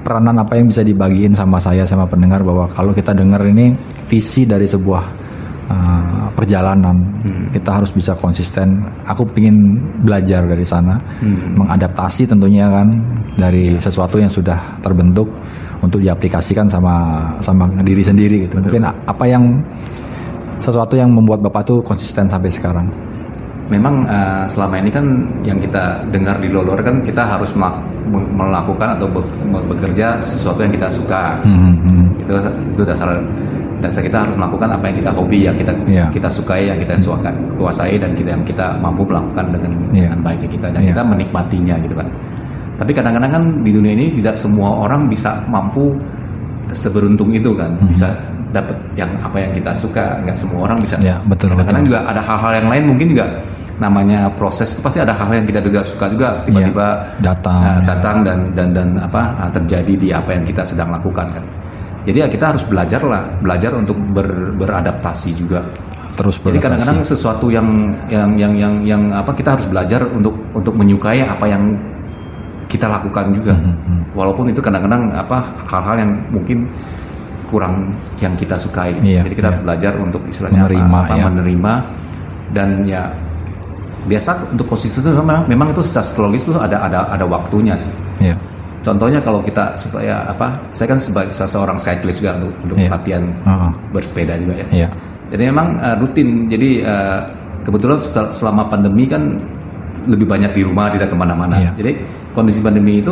peranan 0.00 0.36
apa 0.36 0.54
yang 0.54 0.66
bisa 0.66 0.80
dibagiin 0.80 1.30
sama 1.30 1.56
saya 1.56 1.82
sama 1.82 2.04
pendengar 2.04 2.40
bahwa 2.40 2.66
kalau 2.66 2.90
kita 2.90 3.10
dengar 3.10 3.38
ini 3.42 3.70
visi 4.04 4.44
dari 4.44 4.64
sebuah 4.64 5.04
uh, 5.66 6.26
perjalanan 6.32 6.96
Hmm. 7.22 7.46
kita 7.50 7.70
harus 7.72 7.90
bisa 7.90 8.14
konsisten 8.14 8.82
aku 9.02 9.26
ingin 9.34 9.78
belajar 10.00 10.42
dari 10.42 10.62
sana 10.62 10.98
Hmm. 11.18 11.54
mengadaptasi 11.56 12.26
tentunya 12.26 12.66
kan 12.66 12.98
dari 13.34 13.74
Ya. 13.74 13.80
sesuatu 13.80 14.16
yang 14.16 14.30
sudah 14.30 14.58
terbentuk 14.78 15.26
untuk 15.78 16.00
diaplikasikan 16.00 16.66
sama 16.66 16.94
sama 17.38 17.68
diri 17.80 18.00
sendiri 18.00 18.48
gitu 18.48 18.58
mungkin 18.58 18.82
a- 18.84 18.96
apa 19.06 19.24
yang 19.24 19.60
sesuatu 20.58 20.94
yang 20.94 21.10
membuat 21.10 21.40
bapak 21.40 21.62
tuh 21.64 21.78
konsisten 21.80 22.26
sampai 22.26 22.48
sekarang 22.48 22.88
Memang 23.66 24.06
eh, 24.06 24.46
selama 24.46 24.78
ini 24.78 24.94
kan 24.94 25.02
yang 25.42 25.58
kita 25.58 25.98
dengar 26.14 26.38
di 26.38 26.46
luar 26.46 26.78
kan 26.78 27.02
kita 27.02 27.26
harus 27.26 27.50
melak- 27.52 27.82
melakukan 28.30 28.94
atau 28.94 29.10
be- 29.10 29.26
bekerja 29.66 30.22
sesuatu 30.22 30.62
yang 30.62 30.70
kita 30.70 30.86
suka. 30.86 31.42
Hmm, 31.42 31.74
hmm. 31.82 32.06
itu 32.22 32.30
itu 32.70 32.82
dasar 32.86 33.18
dasar 33.82 34.06
kita 34.06 34.22
harus 34.22 34.38
melakukan 34.38 34.70
apa 34.70 34.86
yang 34.86 34.96
kita 35.02 35.10
hobi 35.10 35.38
yang 35.50 35.56
kita 35.58 35.74
Iya. 35.82 36.06
kita 36.14 36.30
sukai 36.30 36.70
yang 36.70 36.78
kita 36.78 36.94
suka 36.94 37.34
kuasai 37.58 37.98
dan 37.98 38.14
kita 38.14 38.38
yang 38.38 38.46
kita 38.46 38.78
mampu 38.78 39.02
melakukan 39.02 39.50
dengan 39.50 39.72
Iya. 39.90 40.14
dengan 40.14 40.20
baik 40.22 40.46
kita 40.46 40.70
dan 40.70 40.80
Iya. 40.86 40.94
kita 40.94 41.02
menikmatinya 41.02 41.74
gitu 41.82 41.94
kan 41.98 42.08
tapi 42.78 42.94
kadang-kadang 42.94 43.32
kan 43.34 43.44
di 43.66 43.70
dunia 43.74 43.92
ini 43.92 44.14
tidak 44.14 44.38
semua 44.38 44.78
orang 44.78 45.10
bisa 45.10 45.42
mampu 45.50 45.90
seberuntung 46.70 47.34
itu 47.34 47.50
kan 47.58 47.74
Hmm. 47.74 47.90
bisa 47.90 48.08
dapat 48.54 48.76
yang 48.94 49.10
apa 49.20 49.36
yang 49.42 49.52
kita 49.54 49.72
suka 49.74 50.22
nggak 50.22 50.38
semua 50.38 50.70
orang 50.70 50.78
bisa 50.78 50.96
Iya, 51.02 51.18
betul, 51.26 51.52
kadang-kadang 51.52 51.82
betul. 51.82 51.90
juga 51.92 52.00
ada 52.06 52.20
hal-hal 52.22 52.52
yang 52.62 52.68
lain 52.70 52.84
mungkin 52.94 53.06
juga 53.10 53.26
namanya 53.76 54.32
proses 54.32 54.72
itu 54.72 54.80
pasti 54.80 55.04
ada 55.04 55.12
hal 55.12 55.28
yang 55.28 55.44
kita 55.44 55.60
tidak 55.60 55.84
suka 55.84 56.08
juga 56.08 56.40
tiba-tiba 56.48 57.12
datang, 57.20 57.60
uh, 57.60 57.68
ya. 57.68 57.92
datang 57.92 58.16
dan 58.24 58.38
dan 58.56 58.68
dan 58.72 58.88
apa 58.96 59.36
uh, 59.36 59.50
terjadi 59.52 59.92
di 60.00 60.08
apa 60.16 60.32
yang 60.32 60.44
kita 60.48 60.64
sedang 60.64 60.88
lakukan 60.88 61.28
kan. 61.28 61.44
Jadi 62.06 62.22
ya 62.22 62.28
kita 62.30 62.54
harus 62.54 62.62
belajar 62.64 63.02
lah, 63.02 63.26
belajar 63.42 63.74
untuk 63.74 63.98
ber- 64.14 64.54
beradaptasi 64.56 65.30
juga. 65.36 65.60
terus 66.16 66.40
Jadi 66.40 66.56
kadang-kadang 66.56 67.04
sesuatu 67.04 67.52
yang 67.52 67.92
yang 68.08 68.32
yang 68.40 68.56
yang 68.56 68.74
yang 68.88 69.02
apa 69.12 69.36
kita 69.36 69.52
harus 69.52 69.68
belajar 69.68 70.00
untuk 70.08 70.32
untuk 70.56 70.72
menyukai 70.72 71.20
apa 71.20 71.44
yang 71.44 71.76
kita 72.72 72.88
lakukan 72.88 73.36
juga. 73.36 73.52
Hmm, 73.52 74.08
Walaupun 74.16 74.48
itu 74.48 74.64
kadang-kadang 74.64 75.12
apa 75.12 75.44
hal-hal 75.68 76.00
yang 76.00 76.12
mungkin 76.32 76.64
kurang 77.46 77.94
yang 78.18 78.34
kita 78.34 78.54
sukai. 78.54 78.98
Iya, 79.00 79.22
Jadi 79.22 79.34
kita 79.34 79.48
iya. 79.48 79.52
harus 79.54 79.62
belajar 79.62 79.92
untuk 79.96 80.22
istilahnya 80.26 80.66
Menerima, 80.66 80.98
apa, 81.00 81.14
ya. 81.14 81.24
menerima 81.26 81.72
dan 82.50 82.68
ya 82.84 83.02
biasa 84.06 84.54
untuk 84.54 84.70
posisi 84.70 85.02
itu 85.02 85.10
memang 85.10 85.50
memang 85.50 85.74
itu 85.74 85.82
secara 85.82 86.06
psikologis 86.06 86.46
itu 86.46 86.54
ada 86.54 86.78
ada 86.78 87.10
ada 87.10 87.26
waktunya 87.26 87.74
sih. 87.74 87.90
ya 88.22 88.34
Contohnya 88.86 89.18
kalau 89.18 89.42
kita 89.42 89.74
supaya 89.74 90.22
apa? 90.30 90.62
Saya 90.70 90.94
kan 90.94 91.02
sebagai 91.02 91.34
seorang 91.34 91.74
cyclist 91.74 92.22
juga 92.22 92.38
untuk 92.38 92.54
untuk 92.62 92.76
Iya. 92.78 92.90
latihan 92.94 93.24
Heeh. 93.34 93.70
bersepeda 93.90 94.38
juga 94.38 94.62
ya. 94.62 94.86
ya 94.86 94.88
Jadi 95.34 95.42
memang 95.42 95.74
uh, 95.82 95.98
rutin. 95.98 96.46
Jadi 96.46 96.86
uh, 96.86 97.18
kebetulan 97.66 97.98
setel- 97.98 98.30
selama 98.30 98.70
pandemi 98.70 99.10
kan 99.10 99.42
lebih 100.06 100.30
banyak 100.30 100.54
di 100.54 100.62
rumah 100.62 100.86
tidak 100.86 101.10
ke 101.10 101.16
mana-mana. 101.18 101.58
Iya. 101.58 101.70
Jadi 101.74 101.92
kondisi 102.30 102.62
pandemi 102.62 103.02
itu 103.02 103.10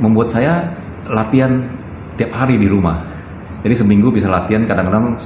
membuat 0.00 0.32
saya 0.32 0.64
latihan 1.12 1.60
tiap 2.16 2.32
hari 2.32 2.56
di 2.56 2.64
rumah. 2.64 3.04
Jadi 3.60 3.74
seminggu 3.74 4.08
bisa 4.08 4.26
latihan 4.26 4.62
kadang-kadang 4.62 5.16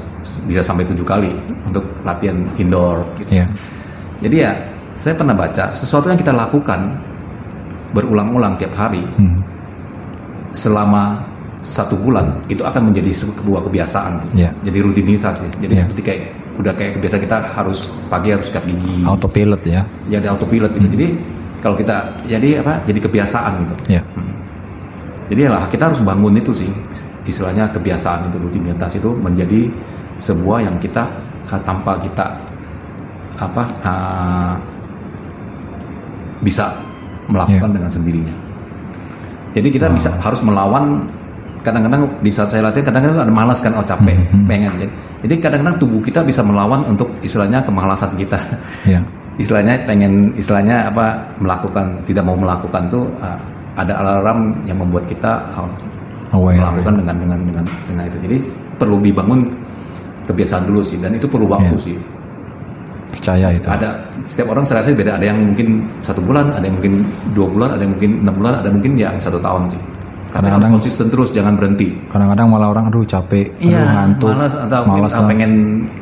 bisa 0.44 0.60
sampai 0.60 0.86
tujuh 0.86 1.02
kali 1.02 1.34
untuk 1.62 1.82
latihan 2.02 2.48
indoor. 2.54 3.04
gitu. 3.14 3.34
ya 3.34 3.46
Jadi 4.20 4.36
ya 4.38 4.52
saya 4.94 5.14
pernah 5.14 5.32
baca 5.32 5.70
sesuatu 5.70 6.06
yang 6.06 6.16
kita 6.16 6.30
lakukan 6.30 6.92
berulang-ulang 7.90 8.54
tiap 8.54 8.70
hari 8.74 9.02
Hmm. 9.12 9.42
selama 10.50 11.22
satu 11.56 11.94
bulan 11.94 12.40
itu 12.46 12.60
akan 12.60 12.88
menjadi 12.88 13.12
sebuah 13.12 13.60
kebiasaan 13.62 14.12
sih. 14.18 14.30
Iya. 14.38 14.50
jadi 14.60 14.78
rutinitas 14.80 15.34
sih 15.38 15.50
jadi 15.60 15.74
Iya. 15.74 15.82
seperti 15.82 16.02
kayak 16.02 16.22
udah 16.56 16.72
kayak 16.72 16.92
kebiasaan 16.96 17.20
kita 17.20 17.36
harus 17.50 17.78
pagi 18.08 18.28
harus 18.30 18.48
sikat 18.48 18.64
gigi 18.64 19.04
autopilot 19.04 19.60
ya 19.62 19.84
jadi 20.06 20.26
autopilot 20.26 20.72
gitu 20.72 20.88
jadi 20.90 21.06
kalau 21.60 21.76
kita 21.76 21.96
jadi 22.24 22.60
apa 22.60 22.80
jadi 22.84 22.98
kebiasaan 22.98 23.52
gitu 23.60 23.74
ya 23.90 24.02
jadi 25.30 25.46
lah 25.46 25.62
kita 25.70 25.88
harus 25.88 26.02
bangun 26.02 26.34
itu 26.34 26.50
sih. 26.50 26.70
Istilahnya 27.22 27.70
kebiasaan 27.70 28.28
itu 28.28 28.37
rutinitas 28.42 28.98
itu 28.98 29.14
menjadi 29.14 29.70
sebuah 30.18 30.66
yang 30.66 30.76
kita 30.83 31.06
tanpa 31.62 31.96
kita 32.02 32.26
apa 33.38 33.62
uh, 33.87 34.54
bisa 36.42 36.74
melakukan 37.31 37.70
Iya. 37.70 37.76
dengan 37.78 37.90
sendirinya. 37.90 38.35
Jadi 39.54 39.68
kita 39.70 39.87
bisa 39.90 40.10
harus 40.18 40.42
melawan 40.42 41.06
kadang-kadang 41.62 42.10
di 42.24 42.31
saat 42.33 42.50
saya 42.50 42.66
latihan 42.66 42.90
kadang-kadang 42.90 43.28
ada 43.28 43.35
malas 43.35 43.60
kan 43.60 43.76
oh 43.76 43.85
capek 43.85 44.16
Hmm, 44.33 44.48
pengen 44.48 44.72
jadi 44.81 44.92
jadi 45.28 45.35
kadang-kadang 45.44 45.76
tubuh 45.76 46.00
kita 46.00 46.24
bisa 46.24 46.40
melawan 46.40 46.83
untuk 46.88 47.12
istilahnya 47.22 47.62
kemalasan 47.62 48.16
kita. 48.18 48.38
Ya 48.88 49.00
istilahnya 49.40 49.88
pengen 49.88 50.37
istilahnya 50.37 50.92
apa 50.92 51.33
melakukan 51.40 52.04
tidak 52.04 52.28
mau 52.28 52.37
melakukan 52.37 52.92
tuh 52.92 53.08
uh, 53.24 53.40
ada 53.79 53.92
alarm 54.00 54.66
yang 54.66 54.79
membuat 54.81 55.06
kita 55.06 55.46
aware. 56.35 56.58
melakukan 56.58 56.94
dengan 57.04 57.16
dengan 57.18 57.38
dengan 57.46 57.64
dengan 57.87 58.04
itu. 58.06 58.18
Jadi 58.25 58.37
perlu 58.79 58.96
dibangun 59.02 59.40
kebiasaan 60.27 60.66
dulu 60.71 60.81
sih 60.83 60.98
dan 61.02 61.14
itu 61.14 61.27
perlu 61.27 61.46
waktu 61.50 61.75
Iya. 61.75 61.85
sih. 61.85 61.96
Percaya 63.10 63.48
itu. 63.52 63.66
Ada 63.66 63.88
setiap 64.23 64.54
orang 64.54 64.64
saya 64.64 64.81
rasa 64.81 64.94
beda. 64.94 65.18
Ada 65.18 65.27
yang 65.35 65.38
mungkin 65.52 65.90
satu 65.98 66.23
bulan 66.23 66.54
ada 66.54 66.64
yang 66.64 66.79
mungkin 66.79 67.04
dua 67.35 67.46
bulan 67.50 67.75
ada 67.75 67.83
yang 67.83 67.92
mungkin 67.98 68.10
enam 68.23 68.35
bulan 68.38 68.54
ada 68.62 68.68
mungkin 68.71 68.92
yang 68.96 69.14
satu 69.18 69.42
tahun 69.42 69.71
sih 69.75 69.83
Kadang-kadang 70.31 70.70
konsisten 70.78 71.06
terus, 71.10 71.35
jangan 71.35 71.58
berhenti. 71.58 71.90
Kadang-kadang 72.06 72.46
malah 72.46 72.70
orang 72.70 72.87
aduh 72.87 73.02
capek, 73.02 73.50
aduh 73.50 73.66
Iya, 73.66 73.83
ngantuk, 73.83 74.31
malas 74.31 74.54
atau 74.54 74.81
malas 74.87 75.12
pengen, 75.12 75.26
pengen 75.26 75.52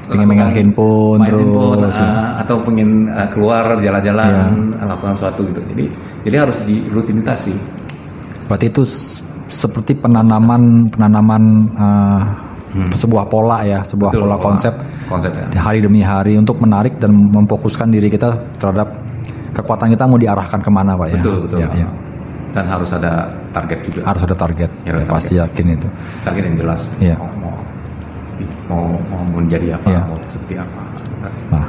pengen 0.05 0.26
megang 0.29 0.51
handphone 0.53 1.20
terus. 1.24 1.41
handphone, 1.41 1.81
ah, 1.89 2.29
atau 2.39 2.57
pengen 2.61 2.89
ah, 3.09 3.29
keluar 3.33 3.64
jalan-jalan 3.81 4.29
Iya. 4.76 4.85
lakukan 4.85 5.14
sesuatu 5.16 5.41
gitu. 5.49 5.61
Jadi 5.72 5.85
jadi 6.29 6.37
harus 6.45 6.61
dirutinitas 6.62 7.39
sih. 7.49 7.57
Berarti 8.47 8.68
itu 8.68 8.83
seperti 9.49 9.97
penanaman 9.97 10.93
penanaman 10.93 11.43
uh, 11.72 12.20
sebuah 12.93 13.33
pola 13.33 13.64
ya, 13.64 13.81
sebuah 13.81 14.12
Hmm. 14.12 14.20
Betul, 14.20 14.29
pola 14.29 14.37
pola. 14.37 14.47
konsep 14.53 14.74
Konsep 15.09 15.33
ya. 15.33 15.45
di 15.49 15.57
hari 15.57 15.79
demi 15.81 16.05
hari 16.05 16.37
untuk 16.37 16.61
menarik 16.61 17.01
dan 17.01 17.16
memfokuskan 17.16 17.89
diri 17.89 18.12
kita 18.12 18.29
terhadap 18.61 18.93
kekuatan 19.53 19.89
kita 19.89 20.05
mau 20.05 20.20
diarahkan 20.20 20.61
ke 20.61 20.68
mana 20.68 20.95
pak 20.95 21.09
ya? 21.09 21.16
Betul 21.16 21.37
betul. 21.49 21.59
Ya, 21.64 21.68
ya. 21.72 21.89
Dan 22.55 22.65
harus 22.65 22.91
ada 22.93 23.29
target 23.53 23.79
juga. 23.85 24.01
Harus 24.09 24.23
ada 24.25 24.35
target. 24.35 24.71
Ya, 24.83 24.97
ada 24.97 25.05
Pasti 25.05 25.35
yakin 25.37 25.67
itu. 25.77 25.89
Target 26.25 26.43
yang 26.49 26.57
jelas. 26.57 26.83
Iya. 26.99 27.17
Mau, 27.17 27.31
mau 27.39 27.57
mau 28.69 28.85
mau 29.11 29.23
menjadi 29.41 29.75
apa? 29.75 29.87
Iya. 29.89 30.01
Mau 30.07 30.17
seperti 30.27 30.55
apa? 30.57 30.81
Nah, 31.51 31.67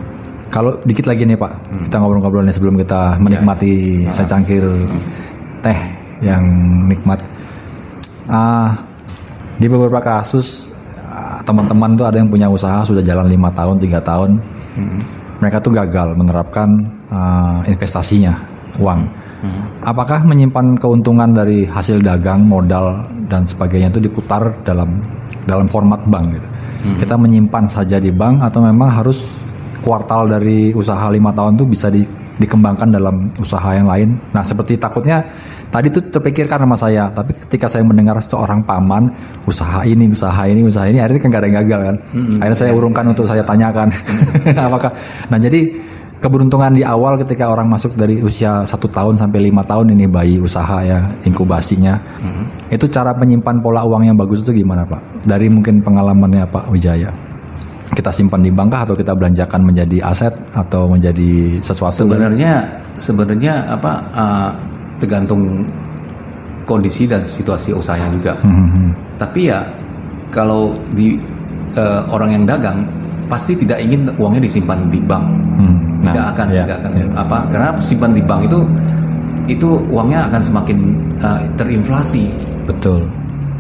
kalau 0.50 0.72
dikit 0.84 1.06
lagi 1.06 1.26
nih 1.26 1.38
Pak, 1.38 1.52
Hmm. 1.70 1.82
kita 1.86 1.96
ngobrol-ngobrol 1.98 2.44
nih 2.46 2.54
sebelum 2.54 2.76
kita 2.78 3.18
Iya, 3.18 3.22
menikmati 3.22 3.74
secangkir 4.08 4.64
teh 5.60 5.80
yang 6.22 6.44
nikmat. 6.86 7.20
Ah, 8.30 8.78
di 9.58 9.66
beberapa 9.66 10.00
kasus 10.00 10.70
ah, 11.02 11.42
teman-teman 11.42 11.98
tuh 11.98 12.06
ada 12.06 12.18
yang 12.22 12.30
punya 12.30 12.48
usaha 12.48 12.86
sudah 12.86 13.02
jalan 13.02 13.26
lima 13.26 13.50
tahun, 13.52 13.82
tiga 13.82 14.00
tahun, 14.00 14.38
Hmm. 14.78 15.00
mereka 15.40 15.58
tuh 15.60 15.74
gagal 15.74 16.14
menerapkan 16.14 16.70
ah, 17.10 17.66
investasinya 17.66 18.38
uang. 18.78 19.02
Hmm. 19.06 19.28
Apakah 19.80 20.28
menyimpan 20.28 20.76
keuntungan 20.76 21.32
dari 21.32 21.64
hasil 21.64 22.04
dagang, 22.04 22.44
modal 22.44 23.08
dan 23.32 23.48
sebagainya 23.48 23.88
itu 23.88 24.04
diputar 24.04 24.52
dalam 24.68 25.00
dalam 25.48 25.66
format 25.66 26.04
bank 26.06 26.26
gitu? 26.36 26.48
Kita 27.00 27.16
menyimpan 27.16 27.68
saja 27.68 28.00
di 28.00 28.12
bank 28.12 28.44
atau 28.44 28.64
memang 28.64 28.92
harus 28.92 29.40
kuartal 29.80 30.28
dari 30.28 30.76
usaha 30.76 31.08
lima 31.08 31.32
tahun 31.32 31.56
tuh 31.56 31.68
bisa 31.68 31.88
di- 31.88 32.08
dikembangkan 32.40 32.88
dalam 32.92 33.32
usaha 33.40 33.72
yang 33.72 33.88
lain? 33.88 34.16
Nah 34.32 34.44
seperti 34.44 34.76
takutnya 34.76 35.24
tadi 35.70 35.88
tuh 35.88 36.08
terpikirkan 36.08 36.64
sama 36.64 36.76
saya, 36.76 37.12
tapi 37.12 37.36
ketika 37.36 37.68
saya 37.68 37.84
mendengar 37.84 38.20
seorang 38.20 38.64
paman 38.64 39.12
usaha 39.46 39.84
ini, 39.86 40.08
usaha 40.10 40.44
ini, 40.48 40.64
usaha 40.66 40.88
ini, 40.88 41.00
akhirnya 41.00 41.20
kan 41.20 41.30
gak 41.30 41.42
ada 41.44 41.48
yang 41.48 41.58
gagal 41.64 41.80
kan? 41.84 41.96
Akhirnya 42.42 42.58
saya 42.58 42.72
urungkan 42.74 43.06
untuk 43.08 43.24
saya 43.28 43.44
tanyakan, 43.44 43.88
apakah? 44.68 44.92
Nah 45.30 45.38
jadi 45.38 45.70
keberuntungan 46.20 46.76
di 46.76 46.84
awal 46.84 47.16
ketika 47.16 47.48
orang 47.48 47.72
masuk 47.72 47.96
dari 47.96 48.20
usia 48.20 48.68
satu 48.68 48.92
tahun 48.92 49.16
sampai 49.16 49.50
lima 49.50 49.64
tahun 49.64 49.96
ini 49.96 50.06
bayi 50.12 50.36
usaha 50.38 50.84
ya 50.84 51.16
inkubasinya. 51.24 51.96
Itu 52.68 52.92
cara 52.92 53.16
menyimpan 53.16 53.64
pola 53.64 53.88
uang 53.88 54.04
yang 54.04 54.20
bagus 54.20 54.44
itu 54.44 54.64
gimana 54.64 54.84
pak? 54.84 55.00
Dari 55.24 55.48
mungkin 55.48 55.80
pengalamannya 55.80 56.44
pak 56.52 56.68
Wijaya. 56.70 57.10
Kita 57.90 58.14
simpan 58.14 58.46
di 58.46 58.54
bank 58.54 58.70
kah 58.70 58.82
atau 58.86 58.94
kita 58.94 59.18
belanjakan 59.18 59.66
menjadi 59.66 59.98
aset 60.06 60.36
atau 60.54 60.86
menjadi 60.92 61.58
sesuatu? 61.64 62.06
Sebenarnya 62.06 62.68
sebenarnya 63.00 63.66
apa 63.66 63.92
uh, 64.14 64.52
tergantung 65.02 65.66
kondisi 66.70 67.10
dan 67.10 67.26
situasi 67.26 67.74
usahanya 67.74 68.14
juga. 68.14 68.34
Hmm, 68.46 68.94
Tapi 69.18 69.50
ya 69.50 69.66
kalau 70.30 70.78
di 70.94 71.18
uh, 71.74 72.06
orang 72.14 72.38
yang 72.38 72.44
dagang 72.46 72.86
pasti 73.30 73.54
tidak 73.56 73.80
ingin 73.80 74.10
uangnya 74.18 74.42
disimpan 74.42 74.90
di 74.90 75.00
bank. 75.00 75.26
Hmm, 75.56 75.78
nah, 76.02 76.12
tidak 76.12 76.26
akan 76.36 76.48
iya, 76.50 76.64
tidak 76.66 76.78
akan 76.82 76.92
iya. 76.98 77.06
apa 77.14 77.38
karena 77.54 77.70
simpan 77.80 78.12
di 78.18 78.24
bank 78.26 78.42
itu 78.50 78.60
itu 79.50 79.70
uangnya 79.90 80.30
akan 80.30 80.42
semakin 80.42 80.78
uh, 81.22 81.42
terinflasi. 81.58 82.26
betul 82.70 83.02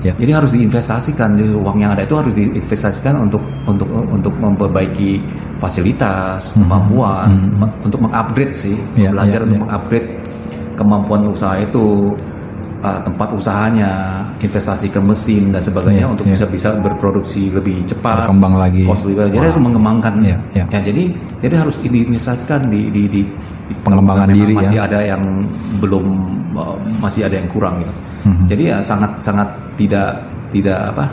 ya 0.06 0.14
Jadi 0.16 0.32
harus 0.32 0.52
diinvestasikan 0.54 1.36
Jadi 1.36 1.60
uang 1.60 1.78
yang 1.82 1.92
ada 1.92 2.06
itu 2.06 2.16
harus 2.16 2.32
diinvestasikan 2.32 3.20
untuk 3.20 3.42
untuk 3.68 3.90
untuk 3.90 4.34
memperbaiki 4.38 5.20
fasilitas, 5.60 6.56
kemampuan, 6.56 7.52
me- 7.60 7.74
untuk 7.84 8.00
mengupgrade 8.06 8.56
sih, 8.56 8.80
Hmm. 8.80 8.96
Iya, 8.96 9.10
belajar 9.12 9.40
iya, 9.44 9.46
untuk 9.50 9.58
iya. 9.60 9.64
mengupgrade 9.68 10.10
kemampuan 10.80 11.22
usaha 11.28 11.56
itu, 11.60 12.16
uh, 12.80 13.00
tempat 13.02 13.30
usahanya, 13.32 13.92
investasi 14.40 14.88
ke 14.88 15.00
mesin 15.00 15.52
dan 15.52 15.60
sebagainya 15.60 16.06
Iya, 16.06 16.12
untuk 16.12 16.26
iya. 16.26 16.34
bisa 16.34 16.46
bisa 16.48 16.70
berproduksi 16.78 17.50
lebih 17.50 17.84
cepat, 17.86 18.24
Berkembang 18.24 18.56
lagi. 18.56 18.84
cost 18.84 19.06
lebih- 19.06 19.30
Jadi 19.30 19.46
harus 19.46 19.60
mengembangkan. 19.60 20.14
Iya, 20.24 20.38
iya. 20.54 20.66
Ya 20.70 20.80
jadi 20.82 21.04
jadi 21.40 21.56
harus 21.56 21.76
diinvestasikan 21.80 22.68
di 22.68 22.88
di, 22.90 23.04
di, 23.08 23.22
di 23.68 23.74
Pengembangan 23.80 24.28
diri 24.30 24.54
memang 24.54 24.64
ya. 24.64 24.68
masih 24.68 24.80
ada 24.82 25.00
yang 25.02 25.24
belum 25.80 26.06
uh, 26.56 26.78
masih 27.00 27.22
ada 27.28 27.36
yang 27.38 27.48
kurang 27.48 27.80
gitu. 27.80 27.94
Mhm. 28.28 28.46
Jadi 28.48 28.64
ya 28.68 28.78
sangat 28.82 29.12
sangat 29.24 29.48
tidak 29.80 30.20
tidak 30.50 30.92
apa 30.92 31.06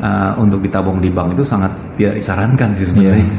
uh, 0.00 0.32
untuk 0.38 0.62
ditabung 0.62 1.02
di 1.02 1.10
bank 1.10 1.36
itu 1.36 1.44
sangat 1.44 1.72
tidak 1.96 2.14
disarankan 2.16 2.70
sih 2.72 2.86
sebenarnya. 2.88 3.24
Iya. 3.24 3.38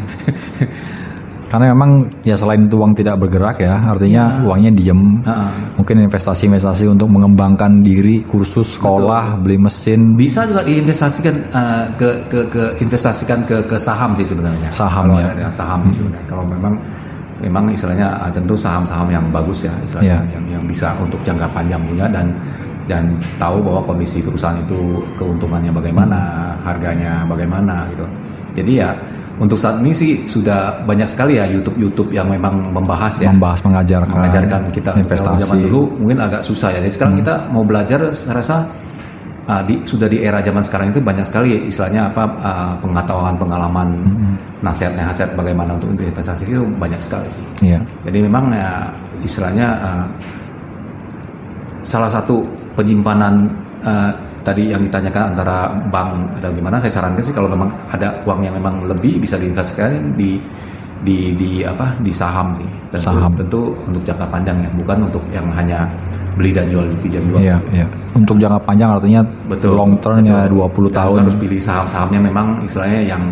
karena 1.48 1.72
memang 1.72 2.04
ya 2.28 2.36
selain 2.36 2.68
itu 2.68 2.76
uang 2.76 2.92
tidak 2.92 3.16
bergerak 3.24 3.64
ya 3.64 3.80
artinya 3.88 4.44
uangnya 4.44 4.72
diem 4.76 5.24
Heeh. 5.24 5.50
mungkin 5.80 5.96
investasi-investasi 6.04 6.92
untuk 6.92 7.08
mengembangkan 7.08 7.80
diri 7.82 8.22
kursus 8.28 8.76
sekolah 8.76 9.40
beli 9.40 9.56
mesin 9.56 10.20
Bisa 10.20 10.44
juga 10.44 10.68
diinvestasikan 10.68 11.36
uh, 11.56 11.86
ke, 11.96 12.28
ke 12.28 12.40
ke 12.52 12.64
investasikan 12.84 13.48
ke 13.48 13.64
ke 13.64 13.80
saham 13.80 14.12
sih 14.20 14.28
sebenarnya. 14.28 14.68
Saham, 14.68 15.08
Kalau 15.16 15.24
ya. 15.24 15.48
saham 15.48 15.88
sebenarnya. 15.96 16.28
Kalau 16.28 16.44
memang 16.44 16.74
memang 17.40 17.72
istilahnya 17.72 18.08
uh, 18.20 18.32
tentu 18.34 18.58
saham-saham 18.60 19.08
yang 19.08 19.26
bagus 19.32 19.64
ya 19.66 19.74
istilahnya 19.88 20.20
Iya. 20.28 20.34
yang 20.36 20.46
yang 20.60 20.64
bisa 20.68 20.92
untuk 21.00 21.24
jangka 21.24 21.48
panjang 21.56 21.80
punya 21.88 22.12
dan 22.12 22.28
dan 22.88 23.16
tahu 23.40 23.60
bahwa 23.64 23.84
kondisi 23.84 24.24
perusahaan 24.24 24.56
itu 24.64 24.80
keuntungannya 25.20 25.76
bagaimana, 25.76 26.56
harganya 26.64 27.28
bagaimana 27.28 27.84
gitu. 27.92 28.08
Jadi 28.56 28.72
ya 28.80 28.96
untuk 29.38 29.58
saat 29.58 29.78
ini 29.86 29.94
sih 29.94 30.26
sudah 30.26 30.82
banyak 30.82 31.06
sekali 31.06 31.38
ya 31.38 31.46
YouTube 31.46 31.78
YouTube 31.78 32.10
yang 32.10 32.26
memang 32.26 32.74
membahas 32.74 33.22
ya 33.22 33.30
membahas 33.30 33.62
mengajarkan, 33.62 34.18
mengajarkan 34.18 34.62
kita 34.74 34.98
investasi 34.98 35.46
zaman 35.46 35.58
dulu 35.70 35.82
mungkin 36.02 36.18
agak 36.26 36.42
susah 36.42 36.74
ya. 36.74 36.82
Jadi 36.82 36.94
sekarang 36.98 37.16
kita 37.22 37.46
mau 37.54 37.62
belajar 37.62 38.02
saya 38.18 38.42
rasa 38.42 38.66
ah, 39.46 39.62
di, 39.62 39.78
sudah 39.86 40.10
di 40.10 40.26
era 40.26 40.42
zaman 40.42 40.66
sekarang 40.66 40.90
itu 40.90 41.00
banyak 41.06 41.22
sekali 41.22 41.70
istilahnya 41.70 42.10
apa 42.10 42.24
ah, 42.42 42.74
pengetahuan 42.82 43.38
pengalaman 43.38 43.88
nasihat-nasihat 44.66 45.38
bagaimana 45.38 45.78
untuk 45.78 45.94
investasi 45.94 46.50
itu 46.50 46.66
banyak 46.82 46.98
sekali 46.98 47.30
sih. 47.30 47.46
Iya. 47.62 47.80
Jadi 48.10 48.18
memang 48.26 48.50
ya, 48.50 48.90
istilahnya 49.22 49.68
ah, 49.86 50.06
salah 51.86 52.10
satu 52.10 52.42
penyimpanan 52.74 53.54
ah, 53.86 54.18
tadi 54.48 54.72
yang 54.72 54.80
ditanyakan 54.80 55.36
antara 55.36 55.68
bank 55.92 56.40
atau 56.40 56.56
gimana 56.56 56.80
saya 56.80 56.92
sarankan 56.96 57.20
sih 57.20 57.36
kalau 57.36 57.52
memang 57.52 57.68
ada 57.92 58.16
uang 58.24 58.48
yang 58.48 58.56
memang 58.56 58.88
lebih 58.88 59.20
bisa 59.20 59.36
diinvestasikan 59.36 60.16
di 60.16 60.40
di 61.04 61.36
di 61.38 61.62
apa 61.62 61.94
di 62.02 62.10
saham 62.10 62.56
sih 62.58 62.66
tentu, 62.90 63.04
Saham. 63.04 63.32
tentu 63.36 63.76
untuk 63.86 64.02
jangka 64.02 64.26
panjang 64.32 64.58
ya 64.66 64.70
bukan 64.74 64.98
untuk 65.06 65.22
yang 65.30 65.46
hanya 65.54 65.86
beli 66.34 66.50
dan 66.56 66.66
jual 66.72 66.86
beli 66.98 67.10
dan 67.12 67.24
jual 67.30 67.40
Iya, 67.42 67.58
iya. 67.74 67.88
Untuk 68.18 68.38
jangka 68.42 68.58
panjang 68.66 68.90
artinya 68.98 69.22
betul 69.46 69.78
long 69.78 69.94
term 70.02 70.26
ya 70.26 70.50
20 70.50 70.90
Dan 70.90 70.96
tahun 70.96 71.16
harus 71.28 71.38
pilih 71.38 71.60
saham-sahamnya 71.62 72.20
memang 72.24 72.48
istilahnya 72.66 73.02
yang 73.14 73.24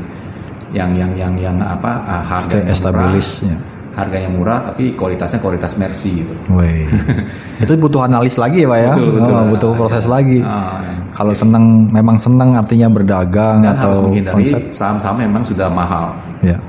yang 0.76 0.92
yang 0.94 1.12
yang 1.16 1.34
yang 1.40 1.58
apa 1.62 2.04
ah, 2.04 2.22
harganya 2.22 2.68
murah, 2.68 2.74
established 2.76 3.34
ya. 3.48 3.58
Harganya 3.96 4.28
murah 4.28 4.60
tapi 4.62 4.92
kualitasnya 4.92 5.40
kualitas 5.40 5.76
Mercy 5.76 6.22
gitu 6.22 6.36
Woi. 6.50 6.84
itu 7.64 7.72
butuh 7.76 8.04
analis 8.04 8.36
lagi 8.36 8.62
ya, 8.62 8.68
Pak 8.68 8.78
ya. 8.78 8.92
Betul, 8.92 9.10
betul. 9.16 9.32
Oh, 9.32 9.46
butuh 9.48 9.72
proses 9.74 10.06
lagi. 10.06 10.40
Ah, 10.42 10.84
Kalau 11.12 11.32
seneng 11.32 11.64
memang 11.90 12.16
seneng 12.16 12.54
artinya 12.54 12.88
berdagang 12.88 13.64
dan 13.64 13.74
harus 13.74 13.96
atau 13.96 14.06
menghindari 14.06 14.44
konsep. 14.44 14.62
saham-saham 14.70 15.18
memang 15.18 15.42
sudah 15.42 15.68
mahal 15.68 16.12
Ya. 16.40 16.60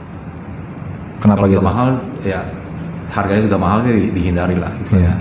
Kenapa 1.19 1.37
kalau 1.37 1.49
gitu? 1.49 1.59
sudah 1.59 1.67
mahal 1.67 1.89
ya 2.23 2.41
harganya 3.09 3.43
sudah 3.45 3.59
mahal 3.59 3.79
sih 3.81 3.93
di- 3.93 4.11
dihindari 4.13 4.55
lah 4.55 4.71
istilahnya. 4.79 5.17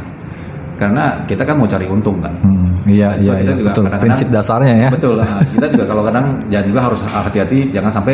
karena 0.76 1.04
kita 1.24 1.42
kan 1.42 1.56
mau 1.56 1.66
cari 1.66 1.88
untung 1.88 2.20
kan 2.20 2.36
Hmm, 2.38 2.84
iya, 2.86 3.16
iya, 3.16 3.32
kita 3.34 3.42
iya, 3.42 3.56
juga 3.56 3.64
betul. 3.66 3.82
kadang-kadang- 3.82 4.04
Prinsip 4.04 4.28
dasarnya 4.30 4.76
ya. 4.78 4.90
Betul 4.92 5.14
lah. 5.16 5.28
Kita 5.42 5.66
juga 5.70 5.86
kalau 5.88 6.04
kadang 6.04 6.26
jangan 6.46 6.66
juga 6.68 6.80
harus 6.84 7.00
hati-hati 7.02 7.60
jangan 7.72 7.92
sampai 7.92 8.14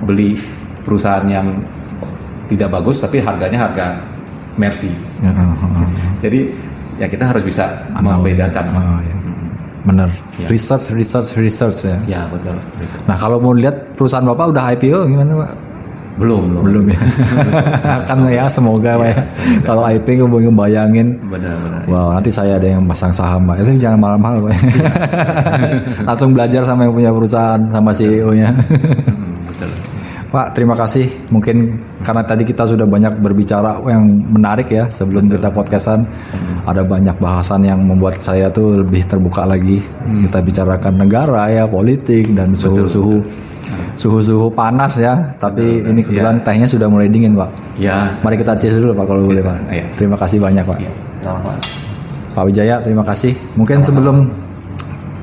beli 0.00 0.38
perusahaan 0.80 1.26
yang 1.26 1.60
tidak 2.50 2.68
bagus 2.74 2.98
tapi 2.98 3.22
harganya 3.22 3.70
harga 3.70 3.86
Mercy. 4.58 4.90
Ya. 5.22 5.30
Jadi 6.20 6.50
ya 6.98 7.06
kita 7.06 7.30
harus 7.30 7.46
bisa 7.46 7.86
membedakan. 7.96 8.64
Oh, 8.74 9.00
iya. 9.00 9.16
Bener. 9.80 10.08
Ya. 10.36 10.48
Research, 10.52 10.92
research, 10.92 11.38
research 11.40 11.88
ya. 11.88 11.96
Ya 12.04 12.20
betul. 12.28 12.58
Nah 13.08 13.16
kalau 13.16 13.40
mau 13.40 13.56
lihat 13.56 13.96
perusahaan 13.96 14.26
bapak 14.26 14.52
udah 14.52 14.64
IPO 14.76 15.08
gimana 15.08 15.32
pak? 15.46 15.52
Belum 16.20 16.52
belum. 16.52 16.62
Belum 16.68 16.84
ya. 16.92 17.00
kan 18.08 18.18
ya 18.28 18.44
semoga 18.44 19.00
pak 19.00 19.08
ya. 19.08 19.18
Kalau 19.64 19.82
IPO 19.88 20.28
gue 20.28 20.40
ngebayangin. 20.50 21.08
Benar-benar. 21.24 21.80
Wow, 21.88 22.12
nanti 22.12 22.28
saya 22.28 22.60
ada 22.60 22.68
yang 22.68 22.84
pasang 22.84 23.10
saham, 23.10 23.48
Pak. 23.48 23.66
Itu 23.66 23.74
jangan 23.80 23.98
mahal-mahal, 23.98 24.46
Pak. 24.46 24.54
Langsung 26.08 26.30
belajar 26.30 26.62
sama 26.62 26.86
yang 26.86 26.94
punya 26.94 27.10
perusahaan, 27.10 27.58
sama 27.72 27.90
CEO-nya. 27.90 28.54
Hmm, 30.30 30.38
betul. 30.38 30.38
Pak, 30.38 30.46
terima 30.54 30.74
kasih. 30.78 31.06
Mungkin 31.34 31.56
karena 32.06 32.22
tadi 32.22 32.42
kita 32.46 32.62
sudah 32.62 32.86
banyak 32.86 33.18
berbicara 33.18 33.82
yang 33.90 34.06
menarik 34.06 34.70
ya 34.70 34.86
sebelum 34.86 35.26
kita 35.26 35.50
podcastan. 35.50 36.06
Ada 36.64 36.86
banyak 36.86 37.18
bahasan 37.18 37.66
yang 37.66 37.82
membuat 37.82 38.22
saya 38.22 38.46
tuh 38.46 38.86
lebih 38.86 39.02
terbuka 39.10 39.42
lagi. 39.42 39.82
Kita 40.06 40.38
bicarakan 40.38 41.02
negara 41.02 41.50
ya, 41.50 41.66
politik 41.66 42.30
dan 42.30 42.54
suhu-suhu 42.54 43.26
suhu-suhu 43.98 44.48
panas 44.54 44.96
ya. 44.96 45.34
Tapi 45.36 45.84
ini 45.84 46.00
kebetulan 46.00 46.40
tehnya 46.46 46.64
sudah 46.64 46.86
mulai 46.86 47.10
dingin, 47.10 47.36
Pak. 47.36 47.50
Ya, 47.80 48.12
Mari 48.24 48.40
kita 48.40 48.56
cheers 48.56 48.80
dulu 48.80 48.96
Pak 48.96 49.04
kalau 49.08 49.20
boleh, 49.26 49.42
Pak. 49.44 49.58
Iya. 49.68 49.84
Terima 49.96 50.16
kasih 50.16 50.38
banyak, 50.40 50.64
Pak. 50.64 50.78
selamat. 51.20 51.58
Pak 52.30 52.44
Wijaya, 52.46 52.78
terima 52.80 53.04
kasih. 53.04 53.34
Mungkin 53.58 53.82
sebelum 53.82 54.30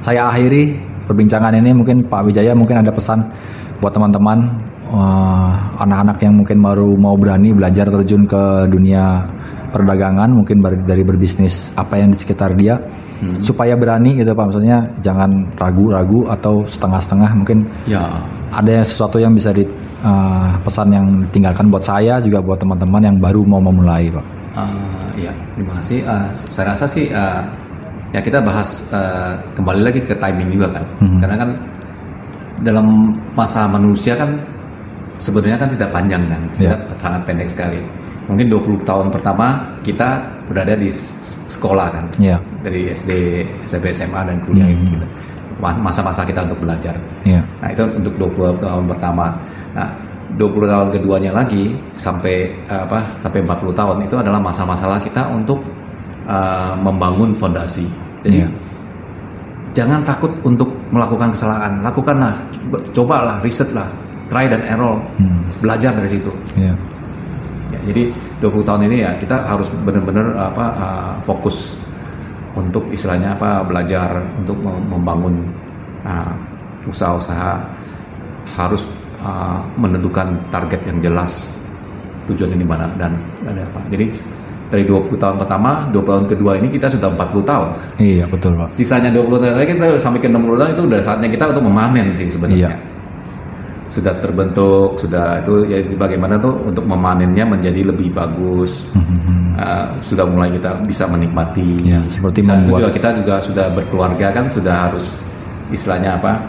saya 0.04 0.28
akhiri 0.30 0.78
perbincangan 1.08 1.56
ini, 1.58 1.74
mungkin 1.74 2.06
Pak 2.06 2.22
Wijaya 2.28 2.54
mungkin 2.54 2.84
ada 2.84 2.92
pesan 2.94 3.26
buat 3.78 3.94
teman-teman 3.94 4.38
eh, 4.90 5.54
anak-anak 5.84 6.18
yang 6.24 6.34
mungkin 6.38 6.58
baru 6.62 6.98
mau 6.98 7.16
berani 7.16 7.54
belajar 7.54 7.88
terjun 7.92 8.26
ke 8.26 8.68
dunia 8.72 9.26
perdagangan, 9.68 10.32
mungkin 10.32 10.64
dari 10.64 11.04
berbisnis 11.04 11.76
apa 11.76 12.00
yang 12.00 12.10
di 12.10 12.18
sekitar 12.18 12.56
dia, 12.56 12.80
supaya 13.44 13.76
berani 13.76 14.16
gitu 14.16 14.32
Pak. 14.32 14.46
Maksudnya 14.50 14.96
jangan 15.04 15.52
ragu-ragu 15.60 16.32
atau 16.32 16.64
setengah-setengah. 16.64 17.30
Mungkin 17.36 17.68
Ya, 17.86 18.08
ada 18.56 18.82
sesuatu 18.82 19.20
yang 19.20 19.36
bisa 19.36 19.52
di 19.52 19.68
eh, 20.02 20.52
pesan 20.64 20.88
yang 20.96 21.06
ditinggalkan 21.28 21.68
buat 21.68 21.84
saya 21.84 22.18
juga 22.24 22.40
buat 22.42 22.58
teman-teman 22.58 23.02
yang 23.12 23.18
baru 23.20 23.44
mau 23.44 23.60
memulai 23.60 24.10
Pak. 24.10 24.26
Uh, 24.58 25.06
ya, 25.22 25.30
terima 25.54 25.78
kasih. 25.78 26.02
Uh, 26.02 26.34
saya 26.34 26.74
rasa 26.74 26.90
sih 26.90 27.14
uh, 27.14 27.46
ya 28.10 28.18
kita 28.26 28.42
bahas 28.42 28.90
uh, 28.90 29.38
kembali 29.54 29.86
lagi 29.86 30.02
ke 30.02 30.18
timing 30.18 30.50
juga 30.50 30.82
kan, 30.82 30.84
karena 31.22 31.36
kan 31.38 31.50
dalam 32.60 33.06
masa 33.34 33.68
manusia 33.68 34.14
kan 34.14 34.38
sebenarnya 35.14 35.58
kan 35.58 35.70
tidak 35.74 35.90
panjang 35.90 36.24
kan, 36.26 36.42
Ya. 36.58 36.74
tidak 36.74 36.98
sangat 36.98 37.22
pendek 37.26 37.50
sekali. 37.50 37.82
Mungkin 38.28 38.52
20 38.52 38.84
tahun 38.84 39.08
pertama 39.08 39.56
kita 39.82 40.20
berada 40.46 40.76
di 40.76 40.92
sekolah 41.48 41.88
kan, 41.90 42.06
Ya, 42.18 42.38
dari 42.60 42.92
SD, 42.92 43.12
SMP, 43.64 43.90
SMA 43.90 44.22
dan 44.22 44.38
kuliah 44.44 44.68
gitu. 44.68 45.06
Mas- 45.58 45.80
Masa-masa 45.80 46.22
kita 46.22 46.46
untuk 46.46 46.62
belajar. 46.62 46.94
ya, 47.24 47.42
Nah 47.64 47.70
itu 47.72 47.82
untuk 47.88 48.14
20 48.16 48.54
tahun 48.58 48.86
pertama. 48.86 49.34
Nah 49.74 49.90
20 50.38 50.68
tahun 50.68 50.88
keduanya 50.92 51.32
lagi 51.34 51.74
sampai 51.96 52.52
eh, 52.64 52.82
apa 52.84 53.02
sampai 53.18 53.42
40 53.42 53.74
tahun 53.74 54.06
itu 54.06 54.14
adalah 54.14 54.38
masa-masalah 54.38 55.02
kita 55.02 55.34
untuk 55.34 55.64
eh, 56.28 56.74
membangun 56.78 57.32
fondasi. 57.34 57.88
Jadi 58.22 58.44
Iya. 58.44 58.50
Jangan 59.78 60.02
takut 60.02 60.34
untuk 60.42 60.74
melakukan 60.90 61.30
kesalahan. 61.30 61.86
Lakukanlah, 61.86 62.34
coba- 62.66 62.84
cobalah, 62.92 63.38
risetlah, 63.46 63.86
try 64.26 64.50
dan 64.50 64.66
error, 64.66 64.98
Hmm. 65.22 65.46
belajar 65.62 65.94
dari 65.94 66.10
situ. 66.10 66.34
ya, 66.58 66.74
Ya, 67.68 67.80
jadi 67.86 68.04
20 68.40 68.64
tahun 68.64 68.88
ini 68.88 69.04
ya 69.04 69.12
kita 69.20 69.44
harus 69.44 69.68
benar-benar 69.84 70.32
apa 70.34 70.66
uh, 70.74 71.14
fokus 71.20 71.76
untuk 72.56 72.88
istilahnya 72.90 73.36
apa 73.36 73.60
belajar 73.62 74.24
untuk 74.40 74.56
mem- 74.64 74.88
membangun 74.88 75.52
uh, 76.02 76.32
usaha-usaha 76.88 77.60
harus 78.56 78.88
uh, 79.20 79.60
menentukan 79.76 80.40
target 80.48 80.80
yang 80.88 81.04
jelas 81.04 81.60
tujuannya 82.24 82.56
di 82.56 82.64
mana 82.64 82.88
dan 82.96 83.20
dan 83.44 83.60
apa. 83.60 83.84
Jadi 83.92 84.16
dari 84.68 84.84
20 84.84 85.16
tahun 85.16 85.36
pertama, 85.40 85.88
20 85.96 86.04
tahun 86.04 86.26
kedua 86.28 86.52
ini 86.60 86.68
kita 86.68 86.92
sudah 86.92 87.08
40 87.16 87.44
tahun. 87.44 87.70
iya 88.04 88.28
betul 88.28 88.60
Pak. 88.60 88.68
Sisanya 88.68 89.10
20 89.16 89.40
tahun 89.40 89.56
lagi 89.56 89.80
kita 89.80 89.96
sampai 89.96 90.20
ke 90.20 90.28
60 90.28 90.60
tahun 90.60 90.72
itu 90.76 90.84
udah 90.92 91.00
saatnya 91.00 91.30
kita 91.32 91.44
untuk 91.56 91.64
memanen 91.72 92.12
sih 92.12 92.28
sebenarnya. 92.28 92.68
Iya. 92.68 92.72
Sudah 93.88 94.20
terbentuk, 94.20 95.00
sudah 95.00 95.40
itu 95.40 95.64
ya 95.72 95.80
bagaimana 95.96 96.36
tuh 96.36 96.60
untuk 96.68 96.84
memanennya 96.84 97.48
menjadi 97.48 97.88
lebih 97.88 98.12
bagus. 98.12 98.92
Uh, 99.58 99.90
sudah 100.06 100.28
mulai 100.28 100.54
kita 100.54 100.76
bisa 100.86 101.08
menikmati. 101.10 101.82
Ya, 101.82 101.98
seperti 102.06 102.46
saat 102.46 102.62
membuat- 102.68 102.84
juga 102.84 102.90
kita 102.94 103.10
juga 103.24 103.36
sudah 103.42 103.66
berkeluarga 103.74 104.30
kan 104.30 104.46
sudah 104.52 104.92
harus 104.92 105.24
istilahnya 105.72 106.20
apa? 106.20 106.44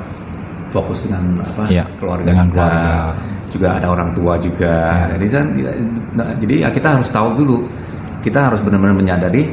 Fokus 0.69 1.07
dengan 1.09 1.41
apa? 1.41 1.64
Iya, 1.73 1.87
keluarga 1.97 2.27
dengan 2.29 2.47
juga. 2.51 2.59
keluarga. 2.66 2.85
Iya. 2.85 3.01
Juga 3.49 3.69
ada 3.81 3.87
orang 3.89 4.11
tua 4.12 4.35
juga. 4.37 4.75
Jadi 5.16 5.27
kan 5.33 5.47
nah, 6.12 6.29
jadi 6.37 6.55
ya 6.66 6.69
kita 6.69 6.89
harus 7.01 7.09
tahu 7.09 7.29
dulu. 7.39 7.59
Kita 8.19 8.51
harus 8.51 8.61
benar-benar 8.61 8.95
menyadari 8.95 9.47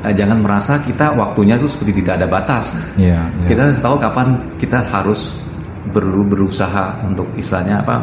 eh, 0.00 0.14
jangan 0.14 0.40
merasa 0.40 0.78
kita 0.78 1.12
waktunya 1.12 1.54
itu 1.54 1.66
seperti 1.66 2.00
tidak 2.00 2.22
ada 2.22 2.26
batas. 2.26 2.94
Iya, 2.96 3.18
iya. 3.40 3.48
Kita 3.48 3.60
harus 3.68 3.78
tahu 3.78 3.96
kapan 3.98 4.26
kita 4.56 4.78
harus 4.80 5.44
ber- 5.90 6.26
berusaha 6.26 7.02
untuk 7.02 7.26
istilahnya 7.34 7.82
apa 7.82 8.00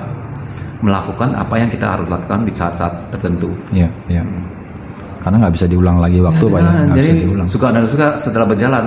melakukan 0.77 1.33
apa 1.33 1.57
yang 1.57 1.69
kita 1.69 1.97
harus 1.97 2.05
lakukan 2.05 2.45
di 2.45 2.53
saat-saat 2.53 3.09
tertentu. 3.09 3.49
Iya, 3.73 3.89
iya. 4.07 4.21
Karena 5.17 5.43
nggak 5.43 5.53
bisa 5.53 5.65
diulang 5.65 5.97
lagi 5.97 6.21
waktu 6.21 6.45
ya, 6.45 6.61
Nah, 6.61 6.81
nggak 6.88 6.97
bisa 7.01 7.11
jadi 7.11 7.23
diulang. 7.25 7.47
suka 7.49 7.67
dan 7.73 7.83
suka 7.83 8.07
setelah 8.15 8.47
berjalan 8.47 8.85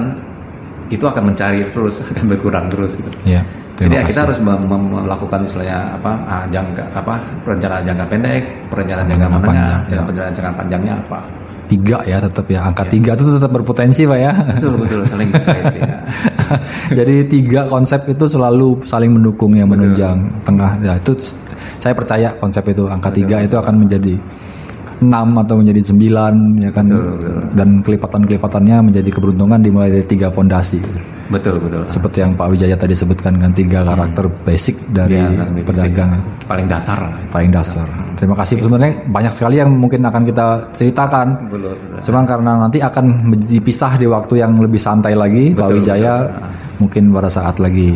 itu 0.88 1.04
akan 1.04 1.22
mencari 1.34 1.66
terus, 1.70 2.00
akan 2.14 2.24
berkurang 2.30 2.66
terus 2.70 2.94
gitu. 2.94 3.10
Iya. 3.26 3.42
Jadi 3.42 3.59
Terima 3.80 3.96
ya 3.96 4.04
kasih. 4.04 4.08
kita 4.12 4.20
harus 4.28 4.38
melakukan 4.44 5.40
istilahnya 5.48 5.78
apa 5.96 6.12
ah, 6.28 6.44
jangka 6.52 6.84
apa 6.92 7.14
perencanaan 7.48 7.82
jangka 7.88 8.04
pendek, 8.12 8.42
perencanaan 8.68 9.06
jangka 9.08 9.28
menengah, 9.32 9.48
panjang, 9.48 9.80
dan 9.88 9.96
ya. 9.96 10.02
perencanaan 10.04 10.34
jangka 10.36 10.52
panjangnya 10.52 10.94
apa? 11.00 11.20
tiga 11.70 12.02
ya 12.02 12.18
tetap 12.18 12.50
ya 12.50 12.66
angka 12.66 12.82
Iya. 12.82 12.92
tiga 12.98 13.10
itu 13.14 13.24
tetap 13.38 13.50
berpotensi 13.54 14.02
pak 14.02 14.18
ya. 14.18 14.32
Betul 14.58 14.72
betul 14.82 15.00
saling 15.06 15.30
sih. 15.70 15.80
Ya. 15.80 15.98
Jadi 16.98 17.14
tiga 17.30 17.60
konsep 17.70 18.10
itu 18.10 18.26
selalu 18.26 18.82
saling 18.82 19.14
mendukung 19.14 19.54
yang 19.54 19.70
menunjang 19.70 20.42
tengah. 20.42 20.82
Ya 20.82 20.98
itu 20.98 21.14
saya 21.78 21.94
percaya 21.94 22.34
konsep 22.42 22.66
itu 22.66 22.90
angka 22.90 23.14
tiga 23.14 23.38
itu 23.38 23.54
akan 23.54 23.86
menjadi 23.86 24.18
enam 25.00 25.32
atau 25.40 25.56
menjadi 25.62 25.94
sembilan 25.94 26.34
ya 26.60 26.70
kan 26.74 26.86
dan 27.56 27.80
kelipatan 27.80 28.28
kelipatannya 28.28 28.92
menjadi 28.92 29.08
keberuntungan 29.08 29.62
dimulai 29.64 29.88
dari 29.88 30.04
tiga 30.04 30.28
fondasi 30.28 30.76
Betul 31.30 31.62
betul. 31.62 31.86
seperti 31.86 32.26
yang 32.26 32.34
Pak 32.34 32.50
Wijaya 32.50 32.74
tadi 32.74 32.90
sebutkan 32.92 33.38
kan 33.38 33.54
tiga 33.54 33.86
karakter 33.86 34.26
basic 34.42 34.74
dari 34.90 35.14
Ya, 35.14 35.30
basic. 35.30 35.62
perdagangan 35.62 36.20
paling 36.44 36.66
dasar 36.66 36.98
paling 37.30 37.50
dasar. 37.54 37.86
Terima 38.18 38.34
kasih 38.34 38.58
sebenarnya 38.60 39.06
banyak 39.08 39.32
sekali 39.32 39.56
yang 39.56 39.70
mungkin 39.72 40.02
akan 40.02 40.22
kita 40.26 40.46
ceritakan. 40.74 41.26
Betul. 41.48 41.72
Cuma 42.02 42.26
karena 42.26 42.52
nanti 42.58 42.82
akan 42.82 43.30
dipisah 43.32 43.96
di 43.96 44.04
waktu 44.04 44.42
yang 44.42 44.58
lebih 44.58 44.76
santai 44.76 45.14
lagi, 45.14 45.54
Pak 45.54 45.70
Betul, 45.70 45.78
Wijaya 45.80 46.14
mungkin 46.76 47.14
pada 47.14 47.30
saat 47.30 47.56
lagi 47.62 47.94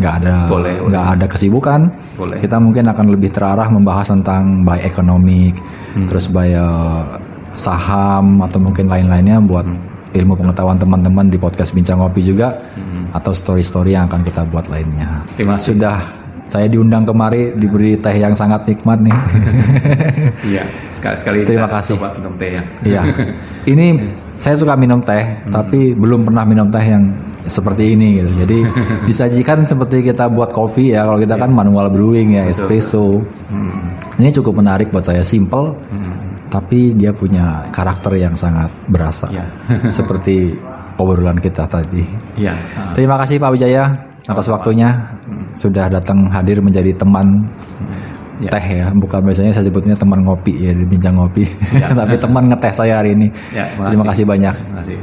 nggak 0.00 0.14
ada 0.24 0.48
nggak 0.88 1.06
ada 1.18 1.26
kesibukan, 1.28 1.90
Boleh. 2.16 2.38
kita 2.40 2.56
mungkin 2.56 2.88
akan 2.88 3.06
lebih 3.12 3.34
terarah 3.34 3.68
membahas 3.68 4.14
tentang 4.14 4.62
buy 4.64 4.80
economic, 4.80 5.58
Hmm. 5.92 6.06
terus 6.06 6.30
buy 6.30 6.54
uh, 6.54 7.02
saham 7.52 8.38
atau 8.40 8.62
mungkin 8.62 8.86
lain-lainnya 8.86 9.42
buat 9.42 9.66
ilmu 10.10 10.34
pengetahuan 10.34 10.78
teman-teman 10.78 11.30
di 11.30 11.38
podcast 11.38 11.74
Bincang 11.74 12.02
Ngopi 12.02 12.22
juga 12.24 12.58
atau 13.10 13.34
story-story 13.34 13.94
yang 13.94 14.06
akan 14.06 14.22
kita 14.22 14.46
buat 14.50 14.70
lainnya. 14.70 15.22
Hmm. 15.22 15.26
Terima 15.34 15.54
kasih. 15.58 15.74
Sudah 15.74 15.98
saya 16.50 16.66
diundang 16.66 17.06
kemari 17.06 17.54
diberi 17.54 17.94
teh 17.94 18.18
yang 18.18 18.34
sangat 18.34 18.66
nikmat 18.66 18.98
nih. 19.06 19.18
Iya, 20.40 20.64
sekali-sekali 20.90 21.46
Terima 21.46 21.68
kasih. 21.70 21.94
coba 21.94 22.10
minum 22.16 22.34
teh 22.34 22.50
ya. 22.58 22.62
Iya. 22.82 23.02
Ini 23.72 23.86
saya 24.34 24.58
suka 24.58 24.74
minum 24.74 24.98
teh, 24.98 25.46
tapi 25.46 25.94
belum 25.94 26.26
pernah 26.26 26.42
minum 26.42 26.66
teh 26.72 26.82
yang 26.82 27.14
seperti 27.46 27.92
ini 27.94 28.20
gitu. 28.20 28.30
Jadi 28.46 28.58
disajikan 29.08 29.62
seperti 29.68 30.02
kita 30.02 30.26
buat 30.32 30.50
kopi 30.50 30.96
ya. 30.96 31.06
Kalau 31.06 31.18
kita 31.22 31.38
kan 31.38 31.50
manual 31.54 31.92
brewing 31.92 32.40
ya, 32.40 32.48
espresso. 32.50 33.22
Ini 34.18 34.28
cukup 34.34 34.58
menarik 34.58 34.90
buat 34.90 35.06
saya, 35.06 35.22
simple. 35.22 35.76
Tapi 36.50 36.98
dia 36.98 37.14
punya 37.14 37.70
karakter 37.70 38.18
yang 38.18 38.34
sangat 38.34 38.68
berasa. 38.90 39.30
Iya. 39.30 39.46
seperti 39.96 40.52
obrolan 40.98 41.38
kita 41.38 41.64
tadi. 41.64 42.02
Ah, 42.44 42.92
Terima 42.92 43.14
kasih 43.16 43.38
Pak 43.38 43.54
Wijaya 43.54 43.84
atas 44.26 44.50
waktunya. 44.50 44.90
Sudah 45.54 45.86
datang 45.86 46.26
hadir 46.28 46.58
menjadi 46.60 46.92
teman 46.94 47.46
Ya. 48.40 48.48
teh 48.56 48.66
ya. 48.80 48.88
Bukan 48.96 49.20
biasanya 49.20 49.52
saya 49.52 49.68
sebutnya 49.68 49.92
teman 49.92 50.24
ngopi 50.24 50.56
ya 50.56 50.72
di 50.72 50.88
bincang 50.88 51.12
ngopi. 51.12 51.44
Tapi 52.00 52.16
teman 52.16 52.48
ngeteh 52.48 52.72
saya 52.72 53.04
hari 53.04 53.12
ini. 53.12 53.28
Ya, 53.52 53.68
terima 53.68 54.04
kasih 54.08 54.24
banyak. 54.24 54.54
Terima 54.56 54.80
kasih. 54.80 54.96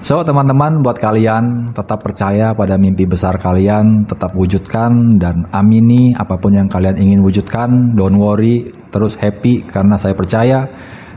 So 0.00 0.24
teman-teman 0.24 0.80
buat 0.80 0.96
kalian 0.96 1.76
tetap 1.76 2.00
percaya 2.00 2.56
pada 2.56 2.80
mimpi 2.80 3.04
besar 3.04 3.36
kalian 3.36 4.08
tetap 4.08 4.32
wujudkan 4.32 5.20
dan 5.20 5.44
amini 5.52 6.16
apa 6.16 6.40
pun 6.40 6.56
yang 6.56 6.68
kalian 6.68 6.96
ingin 6.96 7.20
wujudkan. 7.20 7.92
Don't 7.92 8.16
worry 8.16 8.72
terus 8.88 9.20
happy 9.20 9.60
karena 9.62 10.00
saya 10.00 10.16
percaya 10.16 10.64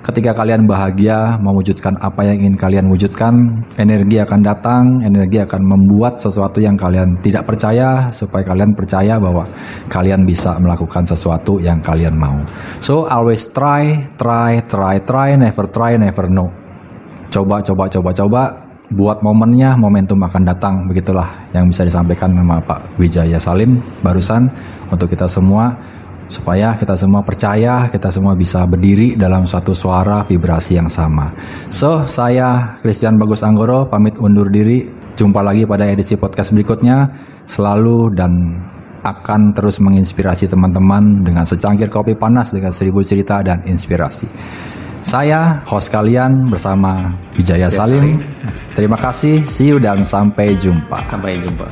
ketika 0.04 0.36
kalian 0.36 0.68
bahagia 0.68 1.40
mewujudkan 1.40 1.96
apa 2.04 2.28
yang 2.28 2.44
ingin 2.44 2.60
kalian 2.60 2.92
wujudkan 2.92 3.64
energi 3.80 4.20
akan 4.20 4.40
datang 4.44 4.84
energi 5.00 5.40
akan 5.40 5.64
membuat 5.64 6.20
sesuatu 6.20 6.60
yang 6.60 6.76
kalian 6.76 7.16
tidak 7.16 7.48
percaya 7.48 8.12
supaya 8.12 8.44
kalian 8.44 8.76
percaya 8.76 9.16
bahwa 9.16 9.48
kalian 9.88 10.28
bisa 10.28 10.60
melakukan 10.60 11.08
sesuatu 11.08 11.64
yang 11.64 11.80
kalian 11.80 12.20
mau. 12.20 12.36
So 12.84 13.08
always 13.08 13.48
try 13.56 14.04
try 14.20 14.60
try 14.68 15.00
try 15.08 15.40
never 15.40 15.72
try 15.72 15.96
never 15.96 16.28
know 16.28 16.64
coba 17.34 17.66
coba 17.66 17.90
coba 17.90 18.12
coba 18.14 18.44
buat 18.94 19.26
momennya 19.26 19.76
momentum 19.76 20.22
akan 20.22 20.42
datang 20.46 20.76
begitulah 20.86 21.50
yang 21.52 21.66
bisa 21.66 21.82
disampaikan 21.84 22.32
sama 22.38 22.62
Pak 22.62 22.96
Wijaya 23.02 23.42
Salim 23.42 23.82
barusan 24.06 24.48
untuk 24.94 25.10
kita 25.10 25.26
semua 25.26 25.74
supaya 26.30 26.74
kita 26.78 26.98
semua 26.98 27.22
percaya 27.22 27.86
kita 27.90 28.10
semua 28.10 28.34
bisa 28.34 28.64
berdiri 28.66 29.14
dalam 29.20 29.46
suatu 29.46 29.76
suara 29.76 30.26
vibrasi 30.26 30.78
yang 30.80 30.90
sama. 30.90 31.34
So, 31.70 32.06
saya 32.10 32.78
Christian 32.80 33.22
Bagus 33.22 33.46
Anggoro 33.46 33.86
pamit 33.90 34.18
undur 34.18 34.50
diri. 34.50 34.88
Jumpa 35.14 35.46
lagi 35.46 35.70
pada 35.70 35.86
edisi 35.86 36.18
podcast 36.18 36.58
berikutnya. 36.58 37.06
Selalu 37.46 38.18
dan 38.18 38.34
akan 39.04 39.52
terus 39.52 39.84
menginspirasi 39.84 40.48
teman-teman 40.48 41.22
dengan 41.22 41.44
secangkir 41.44 41.92
kopi 41.92 42.16
panas 42.16 42.56
dengan 42.56 42.72
seribu 42.72 43.04
cerita 43.04 43.44
dan 43.44 43.62
inspirasi. 43.68 44.26
Saya 45.04 45.60
host 45.68 45.92
kalian 45.92 46.48
bersama 46.48 47.12
Wijaya 47.36 47.68
Salim. 47.68 48.24
Terima 48.72 48.96
kasih, 48.96 49.44
see 49.44 49.70
you 49.70 49.78
dan 49.78 50.02
sampai 50.08 50.56
jumpa. 50.56 51.04
Sampai 51.04 51.44
jumpa. 51.44 51.68